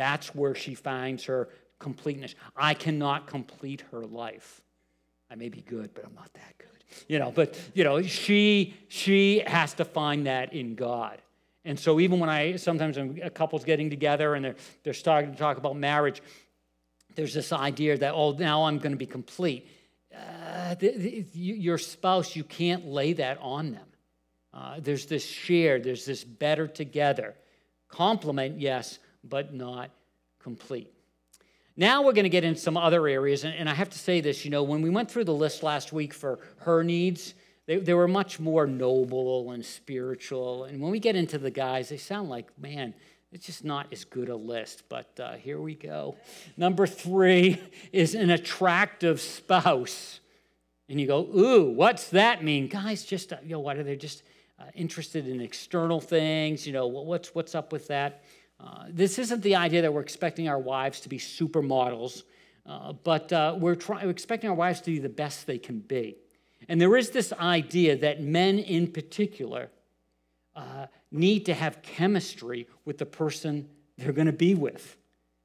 That's 0.00 0.34
where 0.34 0.54
she 0.54 0.74
finds 0.74 1.24
her 1.24 1.50
completeness. 1.78 2.34
I 2.56 2.72
cannot 2.72 3.26
complete 3.26 3.84
her 3.90 4.00
life. 4.00 4.62
I 5.30 5.34
may 5.34 5.50
be 5.50 5.60
good, 5.60 5.92
but 5.92 6.06
I'm 6.06 6.14
not 6.14 6.32
that 6.32 6.54
good. 6.56 6.68
You 7.06 7.18
know, 7.18 7.30
but 7.30 7.60
you 7.74 7.84
know, 7.84 8.00
she 8.00 8.74
she 8.88 9.42
has 9.46 9.74
to 9.74 9.84
find 9.84 10.26
that 10.26 10.54
in 10.54 10.74
God. 10.74 11.20
And 11.66 11.78
so 11.78 12.00
even 12.00 12.18
when 12.18 12.30
I 12.30 12.56
sometimes 12.56 12.96
when 12.96 13.20
a 13.22 13.28
couple's 13.28 13.62
getting 13.62 13.90
together 13.90 14.34
and 14.34 14.42
they're 14.42 14.56
they're 14.84 14.94
starting 14.94 15.32
to 15.32 15.36
talk 15.36 15.58
about 15.58 15.76
marriage, 15.76 16.22
there's 17.14 17.34
this 17.34 17.52
idea 17.52 17.98
that 17.98 18.14
oh 18.14 18.32
now 18.32 18.64
I'm 18.64 18.78
going 18.78 18.92
to 18.92 18.98
be 18.98 19.04
complete. 19.04 19.68
Uh, 20.16 20.76
the, 20.76 21.26
the, 21.30 21.38
your 21.38 21.76
spouse, 21.76 22.34
you 22.34 22.42
can't 22.42 22.86
lay 22.86 23.12
that 23.12 23.36
on 23.42 23.72
them. 23.72 23.86
Uh, 24.54 24.76
there's 24.80 25.04
this 25.04 25.26
share, 25.26 25.78
there's 25.78 26.06
this 26.06 26.24
better 26.24 26.66
together. 26.66 27.34
Complement, 27.88 28.58
yes, 28.58 28.98
but 29.22 29.52
not 29.54 29.90
complete. 30.38 30.92
Now 31.76 32.02
we're 32.02 32.12
going 32.12 32.24
to 32.24 32.30
get 32.30 32.44
into 32.44 32.60
some 32.60 32.76
other 32.76 33.06
areas, 33.08 33.44
and, 33.44 33.68
I 33.68 33.74
have 33.74 33.90
to 33.90 33.98
say 33.98 34.20
this 34.20 34.44
you 34.44 34.50
know, 34.50 34.62
when 34.62 34.82
we 34.82 34.90
went 34.90 35.10
through 35.10 35.24
the 35.24 35.34
list 35.34 35.62
last 35.62 35.92
week 35.92 36.12
for 36.12 36.38
her 36.58 36.84
needs, 36.84 37.34
they, 37.66 37.76
they 37.76 37.94
were 37.94 38.08
much 38.08 38.40
more 38.40 38.66
noble 38.66 39.52
and 39.52 39.64
spiritual. 39.64 40.64
And 40.64 40.80
when 40.80 40.90
we 40.90 40.98
get 40.98 41.16
into 41.16 41.38
the 41.38 41.50
guys, 41.50 41.88
they 41.88 41.96
sound 41.96 42.28
like, 42.28 42.46
man, 42.58 42.94
it's 43.32 43.46
just 43.46 43.64
not 43.64 43.86
as 43.92 44.04
good 44.04 44.28
a 44.28 44.34
list, 44.34 44.82
but 44.88 45.08
uh, 45.20 45.34
here 45.34 45.60
we 45.60 45.74
go. 45.74 46.16
Number 46.56 46.86
three 46.86 47.62
is 47.92 48.14
an 48.14 48.30
attractive 48.30 49.20
spouse. 49.20 50.20
And 50.88 51.00
you 51.00 51.06
go, 51.06 51.20
ooh, 51.20 51.70
what's 51.70 52.08
that 52.08 52.42
mean? 52.42 52.66
Guys, 52.66 53.04
just, 53.04 53.32
uh, 53.32 53.36
you 53.44 53.52
know, 53.52 53.60
what 53.60 53.76
are 53.76 53.84
they 53.84 53.94
just 53.94 54.24
uh, 54.58 54.64
interested 54.74 55.28
in 55.28 55.40
external 55.40 56.00
things? 56.00 56.66
You 56.66 56.72
know, 56.72 56.88
what's, 56.88 57.34
what's 57.34 57.54
up 57.54 57.72
with 57.72 57.86
that? 57.86 58.24
Uh, 58.62 58.84
this 58.88 59.18
isn't 59.18 59.42
the 59.42 59.56
idea 59.56 59.82
that 59.82 59.92
we're 59.92 60.00
expecting 60.00 60.48
our 60.48 60.58
wives 60.58 61.00
to 61.00 61.08
be 61.08 61.18
supermodels, 61.18 62.24
uh, 62.66 62.92
but 62.92 63.32
uh, 63.32 63.56
we're, 63.58 63.74
try- 63.74 64.04
we're 64.04 64.10
expecting 64.10 64.50
our 64.50 64.56
wives 64.56 64.80
to 64.80 64.90
be 64.90 64.98
the 64.98 65.08
best 65.08 65.46
they 65.46 65.58
can 65.58 65.78
be. 65.80 66.16
And 66.68 66.80
there 66.80 66.96
is 66.96 67.10
this 67.10 67.32
idea 67.32 67.96
that 67.96 68.22
men 68.22 68.58
in 68.58 68.92
particular 68.92 69.70
uh, 70.54 70.86
need 71.10 71.46
to 71.46 71.54
have 71.54 71.80
chemistry 71.82 72.68
with 72.84 72.98
the 72.98 73.06
person 73.06 73.68
they're 73.96 74.12
going 74.12 74.26
to 74.26 74.32
be 74.32 74.54
with. 74.54 74.96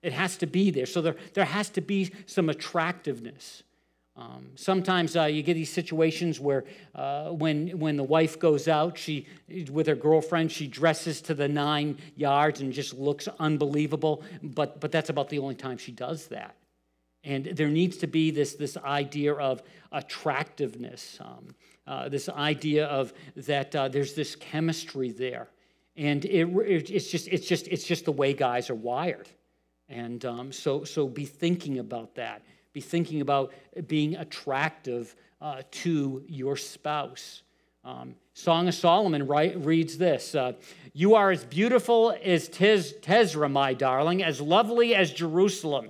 It 0.01 0.13
has 0.13 0.37
to 0.37 0.45
be 0.45 0.71
there. 0.71 0.85
So 0.85 1.01
there, 1.01 1.15
there 1.33 1.45
has 1.45 1.69
to 1.71 1.81
be 1.81 2.11
some 2.25 2.49
attractiveness. 2.49 3.63
Um, 4.17 4.51
sometimes 4.55 5.17
uh, 5.17 5.25
you 5.25 5.43
get 5.43 5.55
these 5.55 5.71
situations 5.71 6.39
where 6.39 6.63
uh, 6.93 7.31
when, 7.31 7.77
when 7.79 7.97
the 7.97 8.03
wife 8.03 8.39
goes 8.39 8.69
out 8.69 8.97
she, 8.97 9.27
with 9.69 9.87
her 9.87 9.95
girlfriend, 9.95 10.53
she 10.53 10.67
dresses 10.67 11.21
to 11.23 11.33
the 11.33 11.49
nine 11.49 11.97
yards 12.15 12.61
and 12.61 12.71
just 12.71 12.93
looks 12.93 13.27
unbelievable, 13.39 14.23
but, 14.41 14.79
but 14.79 14.91
that's 14.91 15.09
about 15.09 15.27
the 15.27 15.39
only 15.39 15.55
time 15.55 15.77
she 15.77 15.91
does 15.91 16.27
that. 16.27 16.55
And 17.25 17.45
there 17.45 17.67
needs 17.67 17.97
to 17.97 18.07
be 18.07 18.31
this, 18.31 18.53
this 18.53 18.77
idea 18.77 19.33
of 19.33 19.61
attractiveness, 19.91 21.17
um, 21.19 21.55
uh, 21.85 22.07
this 22.07 22.29
idea 22.29 22.85
of 22.85 23.13
that 23.35 23.75
uh, 23.75 23.89
there's 23.89 24.13
this 24.13 24.35
chemistry 24.35 25.11
there. 25.11 25.49
And 25.97 26.23
it, 26.25 26.47
it's, 26.89 27.09
just, 27.09 27.27
it's, 27.27 27.47
just, 27.47 27.67
it's 27.67 27.83
just 27.83 28.05
the 28.05 28.11
way 28.11 28.33
guys 28.33 28.69
are 28.69 28.75
wired. 28.75 29.27
And 29.89 30.23
um, 30.25 30.51
so, 30.51 30.83
so 30.83 31.07
be 31.07 31.25
thinking 31.25 31.79
about 31.79 32.15
that. 32.15 32.43
Be 32.75 32.81
thinking 32.81 33.21
about 33.21 33.53
being 33.87 34.17
attractive 34.17 35.15
uh, 35.39 35.61
to 35.71 36.25
your 36.27 36.57
spouse. 36.57 37.41
Um, 37.85 38.15
Song 38.33 38.67
of 38.67 38.73
Solomon 38.73 39.27
right, 39.27 39.57
reads 39.63 39.97
this 39.97 40.35
uh, 40.35 40.51
You 40.91 41.15
are 41.15 41.31
as 41.31 41.45
beautiful 41.45 42.13
as 42.21 42.49
Tes- 42.49 42.91
Tirzah, 43.01 43.49
my 43.49 43.73
darling, 43.73 44.21
as 44.21 44.41
lovely 44.41 44.93
as 44.93 45.13
Jerusalem. 45.13 45.89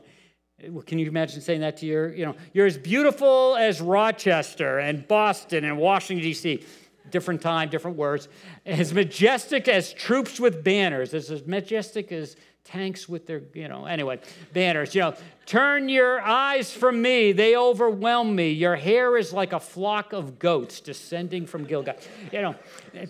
Can 0.85 0.99
you 0.99 1.07
imagine 1.07 1.41
saying 1.41 1.61
that 1.61 1.77
to 1.77 1.87
your, 1.87 2.13
you 2.13 2.23
know, 2.23 2.35
you're 2.53 2.67
as 2.67 2.77
beautiful 2.77 3.55
as 3.55 3.81
Rochester 3.81 4.77
and 4.77 5.07
Boston 5.07 5.65
and 5.65 5.79
Washington, 5.79 6.23
D.C. 6.23 6.63
Different 7.09 7.41
time, 7.41 7.69
different 7.69 7.97
words. 7.97 8.27
As 8.63 8.93
majestic 8.93 9.67
as 9.67 9.91
troops 9.91 10.39
with 10.39 10.63
banners, 10.63 11.15
as 11.15 11.47
majestic 11.47 12.11
as 12.11 12.35
tanks 12.65 13.07
with 13.07 13.27
their, 13.27 13.43
you 13.53 13.67
know, 13.67 13.85
anyway, 13.85 14.19
banners. 14.51 14.93
You 14.93 15.01
know, 15.01 15.13
turn 15.45 15.87
your 15.87 16.19
eyes 16.21 16.73
from 16.73 17.01
me, 17.01 17.31
they 17.31 17.55
overwhelm 17.55 18.35
me. 18.35 18.51
Your 18.51 18.75
hair 18.75 19.15
is 19.17 19.31
like 19.31 19.53
a 19.53 19.59
flock 19.59 20.11
of 20.11 20.39
goats 20.39 20.81
descending 20.81 21.45
from 21.45 21.63
Gilgal. 21.63 21.95
You 22.33 22.41
know, 22.41 22.55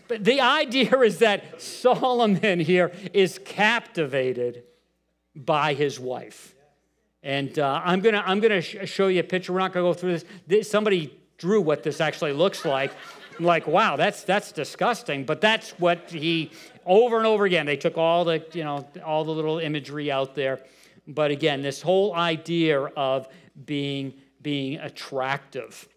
but 0.08 0.24
the 0.24 0.42
idea 0.42 1.00
is 1.00 1.20
that 1.20 1.62
Solomon 1.62 2.60
here 2.60 2.92
is 3.14 3.40
captivated 3.44 4.64
by 5.36 5.74
his 5.74 6.00
wife. 6.00 6.54
And 7.24 7.58
uh, 7.58 7.82
I'm 7.84 8.02
gonna 8.02 8.24
I'm 8.24 8.40
gonna 8.40 8.62
sh- 8.62 8.86
show 8.86 9.08
you 9.08 9.22
a 9.22 9.24
picture. 9.24 9.52
We're 9.52 9.60
not 9.60 9.74
gonna 9.74 9.88
go 9.88 9.94
through 9.94 10.12
this. 10.12 10.26
this. 10.46 10.70
Somebody 10.70 11.18
drew 11.38 11.60
what 11.60 11.82
this 11.82 12.00
actually 12.00 12.34
looks 12.34 12.66
like. 12.66 12.92
I'm 13.40 13.46
like, 13.46 13.66
wow, 13.66 13.96
that's 13.96 14.24
that's 14.24 14.52
disgusting. 14.52 15.26
But 15.26 15.42
that's 15.42 15.72
what 15.80 16.12
he 16.12 16.52
over 16.86 17.18
and 17.18 17.26
over 17.26 17.46
again. 17.46 17.66
They 17.66 17.78
took 17.78 17.98
all 17.98 18.26
the 18.26 18.46
you 18.54 18.64
know 18.64 18.88
all 19.06 19.24
the 19.24 19.32
little 19.32 19.60
imagery 19.60 20.12
out 20.12 20.36
there. 20.36 20.60
But 21.08 21.32
again, 21.32 21.62
this 21.62 21.82
whole 21.82 22.16
idea 22.16 22.80
of 22.82 23.28
being 23.66 24.14
being 24.42 24.80
attractive 24.80 25.88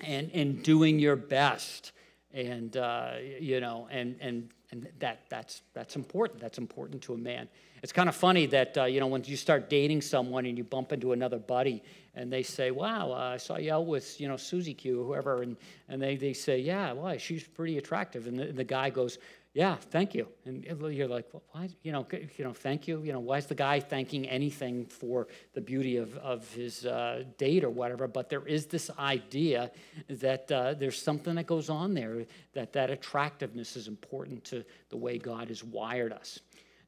and 0.00 0.30
and 0.32 0.62
doing 0.62 0.98
your 0.98 1.16
best 1.16 1.92
and 2.32 2.76
uh, 2.76 3.12
you 3.40 3.60
know 3.60 3.88
and 3.90 4.16
and 4.20 4.50
and 4.70 4.88
that 4.98 5.22
that's 5.28 5.62
that's 5.74 5.96
important. 5.96 6.40
That's 6.40 6.58
important 6.58 7.02
to 7.02 7.14
a 7.14 7.18
man. 7.18 7.48
It's 7.82 7.92
kind 7.92 8.08
of 8.08 8.16
funny 8.16 8.46
that, 8.46 8.76
uh, 8.78 8.84
you 8.84 9.00
know, 9.00 9.06
when 9.06 9.22
you 9.24 9.36
start 9.36 9.68
dating 9.68 10.00
someone 10.00 10.46
and 10.46 10.56
you 10.56 10.64
bump 10.64 10.92
into 10.92 11.12
another 11.12 11.38
buddy 11.38 11.82
and 12.14 12.32
they 12.32 12.42
say, 12.42 12.70
wow, 12.70 13.12
uh, 13.12 13.34
I 13.34 13.36
saw 13.36 13.58
you 13.58 13.72
out 13.72 13.86
with, 13.86 14.20
you 14.20 14.26
know, 14.26 14.36
Susie 14.36 14.74
Q 14.74 15.04
whoever. 15.04 15.42
And, 15.42 15.56
and 15.88 16.00
they, 16.00 16.16
they 16.16 16.32
say, 16.32 16.58
yeah, 16.58 16.92
why? 16.92 17.18
She's 17.18 17.44
pretty 17.44 17.78
attractive. 17.78 18.26
And 18.26 18.38
the, 18.38 18.46
the 18.46 18.64
guy 18.64 18.90
goes, 18.90 19.18
yeah, 19.56 19.76
thank 19.76 20.14
you. 20.14 20.28
And 20.44 20.66
you're 20.92 21.08
like, 21.08 21.32
well, 21.32 21.42
why, 21.52 21.70
you 21.82 21.90
know, 21.90 22.06
you 22.12 22.44
know, 22.44 22.52
thank 22.52 22.86
you. 22.86 23.00
You 23.02 23.14
know, 23.14 23.20
why 23.20 23.38
is 23.38 23.46
the 23.46 23.54
guy 23.54 23.80
thanking 23.80 24.28
anything 24.28 24.84
for 24.84 25.28
the 25.54 25.62
beauty 25.62 25.96
of, 25.96 26.14
of 26.18 26.46
his 26.52 26.84
uh, 26.84 27.24
date 27.38 27.64
or 27.64 27.70
whatever? 27.70 28.06
But 28.06 28.28
there 28.28 28.46
is 28.46 28.66
this 28.66 28.90
idea 28.98 29.70
that 30.10 30.52
uh, 30.52 30.74
there's 30.74 31.00
something 31.00 31.36
that 31.36 31.46
goes 31.46 31.70
on 31.70 31.94
there, 31.94 32.26
that 32.52 32.74
that 32.74 32.90
attractiveness 32.90 33.76
is 33.76 33.88
important 33.88 34.44
to 34.44 34.62
the 34.90 34.98
way 34.98 35.16
God 35.16 35.48
has 35.48 35.64
wired 35.64 36.12
us. 36.12 36.38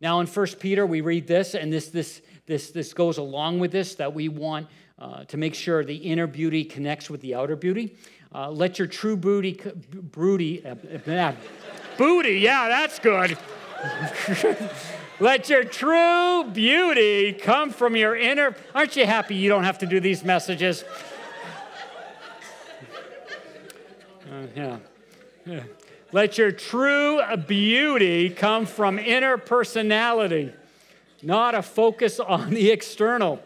Now 0.03 0.21
in 0.21 0.27
1 0.27 0.47
Peter, 0.61 0.85
we 0.85 1.01
read 1.01 1.27
this, 1.27 1.55
and 1.55 1.73
this, 1.73 1.89
this, 1.89 2.21
this, 2.45 2.71
this 2.71 2.93
goes 2.93 3.16
along 3.16 3.61
with 3.61 3.73
this 3.73 3.95
that 3.95 4.12
we 4.12 4.29
want 4.29 4.69
uh, 4.99 5.25
to 5.25 5.37
make 5.39 5.55
sure 5.55 5.85
the 5.85 5.97
inner 5.97 6.27
beauty 6.27 6.64
connects 6.64 7.09
with 7.09 7.23
the 7.23 7.35
outer 7.35 7.57
beauty. 7.57 7.97
Uh, 8.35 8.51
let 8.51 8.79
your 8.79 8.89
true 8.89 9.16
booty, 9.16 9.61
broody, 9.93 10.64
uh, 10.64 10.74
uh 11.11 11.33
booty, 11.97 12.35
yeah, 12.41 12.68
that's 12.68 12.99
good. 12.99 13.39
let 15.20 15.49
your 15.49 15.64
true 15.64 16.45
beauty 16.45 17.33
come 17.33 17.70
from 17.70 17.97
your 17.97 18.16
inner. 18.16 18.55
Aren't 18.74 18.97
you 18.97 19.07
happy 19.07 19.35
you 19.35 19.49
don't 19.49 19.64
have 19.64 19.79
to 19.79 19.87
do 19.87 19.99
these 19.99 20.24
messages? 20.24 20.85
Uh, 24.31 24.47
yeah. 24.55 24.76
yeah. 25.47 25.62
Let 26.12 26.39
your 26.39 26.53
true 26.53 27.20
beauty 27.37 28.31
come 28.31 28.64
from 28.64 28.99
inner 28.99 29.37
personality, 29.37 30.55
not 31.22 31.55
a 31.55 31.61
focus 31.61 32.18
on 32.18 32.51
the 32.51 32.70
external. 32.70 33.41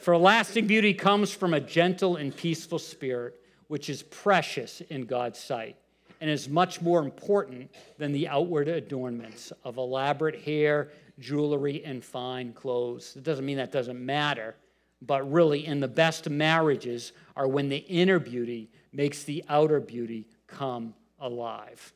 For 0.00 0.16
lasting 0.16 0.66
beauty 0.66 0.94
comes 0.94 1.30
from 1.30 1.54
a 1.54 1.60
gentle 1.60 2.16
and 2.16 2.36
peaceful 2.36 2.80
spirit, 2.80 3.40
which 3.68 3.88
is 3.88 4.02
precious 4.02 4.80
in 4.82 5.04
God's 5.04 5.38
sight 5.38 5.76
and 6.20 6.28
is 6.28 6.48
much 6.48 6.80
more 6.80 7.00
important 7.00 7.70
than 7.96 8.12
the 8.12 8.26
outward 8.28 8.68
adornments 8.68 9.52
of 9.64 9.76
elaborate 9.76 10.42
hair, 10.42 10.90
jewelry, 11.18 11.84
and 11.84 12.04
fine 12.04 12.52
clothes. 12.52 13.14
It 13.16 13.22
doesn't 13.22 13.44
mean 13.44 13.58
that 13.58 13.70
doesn't 13.70 14.04
matter, 14.04 14.56
but 15.00 15.30
really, 15.30 15.64
in 15.64 15.78
the 15.78 15.88
best 15.88 16.28
marriages 16.28 17.12
are 17.36 17.46
when 17.46 17.68
the 17.68 17.76
inner 17.76 18.18
beauty 18.18 18.68
makes 18.92 19.22
the 19.22 19.44
outer 19.48 19.78
beauty 19.78 20.26
come 20.48 20.92
alive. 21.20 21.92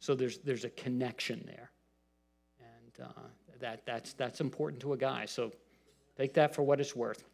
So 0.00 0.14
there's, 0.14 0.38
there's 0.38 0.64
a 0.64 0.70
connection 0.70 1.42
there. 1.46 1.70
And 2.60 3.06
uh, 3.06 3.22
that, 3.60 3.86
that's, 3.86 4.12
that's 4.14 4.40
important 4.40 4.82
to 4.82 4.92
a 4.92 4.96
guy. 4.96 5.24
So 5.24 5.52
take 6.16 6.34
that 6.34 6.54
for 6.54 6.62
what 6.62 6.80
it's 6.80 6.94
worth. 6.94 7.24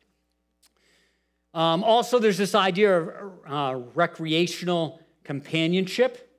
Um, 1.54 1.82
also, 1.82 2.18
there's 2.18 2.38
this 2.38 2.54
idea 2.54 3.00
of 3.00 3.32
uh, 3.46 3.80
recreational 3.94 5.00
companionship 5.24 6.30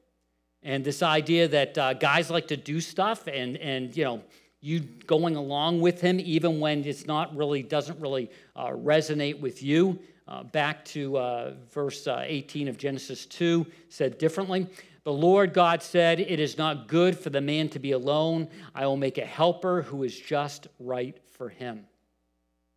and 0.63 0.83
this 0.83 1.01
idea 1.01 1.47
that 1.47 1.77
uh, 1.77 1.93
guys 1.93 2.29
like 2.29 2.47
to 2.47 2.57
do 2.57 2.79
stuff 2.81 3.27
and, 3.27 3.57
and 3.57 3.95
you 3.95 4.03
know, 4.03 4.21
you 4.61 4.81
going 4.81 5.35
along 5.35 5.79
with 5.79 6.01
him 6.01 6.19
even 6.19 6.59
when 6.59 6.83
it's 6.83 7.07
not 7.07 7.35
really 7.35 7.63
doesn't 7.63 7.99
really 8.01 8.29
uh, 8.55 8.67
resonate 8.67 9.39
with 9.39 9.63
you 9.63 9.97
uh, 10.27 10.43
back 10.43 10.83
to 10.83 11.17
uh, 11.17 11.53
verse 11.71 12.07
uh, 12.07 12.23
18 12.25 12.67
of 12.67 12.77
genesis 12.77 13.25
2 13.25 13.65
said 13.87 14.17
differently 14.17 14.67
the 15.03 15.13
Lord 15.13 15.53
God 15.53 15.81
said, 15.81 16.19
It 16.19 16.39
is 16.39 16.57
not 16.57 16.87
good 16.87 17.17
for 17.17 17.29
the 17.29 17.41
man 17.41 17.69
to 17.69 17.79
be 17.79 17.93
alone. 17.93 18.47
I 18.75 18.85
will 18.85 18.97
make 18.97 19.17
a 19.17 19.25
helper 19.25 19.81
who 19.81 20.03
is 20.03 20.15
just 20.15 20.67
right 20.79 21.17
for 21.31 21.49
him. 21.49 21.85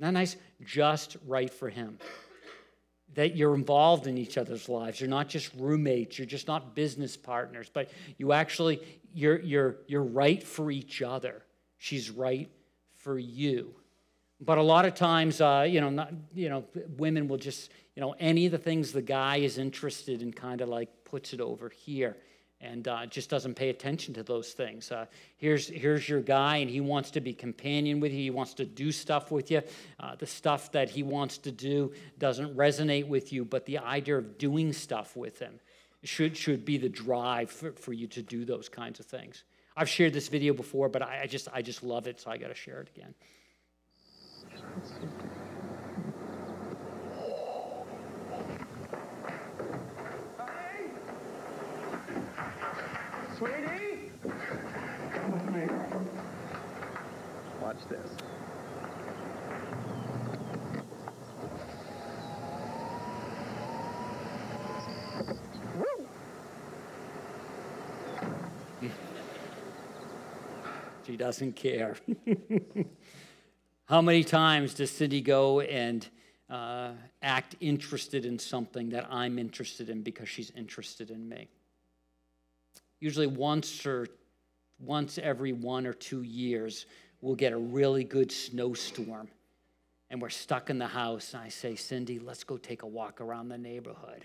Not 0.03 0.15
nice? 0.15 0.35
Just 0.65 1.17
right 1.29 1.49
for 1.49 1.71
him. 1.71 1.99
That 3.15 3.37
you're 3.37 3.55
involved 3.55 4.09
in 4.09 4.19
each 4.19 4.37
other's 4.37 4.69
lives. 4.69 5.01
You're 5.01 5.09
not 5.09 5.29
just 5.29 5.55
roommates. 5.57 6.19
You're 6.19 6.27
just 6.27 6.49
not 6.49 6.75
business 6.75 7.17
partners, 7.17 7.71
but 7.73 7.89
you 8.19 8.33
actually, 8.33 8.81
you're, 9.15 9.39
you're, 9.41 9.77
you're 9.87 10.03
right 10.03 10.43
for 10.43 10.73
each 10.73 11.03
other. 11.03 11.43
She's 11.79 12.11
right 12.11 12.51
for 12.97 13.17
you. 13.17 13.77
But 14.41 14.59
a 14.59 14.63
lot 14.63 14.87
of 14.87 14.97
times, 14.97 15.41
uh, 15.41 15.67
you 15.69 15.81
know, 15.81 15.91
not, 15.91 16.13
you 16.35 16.49
know, 16.49 16.65
women 16.97 17.29
will 17.29 17.37
just, 17.37 17.71
you 17.95 18.01
know, 18.01 18.17
any 18.19 18.47
of 18.47 18.53
the 18.53 18.59
things 18.59 18.91
the 18.91 19.03
guy 19.03 19.37
is 19.37 19.57
interested 19.57 20.21
in 20.21 20.33
kind 20.33 20.63
of 20.63 20.69
like 20.69 20.89
puts 21.05 21.33
it 21.33 21.41
over 21.41 21.69
here. 21.69 22.17
And 22.63 22.87
uh, 22.87 23.07
just 23.07 23.29
doesn't 23.29 23.55
pay 23.55 23.69
attention 23.69 24.15
to 24.15 24.23
those 24.23 24.53
things. 24.53 24.91
Uh, 24.93 25.07
here's, 25.37 25.69
here's 25.69 26.09
your 26.09 26.21
guy, 26.21 26.59
and 26.59 26.71
he 26.71 26.81
wants 26.81 27.11
to 27.11 27.21
be 27.21 27.35
companion 27.35 28.01
with 28.01 28.13
you. 28.13 28.19
He 28.19 28.31
wants 28.31 28.55
to 28.55 28.65
do 28.65 28.93
stuff 28.93 29.31
with 29.31 29.51
you. 29.51 29.63
Uh, 29.99 30.15
the 30.17 30.27
stuff 30.27 30.71
that 30.73 30.89
he 30.89 31.03
wants 31.03 31.39
to 31.39 31.51
do 31.51 31.93
doesn't 32.19 32.57
resonate 32.57 33.09
with 33.09 33.33
you, 33.33 33.45
but 33.45 33.67
the 33.67 33.79
idea 33.79 34.17
of 34.17 34.39
doing 34.39 34.73
stuff 34.73 35.17
with 35.17 35.39
him 35.41 35.59
should, 36.05 36.37
should 36.37 36.65
be 36.65 36.79
the 36.79 36.89
drive 36.89 37.51
for, 37.51 37.73
for 37.73 37.93
you 37.93 38.07
to 38.07 38.23
do 38.23 38.45
those 38.45 38.69
kinds 38.69 39.01
of 39.01 39.07
things. 39.07 39.45
I've 39.77 39.89
shared 39.89 40.13
this 40.13 40.29
video 40.29 40.53
before, 40.53 40.89
but 40.89 41.03
I, 41.03 41.23
I 41.23 41.27
just, 41.27 41.49
I 41.53 41.63
just 41.63 41.83
love 41.83 42.07
it, 42.07 42.21
so 42.21 42.31
I 42.31 42.37
got 42.37 42.49
to 42.49 42.55
share 42.55 42.81
it 42.81 42.91
again. 42.95 43.15
Sweetie? 53.43 54.13
Come 55.15 55.33
with 55.33 55.53
me. 55.53 55.67
Watch 57.61 57.79
this. 57.89 58.09
She 71.05 71.17
doesn't 71.17 71.57
care. 71.57 71.97
How 73.87 74.01
many 74.01 74.23
times 74.23 74.75
does 74.75 74.93
Cindy 74.93 75.21
go 75.21 75.59
and 75.59 76.09
uh, 76.49 76.93
act 77.21 77.57
interested 77.59 78.25
in 78.25 78.39
something 78.39 78.91
that 78.91 79.09
I'm 79.11 79.37
interested 79.41 79.91
in 79.91 80.03
because 80.03 80.29
she's 80.29 80.53
interested 80.53 81.11
in 81.11 81.29
me? 81.29 81.49
Usually 83.03 83.27
once 83.27 83.85
or 83.85 84.07
once 84.79 85.19
every 85.19 85.53
one 85.53 85.89
or 85.89 85.93
two 85.93 86.23
years, 86.23 86.87
we'll 87.21 87.35
get 87.35 87.53
a 87.53 87.59
really 87.59 88.05
good 88.05 88.31
snowstorm 88.31 89.27
and 90.09 90.23
we're 90.23 90.29
stuck 90.29 90.71
in 90.71 90.79
the 90.79 90.87
house. 90.87 91.35
And 91.35 91.43
I 91.43 91.49
say, 91.49 91.75
Cindy, 91.75 92.21
let's 92.21 92.45
go 92.45 92.57
take 92.57 92.85
a 92.85 92.87
walk 92.87 93.21
around 93.21 93.49
the 93.49 93.59
neighborhood. 93.59 94.25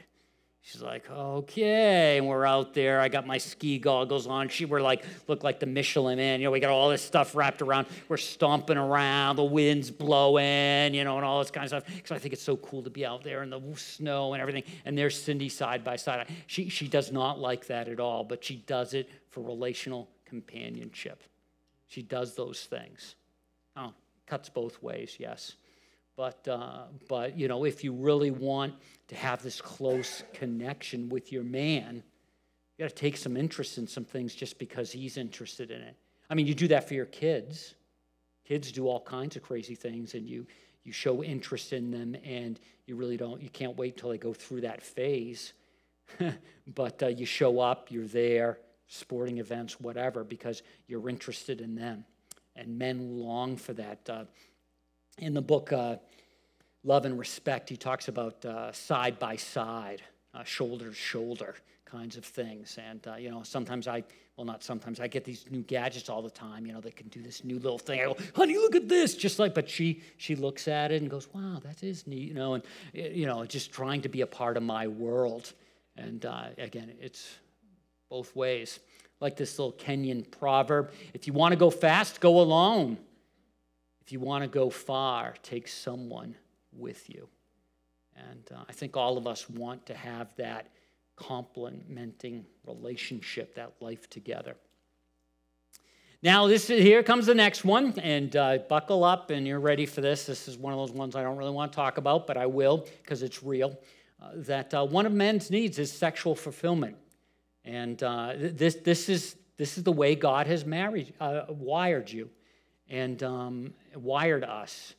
She's 0.67 0.81
like, 0.81 1.09
okay. 1.09 2.17
And 2.17 2.27
we're 2.27 2.45
out 2.45 2.73
there. 2.73 2.99
I 2.99 3.07
got 3.07 3.25
my 3.25 3.37
ski 3.37 3.79
goggles 3.79 4.27
on. 4.27 4.49
She 4.49 4.65
were 4.65 4.81
like, 4.81 5.05
look 5.29 5.41
like 5.41 5.61
the 5.61 5.65
Michelin 5.65 6.17
man. 6.17 6.41
You 6.41 6.47
know, 6.47 6.51
we 6.51 6.59
got 6.59 6.71
all 6.71 6.89
this 6.89 7.01
stuff 7.01 7.35
wrapped 7.35 7.61
around. 7.61 7.87
We're 8.09 8.17
stomping 8.17 8.75
around. 8.75 9.37
The 9.37 9.45
wind's 9.45 9.89
blowing, 9.89 10.93
you 10.93 11.05
know, 11.05 11.15
and 11.15 11.25
all 11.25 11.39
this 11.39 11.51
kind 11.51 11.63
of 11.63 11.69
stuff. 11.69 11.85
Because 11.85 12.11
I 12.11 12.19
think 12.19 12.33
it's 12.33 12.43
so 12.43 12.57
cool 12.57 12.83
to 12.83 12.89
be 12.89 13.05
out 13.05 13.23
there 13.23 13.43
in 13.43 13.49
the 13.49 13.61
snow 13.77 14.33
and 14.33 14.41
everything. 14.41 14.63
And 14.83 14.97
there's 14.97 15.17
Cindy 15.17 15.47
side 15.47 15.85
by 15.85 15.95
side. 15.95 16.27
She, 16.47 16.67
she 16.67 16.89
does 16.89 17.13
not 17.13 17.39
like 17.39 17.67
that 17.67 17.87
at 17.87 18.01
all, 18.01 18.25
but 18.25 18.43
she 18.43 18.57
does 18.57 18.93
it 18.93 19.09
for 19.29 19.39
relational 19.39 20.09
companionship. 20.25 21.23
She 21.87 22.01
does 22.01 22.35
those 22.35 22.65
things. 22.65 23.15
Oh, 23.77 23.93
cuts 24.25 24.49
both 24.49 24.83
ways, 24.83 25.15
yes. 25.17 25.53
But, 26.17 26.47
uh, 26.47 26.85
but, 27.07 27.37
you 27.37 27.47
know, 27.47 27.63
if 27.63 27.83
you 27.83 27.93
really 27.93 28.31
want 28.31 28.73
to 29.09 29.15
have 29.15 29.43
this 29.43 29.61
close 29.61 30.23
connection 30.33 31.09
with 31.09 31.31
your 31.31 31.43
man, 31.43 32.03
you 32.77 32.83
got 32.83 32.89
to 32.89 32.95
take 32.95 33.17
some 33.17 33.37
interest 33.37 33.77
in 33.77 33.87
some 33.87 34.03
things 34.03 34.33
just 34.33 34.57
because 34.57 34.91
he's 34.91 35.15
interested 35.15 35.69
in 35.69 35.79
it. 35.79 35.95
I 36.27 36.33
mean, 36.33 36.47
you 36.47 36.55
do 36.55 36.67
that 36.69 36.87
for 36.87 36.95
your 36.95 37.05
kids. 37.05 37.75
Kids 38.45 38.71
do 38.71 38.87
all 38.87 38.99
kinds 38.99 39.35
of 39.35 39.43
crazy 39.43 39.75
things, 39.75 40.15
and 40.15 40.27
you, 40.27 40.47
you 40.83 40.91
show 40.91 41.23
interest 41.23 41.71
in 41.71 41.91
them, 41.91 42.15
and 42.25 42.59
you 42.87 42.95
really 42.95 43.17
don't, 43.17 43.39
you 43.39 43.49
can't 43.49 43.77
wait 43.77 43.95
till 43.95 44.09
they 44.09 44.17
go 44.17 44.33
through 44.33 44.61
that 44.61 44.81
phase. 44.81 45.53
but 46.73 47.03
uh, 47.03 47.07
you 47.07 47.27
show 47.27 47.59
up, 47.59 47.91
you're 47.91 48.07
there, 48.07 48.57
sporting 48.87 49.37
events, 49.37 49.79
whatever, 49.79 50.23
because 50.23 50.63
you're 50.87 51.09
interested 51.09 51.61
in 51.61 51.75
them. 51.75 52.05
And 52.55 52.79
men 52.79 53.19
long 53.19 53.55
for 53.55 53.73
that. 53.73 54.09
Uh, 54.09 54.23
in 55.19 55.33
the 55.33 55.41
book 55.41 55.71
uh, 55.73 55.97
Love 56.87 57.03
and 57.03 57.19
Respect, 57.19 57.67
he 57.67 57.75
talks 57.75 58.07
about 58.07 58.45
uh, 58.45 58.71
side 58.71 59.19
by 59.19 59.35
side, 59.35 60.01
uh, 60.33 60.45
shoulder 60.45 60.87
to 60.87 60.93
shoulder 60.93 61.55
kinds 61.83 62.15
of 62.15 62.23
things. 62.23 62.79
And, 62.81 63.05
uh, 63.05 63.15
you 63.15 63.29
know, 63.29 63.43
sometimes 63.43 63.89
I, 63.89 64.05
well, 64.37 64.45
not 64.45 64.63
sometimes, 64.63 65.01
I 65.01 65.07
get 65.07 65.25
these 65.25 65.45
new 65.49 65.63
gadgets 65.63 66.07
all 66.07 66.21
the 66.21 66.29
time, 66.29 66.65
you 66.65 66.71
know, 66.71 66.79
that 66.79 66.95
can 66.95 67.09
do 67.09 67.21
this 67.21 67.43
new 67.43 67.59
little 67.59 67.77
thing. 67.77 67.99
I 67.99 68.05
go, 68.05 68.15
honey, 68.33 68.55
look 68.55 68.73
at 68.73 68.87
this, 68.87 69.15
just 69.15 69.37
like, 69.37 69.53
but 69.53 69.69
she, 69.69 70.01
she 70.15 70.37
looks 70.37 70.69
at 70.69 70.93
it 70.93 71.01
and 71.01 71.11
goes, 71.11 71.27
wow, 71.33 71.59
that 71.65 71.83
is 71.83 72.07
neat, 72.07 72.29
you 72.29 72.33
know, 72.33 72.53
and, 72.53 72.63
you 72.93 73.25
know, 73.25 73.43
just 73.43 73.73
trying 73.73 74.01
to 74.03 74.09
be 74.09 74.21
a 74.21 74.27
part 74.27 74.55
of 74.55 74.63
my 74.63 74.87
world. 74.87 75.51
And 75.97 76.25
uh, 76.25 76.45
again, 76.57 76.93
it's 77.01 77.35
both 78.09 78.33
ways. 78.33 78.79
Like 79.19 79.35
this 79.35 79.59
little 79.59 79.73
Kenyan 79.73 80.29
proverb 80.31 80.93
if 81.13 81.27
you 81.27 81.33
want 81.33 81.51
to 81.51 81.57
go 81.57 81.69
fast, 81.69 82.21
go 82.21 82.39
alone. 82.39 82.97
If 84.05 84.13
you 84.13 84.21
want 84.21 84.43
to 84.43 84.47
go 84.47 84.69
far, 84.69 85.35
take 85.43 85.67
someone 85.67 86.35
with 86.77 87.09
you. 87.09 87.27
And 88.15 88.49
uh, 88.53 88.63
I 88.67 88.73
think 88.73 88.97
all 88.97 89.17
of 89.17 89.27
us 89.27 89.49
want 89.49 89.85
to 89.87 89.93
have 89.95 90.35
that 90.37 90.69
complementing 91.15 92.45
relationship, 92.65 93.55
that 93.55 93.73
life 93.79 94.09
together. 94.09 94.55
Now, 96.23 96.47
this 96.47 96.71
is, 96.71 96.81
here 96.81 97.03
comes 97.03 97.27
the 97.27 97.35
next 97.35 97.63
one, 97.63 97.93
and 97.99 98.35
uh, 98.35 98.57
buckle 98.69 99.03
up, 99.03 99.29
and 99.29 99.45
you're 99.45 99.59
ready 99.59 99.85
for 99.85 100.01
this. 100.01 100.25
This 100.25 100.47
is 100.47 100.57
one 100.57 100.73
of 100.73 100.79
those 100.79 100.91
ones 100.91 101.15
I 101.15 101.21
don't 101.21 101.37
really 101.37 101.51
want 101.51 101.71
to 101.71 101.75
talk 101.75 101.97
about, 101.99 102.25
but 102.25 102.37
I 102.37 102.47
will 102.47 102.87
because 103.03 103.21
it's 103.21 103.43
real. 103.43 103.77
Uh, 104.19 104.31
that 104.35 104.73
uh, 104.73 104.83
one 104.83 105.05
of 105.05 105.11
men's 105.11 105.51
needs 105.51 105.77
is 105.77 105.91
sexual 105.91 106.33
fulfillment, 106.33 106.95
and 107.63 108.01
uh, 108.01 108.33
this 108.35 108.75
this 108.75 109.09
is 109.09 109.35
this 109.57 109.77
is 109.77 109.83
the 109.83 109.91
way 109.91 110.15
God 110.15 110.47
has 110.47 110.65
married 110.65 111.13
uh, 111.19 111.41
wired 111.49 112.11
you 112.11 112.27
and 112.89 113.21
um, 113.21 113.73
wired 113.95 114.43
us. 114.43 114.95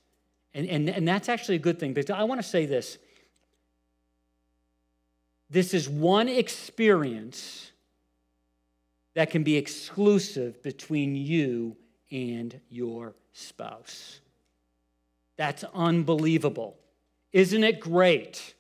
And, 0.55 0.67
and, 0.67 0.89
and 0.89 1.07
that's 1.07 1.29
actually 1.29 1.57
a 1.57 1.61
good 1.61 1.79
thing. 1.79 1.95
But 1.95 2.11
I 2.11 2.25
want 2.25 2.41
to 2.41 2.47
say 2.47 2.67
this 2.67 2.99
this 5.51 5.73
is 5.73 5.89
one 5.89 6.29
experience 6.29 7.73
that 9.15 9.31
can 9.31 9.43
be 9.43 9.57
exclusive 9.57 10.63
between 10.63 11.17
you 11.17 11.77
and 12.11 12.61
your 12.69 13.15
spouse. 13.33 14.21
That's 15.37 15.65
unbelievable. 15.75 16.77
Isn't 17.33 17.65
it 17.65 17.81
great 17.81 18.55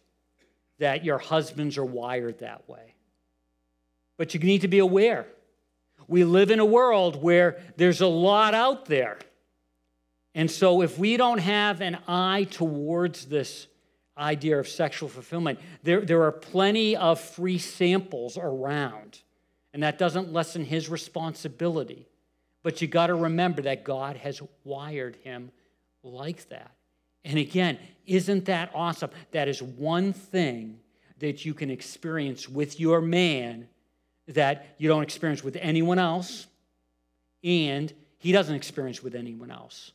that 0.78 1.04
your 1.04 1.18
husbands 1.18 1.76
are 1.76 1.84
wired 1.84 2.38
that 2.38 2.68
way? 2.68 2.94
But 4.16 4.34
you 4.34 4.40
need 4.40 4.62
to 4.62 4.68
be 4.68 4.78
aware 4.78 5.26
we 6.08 6.24
live 6.24 6.50
in 6.50 6.58
a 6.58 6.64
world 6.64 7.22
where 7.22 7.60
there's 7.76 8.00
a 8.00 8.06
lot 8.06 8.54
out 8.54 8.86
there. 8.86 9.18
And 10.38 10.48
so, 10.48 10.82
if 10.82 11.00
we 11.00 11.16
don't 11.16 11.40
have 11.40 11.80
an 11.80 11.98
eye 12.06 12.46
towards 12.48 13.24
this 13.24 13.66
idea 14.16 14.60
of 14.60 14.68
sexual 14.68 15.08
fulfillment, 15.08 15.58
there, 15.82 16.00
there 16.02 16.22
are 16.22 16.30
plenty 16.30 16.96
of 16.96 17.18
free 17.20 17.58
samples 17.58 18.38
around. 18.38 19.18
And 19.74 19.82
that 19.82 19.98
doesn't 19.98 20.32
lessen 20.32 20.64
his 20.64 20.88
responsibility. 20.88 22.06
But 22.62 22.80
you 22.80 22.86
got 22.86 23.08
to 23.08 23.16
remember 23.16 23.62
that 23.62 23.82
God 23.82 24.16
has 24.18 24.40
wired 24.62 25.16
him 25.24 25.50
like 26.04 26.48
that. 26.50 26.70
And 27.24 27.36
again, 27.36 27.76
isn't 28.06 28.44
that 28.44 28.70
awesome? 28.76 29.10
That 29.32 29.48
is 29.48 29.60
one 29.60 30.12
thing 30.12 30.78
that 31.18 31.44
you 31.44 31.52
can 31.52 31.68
experience 31.68 32.48
with 32.48 32.78
your 32.78 33.00
man 33.00 33.66
that 34.28 34.76
you 34.78 34.86
don't 34.86 35.02
experience 35.02 35.42
with 35.42 35.56
anyone 35.56 35.98
else, 35.98 36.46
and 37.42 37.92
he 38.18 38.30
doesn't 38.30 38.54
experience 38.54 39.02
with 39.02 39.16
anyone 39.16 39.50
else. 39.50 39.90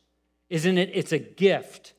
Isn't 0.50 0.78
it? 0.78 0.90
It's 0.92 1.12
a 1.12 1.18
gift. 1.18 1.94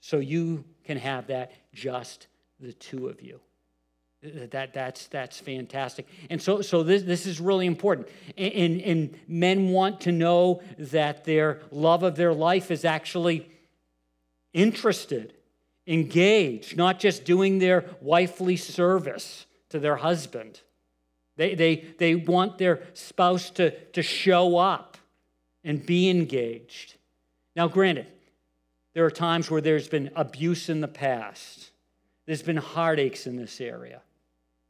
So 0.00 0.18
you 0.18 0.64
can 0.84 0.98
have 0.98 1.28
that 1.28 1.52
just 1.72 2.28
the 2.60 2.72
two 2.72 3.08
of 3.08 3.22
you. 3.22 3.40
That, 4.22 4.72
that's, 4.72 5.06
that's 5.08 5.38
fantastic. 5.38 6.06
And 6.30 6.40
so, 6.40 6.62
so 6.62 6.82
this, 6.82 7.02
this 7.02 7.26
is 7.26 7.40
really 7.40 7.66
important. 7.66 8.08
And, 8.38 8.80
and 8.80 9.18
men 9.28 9.68
want 9.68 10.00
to 10.02 10.12
know 10.12 10.62
that 10.78 11.24
their 11.24 11.60
love 11.70 12.02
of 12.02 12.16
their 12.16 12.32
life 12.32 12.70
is 12.70 12.86
actually 12.86 13.50
interested, 14.54 15.34
engaged, 15.86 16.76
not 16.76 17.00
just 17.00 17.24
doing 17.24 17.58
their 17.58 17.84
wifely 18.00 18.56
service 18.56 19.44
to 19.68 19.78
their 19.78 19.96
husband. 19.96 20.60
They, 21.36 21.54
they, 21.54 21.76
they 21.98 22.14
want 22.14 22.56
their 22.56 22.82
spouse 22.94 23.50
to, 23.50 23.72
to 23.88 24.02
show 24.02 24.56
up 24.56 24.96
and 25.64 25.84
be 25.84 26.08
engaged. 26.08 26.94
Now, 27.56 27.68
granted, 27.68 28.06
there 28.94 29.04
are 29.04 29.10
times 29.10 29.50
where 29.50 29.60
there's 29.60 29.88
been 29.88 30.10
abuse 30.14 30.68
in 30.68 30.80
the 30.80 30.88
past, 30.88 31.70
there's 32.26 32.42
been 32.42 32.56
heartaches 32.56 33.26
in 33.26 33.36
this 33.36 33.60
area. 33.60 34.00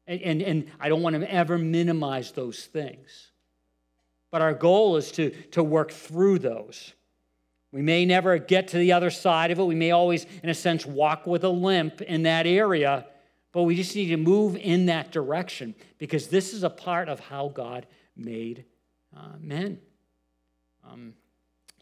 And, 0.06 0.20
and, 0.20 0.42
and 0.42 0.70
I 0.78 0.88
don't 0.88 1.02
want 1.02 1.18
to 1.18 1.32
ever 1.32 1.56
minimize 1.56 2.32
those 2.32 2.66
things. 2.66 3.30
But 4.30 4.42
our 4.42 4.52
goal 4.52 4.96
is 4.96 5.12
to, 5.12 5.30
to 5.52 5.62
work 5.62 5.92
through 5.92 6.40
those. 6.40 6.92
We 7.72 7.82
may 7.82 8.04
never 8.04 8.38
get 8.38 8.68
to 8.68 8.78
the 8.78 8.92
other 8.92 9.10
side 9.10 9.50
of 9.50 9.58
it. 9.58 9.64
We 9.64 9.74
may 9.74 9.92
always, 9.92 10.26
in 10.42 10.50
a 10.50 10.54
sense, 10.54 10.84
walk 10.84 11.26
with 11.26 11.44
a 11.44 11.48
limp 11.48 12.02
in 12.02 12.24
that 12.24 12.46
area, 12.46 13.06
But 13.54 13.62
we 13.62 13.76
just 13.76 13.94
need 13.94 14.08
to 14.08 14.16
move 14.16 14.56
in 14.56 14.86
that 14.86 15.12
direction 15.12 15.76
because 15.98 16.26
this 16.26 16.52
is 16.52 16.64
a 16.64 16.70
part 16.70 17.08
of 17.08 17.20
how 17.20 17.48
God 17.48 17.86
made 18.16 18.64
uh, 19.16 19.36
men. 19.38 19.78
Um, 20.82 21.14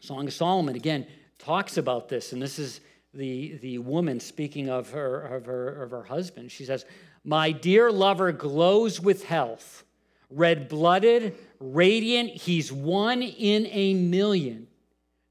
Song 0.03 0.27
of 0.27 0.33
Solomon, 0.33 0.75
again, 0.75 1.07
talks 1.39 1.77
about 1.77 2.09
this, 2.09 2.33
and 2.33 2.41
this 2.41 2.59
is 2.59 2.81
the, 3.13 3.57
the 3.61 3.77
woman 3.77 4.19
speaking 4.19 4.69
of 4.69 4.89
her, 4.91 5.21
of, 5.21 5.45
her, 5.45 5.81
of 5.81 5.91
her 5.91 6.03
husband. 6.03 6.51
She 6.51 6.65
says, 6.65 6.83
My 7.23 7.53
dear 7.53 7.89
lover 7.89 8.33
glows 8.33 8.99
with 8.99 9.23
health, 9.23 9.85
red 10.29 10.67
blooded, 10.67 11.37
radiant. 11.57 12.31
He's 12.31 12.69
one 12.69 13.21
in 13.21 13.65
a 13.67 13.93
million. 13.93 14.67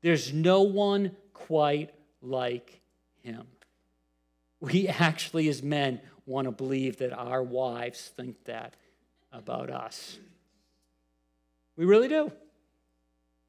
There's 0.00 0.32
no 0.32 0.62
one 0.62 1.14
quite 1.34 1.90
like 2.22 2.80
him. 3.22 3.46
We 4.58 4.88
actually, 4.88 5.48
as 5.48 5.62
men, 5.62 6.00
want 6.24 6.46
to 6.46 6.50
believe 6.50 6.96
that 6.96 7.12
our 7.12 7.42
wives 7.42 8.10
think 8.16 8.42
that 8.44 8.76
about 9.32 9.68
us. 9.68 10.18
We 11.76 11.84
really 11.84 12.08
do. 12.08 12.32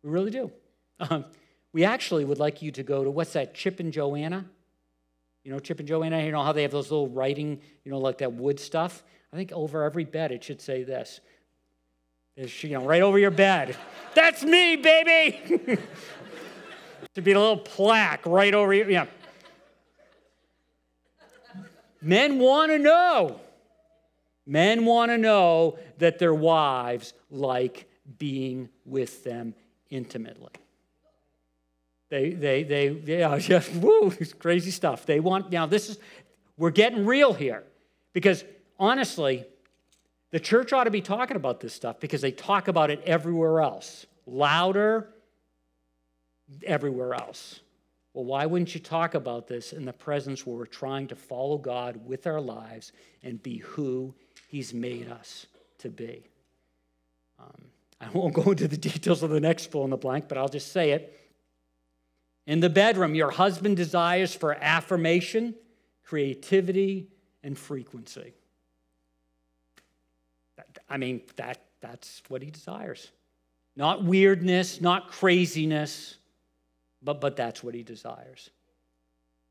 We 0.04 0.10
really 0.10 0.32
do. 0.32 0.52
Um, 1.10 1.26
we 1.74 1.84
actually 1.84 2.24
would 2.24 2.40
like 2.40 2.62
you 2.62 2.72
to 2.72 2.84
go 2.84 3.04
to 3.04 3.12
what's 3.12 3.34
that, 3.34 3.54
Chip 3.54 3.80
and 3.80 3.92
Joanna? 3.92 4.46
You 5.44 5.52
know, 5.52 5.60
Chip 5.60 5.80
and 5.80 5.88
Joanna, 5.88 6.24
you 6.24 6.32
know 6.32 6.44
how 6.44 6.54
they 6.54 6.62
have 6.62 6.72
those 6.72 6.90
little 6.90 7.10
writing, 7.10 7.60
you 7.84 7.92
know, 7.92 7.98
like 7.98 8.20
that 8.20 8.34
wood 8.34 8.60
stuff? 8.60 9.04
I 9.32 9.36
think 9.36 9.52
over 9.52 9.84
every 9.84 10.06
bed 10.06 10.32
it 10.32 10.44
should 10.44 10.62
say 10.62 10.84
this. 10.84 11.20
It's, 12.38 12.64
you 12.64 12.72
know, 12.72 12.86
right 12.86 13.02
over 13.02 13.20
your 13.20 13.32
bed. 13.32 13.76
That's 14.16 14.44
me, 14.44 14.78
baby! 14.78 15.78
to 17.16 17.22
be 17.22 17.32
a 17.32 17.40
little 17.40 17.58
plaque 17.58 18.26
right 18.26 18.54
over 18.54 18.74
you. 18.74 18.86
Yeah. 18.86 19.06
Men 22.02 22.40
want 22.40 22.72
to 22.72 22.80
know. 22.80 23.40
Men 24.46 24.86
want 24.86 25.12
to 25.12 25.18
know 25.18 25.80
that 26.00 26.20
their 26.20 26.34
wives 26.34 27.14
like 27.30 27.90
being 28.18 28.70
with 28.86 29.24
them 29.24 29.56
intimately. 29.90 30.52
They, 32.14 32.30
they, 32.30 32.62
they, 32.62 32.90
yeah, 32.90 33.40
just, 33.40 33.74
woo, 33.76 34.14
crazy 34.38 34.70
stuff. 34.70 35.08
They 35.08 35.20
want, 35.20 35.52
now 35.52 35.66
this 35.66 35.90
is, 35.90 35.98
we're 36.58 36.70
getting 36.70 37.08
real 37.08 37.34
here. 37.34 37.64
Because 38.14 38.44
honestly, 38.78 39.46
the 40.30 40.40
church 40.40 40.74
ought 40.74 40.84
to 40.84 40.92
be 40.92 41.02
talking 41.02 41.36
about 41.36 41.60
this 41.60 41.74
stuff 41.74 42.00
because 42.00 42.22
they 42.22 42.32
talk 42.32 42.68
about 42.68 42.92
it 42.92 43.02
everywhere 43.08 43.62
else. 43.62 44.06
Louder, 44.28 45.10
everywhere 46.64 47.16
else. 47.16 47.62
Well, 48.14 48.26
why 48.26 48.46
wouldn't 48.46 48.76
you 48.76 48.80
talk 48.80 49.16
about 49.16 49.48
this 49.48 49.74
in 49.74 49.84
the 49.84 49.92
presence 49.92 50.46
where 50.46 50.56
we're 50.56 50.68
trying 50.68 51.08
to 51.08 51.16
follow 51.16 51.58
God 51.58 52.00
with 52.06 52.28
our 52.28 52.40
lives 52.40 52.92
and 53.24 53.42
be 53.42 53.58
who 53.58 54.14
He's 54.50 54.72
made 54.72 55.10
us 55.10 55.48
to 55.80 55.90
be? 55.90 56.30
Um, 57.40 57.72
I 58.00 58.08
won't 58.12 58.36
go 58.36 58.52
into 58.52 58.68
the 58.68 58.78
details 58.92 59.24
of 59.24 59.32
the 59.32 59.40
next 59.40 59.72
fill 59.72 59.84
in 59.84 59.90
the 59.90 59.98
blank, 59.98 60.28
but 60.28 60.38
I'll 60.38 60.48
just 60.48 60.72
say 60.72 60.92
it. 60.92 61.22
In 62.46 62.60
the 62.60 62.70
bedroom, 62.70 63.16
your 63.16 63.32
husband 63.32 63.78
desires 63.78 64.36
for 64.36 64.54
affirmation, 64.54 65.56
creativity, 66.04 67.08
and 67.44 67.58
frequency. 67.58 68.34
I 70.90 70.98
mean, 70.98 71.22
that, 71.38 71.60
that's 71.82 72.22
what 72.28 72.42
he 72.42 72.52
desires. 72.52 73.12
Not 73.76 74.04
weirdness, 74.04 74.82
not 74.82 75.10
craziness, 75.10 76.18
but, 77.02 77.20
but 77.20 77.36
that's 77.36 77.64
what 77.64 77.74
he 77.74 77.84
desires. 77.84 78.50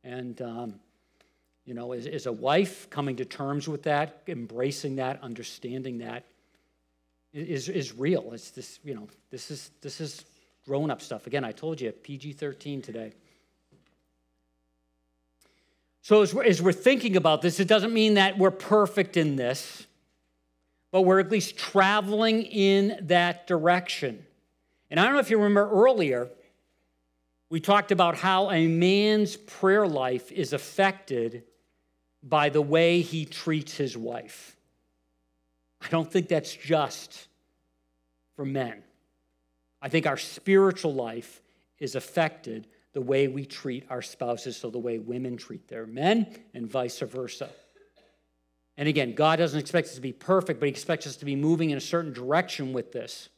And, 0.04 0.40
um, 0.42 0.74
you 1.64 1.74
know, 1.74 1.92
as, 1.92 2.06
as 2.06 2.26
a 2.26 2.32
wife, 2.32 2.90
coming 2.90 3.16
to 3.16 3.24
terms 3.24 3.68
with 3.68 3.84
that, 3.84 4.22
embracing 4.26 4.96
that, 4.96 5.22
understanding 5.22 5.98
that 5.98 6.24
is, 7.32 7.68
is 7.68 7.94
real. 7.94 8.32
It's 8.32 8.50
this, 8.50 8.78
you 8.84 8.94
know, 8.94 9.08
this 9.30 9.50
is, 9.50 9.70
this 9.80 10.00
is 10.00 10.24
grown 10.66 10.90
up 10.90 11.02
stuff. 11.02 11.26
Again, 11.26 11.44
I 11.44 11.52
told 11.52 11.80
you, 11.80 11.92
PG 11.92 12.34
13 12.34 12.82
today. 12.82 13.12
So, 16.02 16.22
as 16.22 16.34
we're, 16.34 16.44
as 16.44 16.60
we're 16.60 16.72
thinking 16.72 17.16
about 17.16 17.42
this, 17.42 17.60
it 17.60 17.68
doesn't 17.68 17.92
mean 17.92 18.14
that 18.14 18.36
we're 18.36 18.50
perfect 18.50 19.16
in 19.16 19.36
this, 19.36 19.86
but 20.90 21.02
we're 21.02 21.20
at 21.20 21.30
least 21.30 21.56
traveling 21.56 22.42
in 22.42 22.98
that 23.02 23.46
direction. 23.46 24.24
And 24.90 24.98
I 24.98 25.04
don't 25.04 25.12
know 25.14 25.20
if 25.20 25.30
you 25.30 25.38
remember 25.38 25.70
earlier, 25.70 26.28
we 27.50 27.60
talked 27.60 27.92
about 27.92 28.16
how 28.16 28.50
a 28.50 28.66
man's 28.66 29.36
prayer 29.36 29.86
life 29.86 30.32
is 30.32 30.52
affected 30.52 31.44
by 32.22 32.48
the 32.48 32.62
way 32.62 33.00
he 33.00 33.24
treats 33.24 33.76
his 33.76 33.96
wife. 33.96 34.56
I 35.80 35.88
don't 35.88 36.10
think 36.10 36.28
that's 36.28 36.54
just 36.54 37.28
for 38.36 38.44
men. 38.44 38.82
I 39.82 39.88
think 39.88 40.06
our 40.06 40.16
spiritual 40.16 40.94
life 40.94 41.42
is 41.78 41.96
affected 41.96 42.68
the 42.92 43.00
way 43.00 43.26
we 43.26 43.44
treat 43.44 43.84
our 43.90 44.00
spouses, 44.00 44.56
so 44.56 44.70
the 44.70 44.78
way 44.78 44.98
women 44.98 45.36
treat 45.36 45.66
their 45.66 45.86
men, 45.86 46.26
and 46.54 46.70
vice 46.70 47.00
versa. 47.00 47.50
And 48.76 48.88
again, 48.88 49.14
God 49.14 49.36
doesn't 49.36 49.58
expect 49.58 49.88
us 49.88 49.96
to 49.96 50.00
be 50.00 50.12
perfect, 50.12 50.60
but 50.60 50.66
He 50.66 50.70
expects 50.70 51.06
us 51.06 51.16
to 51.16 51.24
be 51.24 51.34
moving 51.34 51.70
in 51.70 51.78
a 51.78 51.80
certain 51.80 52.12
direction 52.12 52.72
with 52.72 52.92
this. 52.92 53.28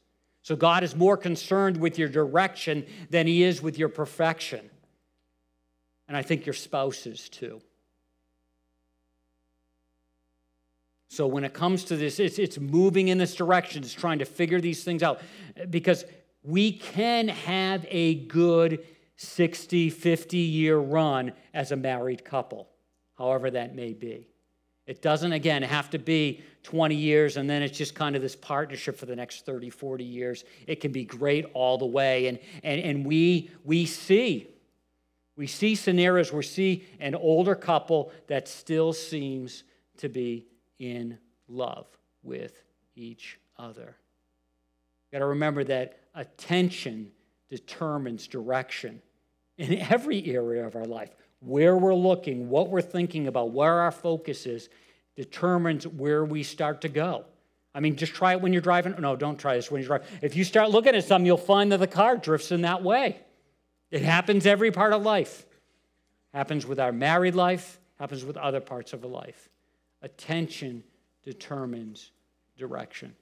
So 0.43 0.55
God 0.55 0.83
is 0.83 0.95
more 0.95 1.17
concerned 1.17 1.77
with 1.77 1.97
your 1.97 2.07
direction 2.07 2.85
than 3.09 3.25
He 3.25 3.43
is 3.43 3.61
with 3.61 3.79
your 3.79 3.89
perfection. 3.89 4.69
And 6.07 6.15
I 6.15 6.21
think 6.21 6.45
your 6.45 6.53
spouse 6.53 7.07
is 7.07 7.27
too. 7.29 7.61
So 11.09 11.25
when 11.27 11.43
it 11.43 11.53
comes 11.53 11.85
to 11.85 11.95
this, 11.95 12.19
it's, 12.19 12.37
it's 12.37 12.59
moving 12.59 13.07
in 13.07 13.17
this 13.17 13.35
direction, 13.35 13.83
it's 13.83 13.93
trying 13.93 14.19
to 14.19 14.25
figure 14.25 14.59
these 14.61 14.83
things 14.83 15.01
out. 15.01 15.21
Because 15.69 16.05
we 16.45 16.71
can 16.71 17.27
have 17.27 17.85
a 17.89 18.15
good 18.25 18.85
60, 19.17 19.89
50 19.89 20.37
year 20.37 20.77
run 20.77 21.33
as 21.53 21.71
a 21.71 21.75
married 21.75 22.23
couple, 22.23 22.69
however 23.17 23.49
that 23.51 23.75
may 23.75 23.93
be. 23.93 24.27
It 24.85 25.01
doesn't, 25.01 25.31
again, 25.31 25.63
have 25.63 25.89
to 25.91 25.97
be 25.97 26.43
20 26.63 26.93
years 26.93 27.37
and 27.37 27.49
then 27.49 27.63
it's 27.63 27.75
just 27.75 27.95
kind 27.95 28.15
of 28.15 28.21
this 28.21 28.35
partnership 28.35 28.97
for 28.97 29.07
the 29.07 29.15
next 29.15 29.45
30, 29.45 29.71
40 29.71 30.03
years. 30.03 30.43
It 30.67 30.79
can 30.79 30.91
be 30.91 31.05
great 31.05 31.45
all 31.53 31.77
the 31.77 31.85
way. 31.85 32.27
And, 32.27 32.39
and, 32.63 32.79
and 32.81 33.05
we, 33.05 33.49
we 33.63 33.85
see, 33.87 34.47
we 35.35 35.47
see 35.47 35.73
scenarios 35.73 36.31
where 36.31 36.37
we 36.37 36.43
see 36.43 36.85
an 36.99 37.15
older 37.15 37.55
couple 37.55 38.11
that 38.27 38.47
still 38.47 38.93
seems 38.93 39.63
to 39.97 40.09
be 40.09 40.45
in 40.77 41.17
love 41.47 41.87
with 42.21 42.61
each 42.95 43.39
other. 43.57 43.95
Got 45.11 45.19
to 45.19 45.25
remember 45.27 45.63
that 45.65 45.99
attention 46.13 47.11
determines 47.49 48.27
direction 48.27 49.01
in 49.57 49.77
every 49.77 50.25
area 50.31 50.65
of 50.65 50.75
our 50.75 50.85
life. 50.85 51.11
Where 51.39 51.77
we're 51.77 51.95
looking, 51.95 52.49
what 52.49 52.69
we're 52.69 52.81
thinking 52.81 53.27
about, 53.27 53.51
where 53.51 53.81
our 53.81 53.91
focus 53.91 54.45
is, 54.45 54.69
determines 55.15 55.87
where 55.87 56.25
we 56.25 56.43
start 56.43 56.81
to 56.81 56.89
go. 56.89 57.25
I 57.73 57.81
mean, 57.81 57.97
just 57.97 58.13
try 58.13 58.33
it 58.33 58.41
when 58.41 58.53
you're 58.53 58.61
driving. 58.61 58.95
No, 58.99 59.15
don't 59.15 59.37
try 59.37 59.55
this 59.55 59.69
when 59.69 59.81
you're 59.81 59.87
driving. 59.87 60.07
If 60.21 60.35
you 60.35 60.43
start 60.43 60.71
looking 60.71 60.95
at 60.95 61.03
something, 61.03 61.25
you'll 61.25 61.37
find 61.37 61.71
that 61.71 61.79
the 61.79 61.87
car 61.87 62.17
drifts 62.17 62.51
in 62.51 62.61
that 62.61 62.83
way. 62.83 63.19
It 63.91 64.01
happens 64.01 64.45
every 64.45 64.71
part 64.71 64.93
of 64.93 65.03
life. 65.03 65.45
Happens 66.33 66.65
with 66.65 66.79
our 66.79 66.91
married 66.91 67.35
life, 67.35 67.79
happens 67.99 68.25
with 68.25 68.37
other 68.37 68.59
parts 68.59 68.93
of 68.93 69.03
our 69.03 69.09
life. 69.09 69.49
Attention 70.01 70.83
determines 71.23 72.11
direction. 72.57 73.15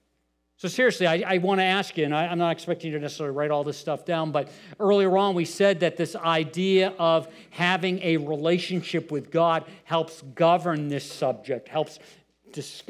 So, 0.57 0.67
seriously, 0.67 1.07
I, 1.07 1.23
I 1.25 1.37
want 1.39 1.59
to 1.59 1.65
ask 1.65 1.97
you, 1.97 2.05
and 2.05 2.15
I, 2.15 2.27
I'm 2.27 2.37
not 2.37 2.51
expecting 2.51 2.91
you 2.91 2.97
to 2.97 3.01
necessarily 3.01 3.35
write 3.35 3.51
all 3.51 3.63
this 3.63 3.77
stuff 3.77 4.05
down, 4.05 4.31
but 4.31 4.49
earlier 4.79 5.17
on 5.17 5.35
we 5.35 5.45
said 5.45 5.81
that 5.81 5.97
this 5.97 6.15
idea 6.15 6.93
of 6.99 7.27
having 7.49 7.99
a 8.01 8.17
relationship 8.17 9.11
with 9.11 9.31
God 9.31 9.65
helps 9.83 10.21
govern 10.21 10.87
this 10.87 11.11
subject, 11.11 11.67
helps, 11.67 11.99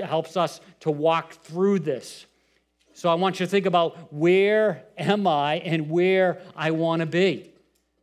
helps 0.03 0.37
us 0.37 0.61
to 0.81 0.91
walk 0.91 1.33
through 1.33 1.79
this. 1.79 2.25
So, 2.93 3.09
I 3.09 3.15
want 3.15 3.39
you 3.39 3.45
to 3.45 3.49
think 3.49 3.65
about 3.65 4.13
where 4.13 4.83
am 4.97 5.25
I 5.25 5.55
and 5.55 5.89
where 5.89 6.41
I 6.55 6.71
want 6.71 6.99
to 6.99 7.05
be. 7.05 7.49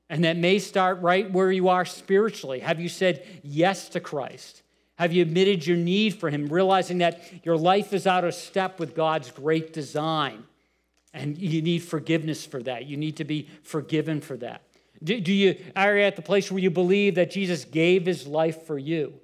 And 0.08 0.24
that 0.24 0.36
may 0.36 0.58
start 0.58 1.00
right 1.00 1.30
where 1.30 1.52
you 1.52 1.68
are 1.68 1.84
spiritually. 1.84 2.58
Have 2.58 2.80
you 2.80 2.88
said 2.88 3.24
yes 3.44 3.90
to 3.90 4.00
Christ? 4.00 4.62
Have 5.00 5.14
you 5.14 5.22
admitted 5.22 5.66
your 5.66 5.78
need 5.78 6.16
for 6.16 6.28
Him, 6.28 6.48
realizing 6.48 6.98
that 6.98 7.22
your 7.42 7.56
life 7.56 7.94
is 7.94 8.06
out 8.06 8.22
of 8.22 8.34
step 8.34 8.78
with 8.78 8.94
God's 8.94 9.30
great 9.30 9.72
design? 9.72 10.44
And 11.14 11.38
you 11.38 11.62
need 11.62 11.78
forgiveness 11.78 12.44
for 12.44 12.62
that. 12.64 12.84
You 12.84 12.98
need 12.98 13.16
to 13.16 13.24
be 13.24 13.48
forgiven 13.62 14.20
for 14.20 14.36
that. 14.36 14.60
Do, 15.02 15.18
do 15.18 15.32
you 15.32 15.56
are 15.74 15.96
you 15.96 16.02
at 16.02 16.16
the 16.16 16.22
place 16.22 16.52
where 16.52 16.62
you 16.62 16.70
believe 16.70 17.14
that 17.14 17.30
Jesus 17.30 17.64
gave 17.64 18.04
his 18.04 18.26
life 18.26 18.66
for 18.66 18.76
you 18.78 19.14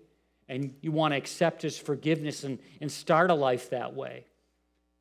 and 0.49 0.75
you 0.81 0.93
want 0.93 1.13
to 1.13 1.19
accept 1.19 1.61
his 1.61 1.77
forgiveness 1.77 2.43
and, 2.43 2.59
and 2.81 2.91
start 2.91 3.31
a 3.31 3.35
life 3.35 3.69
that 3.69 3.95
way? 3.95 4.25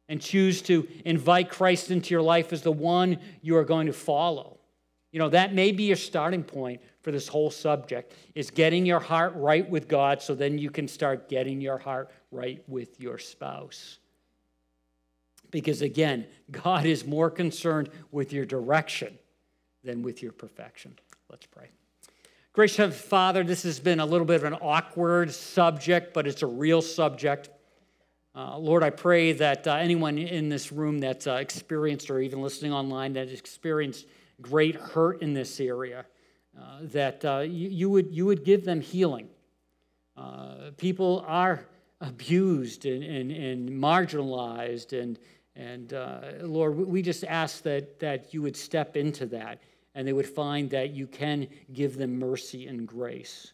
And 0.10 0.22
choose 0.22 0.62
to 0.64 0.90
invite 1.06 1.50
Christ 1.50 1.90
into 1.90 2.14
your 2.14 2.22
life 2.22 2.52
as 2.52 2.64
the 2.64 2.74
one 2.74 3.20
you 3.42 3.56
are 3.56 3.64
going 3.64 3.88
to 3.88 3.94
follow. 3.94 4.60
You 5.16 5.20
know, 5.20 5.30
that 5.30 5.54
may 5.54 5.72
be 5.72 5.84
your 5.84 5.96
starting 5.96 6.44
point 6.44 6.82
for 7.02 7.10
this 7.10 7.30
whole 7.30 7.50
subject 7.50 8.12
is 8.36 8.52
getting 8.52 8.86
your 8.86 9.00
heart 9.00 9.32
right 9.38 9.68
with 9.70 9.88
God 9.88 10.22
so 10.22 10.36
then 10.36 10.58
you 10.58 10.70
can 10.70 10.90
start 10.90 11.30
getting 11.30 11.62
your 11.62 11.78
heart 11.78 12.12
right 12.32 12.62
with 12.68 13.00
your 13.00 13.18
spouse. 13.18 14.00
Because 15.52 15.82
again, 15.82 16.28
God 16.52 16.86
is 16.86 17.06
more 17.06 17.30
concerned 17.30 17.92
with 18.12 18.34
your 18.34 18.44
direction 18.44 19.18
than 19.86 20.04
with 20.04 20.22
your 20.22 20.34
perfection. 20.34 21.00
Let's 21.30 21.46
pray. 21.46 21.70
Gracious 22.52 23.00
Father, 23.00 23.46
this 23.46 23.64
has 23.64 23.80
been 23.80 24.02
a 24.02 24.06
little 24.06 24.28
bit 24.28 24.36
of 24.36 24.44
an 24.44 24.56
awkward 24.56 25.32
subject, 25.32 26.14
but 26.14 26.28
it's 26.28 26.42
a 26.42 26.48
real 26.48 26.82
subject. 26.82 27.50
Uh, 28.36 28.58
Lord, 28.58 28.84
I 28.84 28.90
pray 28.90 29.32
that 29.32 29.66
uh, 29.66 29.76
anyone 29.76 30.18
in 30.18 30.50
this 30.50 30.74
room 30.74 31.00
that's 31.00 31.26
uh, 31.26 31.36
experienced 31.36 32.10
or 32.10 32.20
even 32.20 32.42
listening 32.42 32.74
online 32.74 33.14
that 33.14 33.30
has 33.30 33.40
experienced 33.40 34.08
great 34.42 34.76
hurt 34.76 35.22
in 35.22 35.34
this 35.34 35.60
area, 35.60 36.06
uh, 36.60 36.80
that 36.84 37.24
uh, 37.26 37.40
you, 37.40 37.70
you, 37.70 37.90
would, 37.90 38.14
you 38.14 38.26
would 38.26 38.44
give 38.44 38.64
them 38.66 38.82
healing. 38.82 39.28
Uh, 40.16 40.72
people 40.78 41.24
are 41.28 41.66
abused 42.02 42.86
and, 42.86 43.04
and, 43.04 43.32
and 43.32 43.70
marginalized, 43.70 45.00
and, 45.00 45.20
and 45.56 45.94
Lord, 46.42 46.78
we 46.78 47.02
just 47.02 47.24
ask 47.24 47.64
that, 47.64 48.00
that 48.00 48.34
you 48.34 48.42
would 48.42 48.56
step 48.56 48.96
into 48.96 49.26
that 49.28 49.62
and 49.96 50.06
they 50.06 50.14
would 50.14 50.28
find 50.28 50.70
that 50.72 50.92
you 50.92 51.08
can 51.08 51.48
give 51.72 51.98
them 51.98 52.20
mercy 52.20 52.68
and 52.68 52.86
grace. 52.86 53.54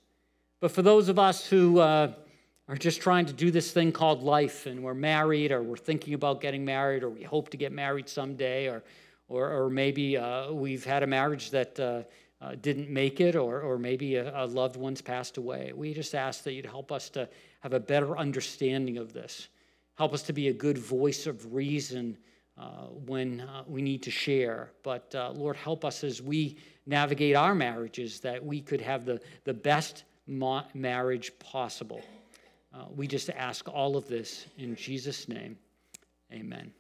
But 0.60 0.72
for 0.72 0.82
those 0.82 1.08
of 1.08 1.20
us 1.20 1.46
who 1.46 1.80
are 1.80 2.16
just 2.78 3.02
trying 3.02 3.26
to 3.28 3.34
do 3.34 3.52
this 3.52 3.72
thing 3.72 3.92
called 3.92 4.24
life 4.24 4.66
and 4.66 4.84
we're 4.84 4.94
married 4.94 5.52
or 5.52 5.62
we're 5.62 5.78
thinking 5.78 6.14
about 6.14 6.42
getting 6.42 6.66
married 6.66 7.04
or 7.04 7.10
we 7.10 7.24
hope 7.24 7.50
to 7.50 7.58
get 7.58 7.72
married 7.72 8.10
someday 8.10 8.68
or, 8.68 8.84
or, 9.32 9.64
or 9.64 9.70
maybe 9.70 10.18
uh, 10.18 10.52
we've 10.52 10.84
had 10.84 11.04
a 11.04 11.08
marriage 11.08 11.52
that 11.52 11.80
uh, 11.80 12.04
uh, 12.42 12.56
didn't 12.62 12.90
make 12.90 13.22
it 13.22 13.36
or, 13.36 13.62
or 13.62 13.78
maybe 13.78 14.16
a, 14.16 14.44
a 14.44 14.46
loved 14.46 14.76
one's 14.76 15.02
passed 15.02 15.38
away. 15.38 15.72
We 15.76 15.94
just 15.94 16.16
ask 16.16 16.44
that 16.44 16.54
you'd 16.54 16.66
help 16.66 16.92
us 16.92 17.10
to 17.12 17.30
have 17.62 17.74
a 17.74 17.80
better 17.80 18.18
understanding 18.18 18.98
of 18.98 19.14
this. 19.14 19.48
Help 19.96 20.14
us 20.14 20.24
to 20.24 20.34
be 20.34 20.48
a 20.48 20.54
good 20.54 20.78
voice 20.78 21.28
of 21.28 21.54
reason 21.54 22.18
uh, 22.58 22.88
when 23.06 23.42
uh, 23.42 23.64
we 23.68 23.82
need 23.82 24.04
to 24.04 24.12
share. 24.12 24.72
But 24.84 25.14
uh, 25.16 25.32
Lord, 25.32 25.56
help 25.56 25.86
us 25.86 26.04
as 26.04 26.22
we 26.22 26.58
navigate 26.86 27.36
our 27.36 27.56
marriages 27.56 28.20
that 28.22 28.44
we 28.44 28.62
could 28.62 28.82
have 28.82 29.06
the, 29.06 29.22
the 29.44 29.54
best 29.54 30.04
ma- 30.28 30.66
marriage 30.74 31.32
possible. 31.40 32.02
Uh, 32.74 32.86
we 32.96 33.08
just 33.08 33.30
ask 33.30 33.68
all 33.70 33.96
of 33.96 34.08
this 34.08 34.48
in 34.58 34.76
Jesus' 34.76 35.28
name. 35.28 35.58
Amen. 36.32 36.72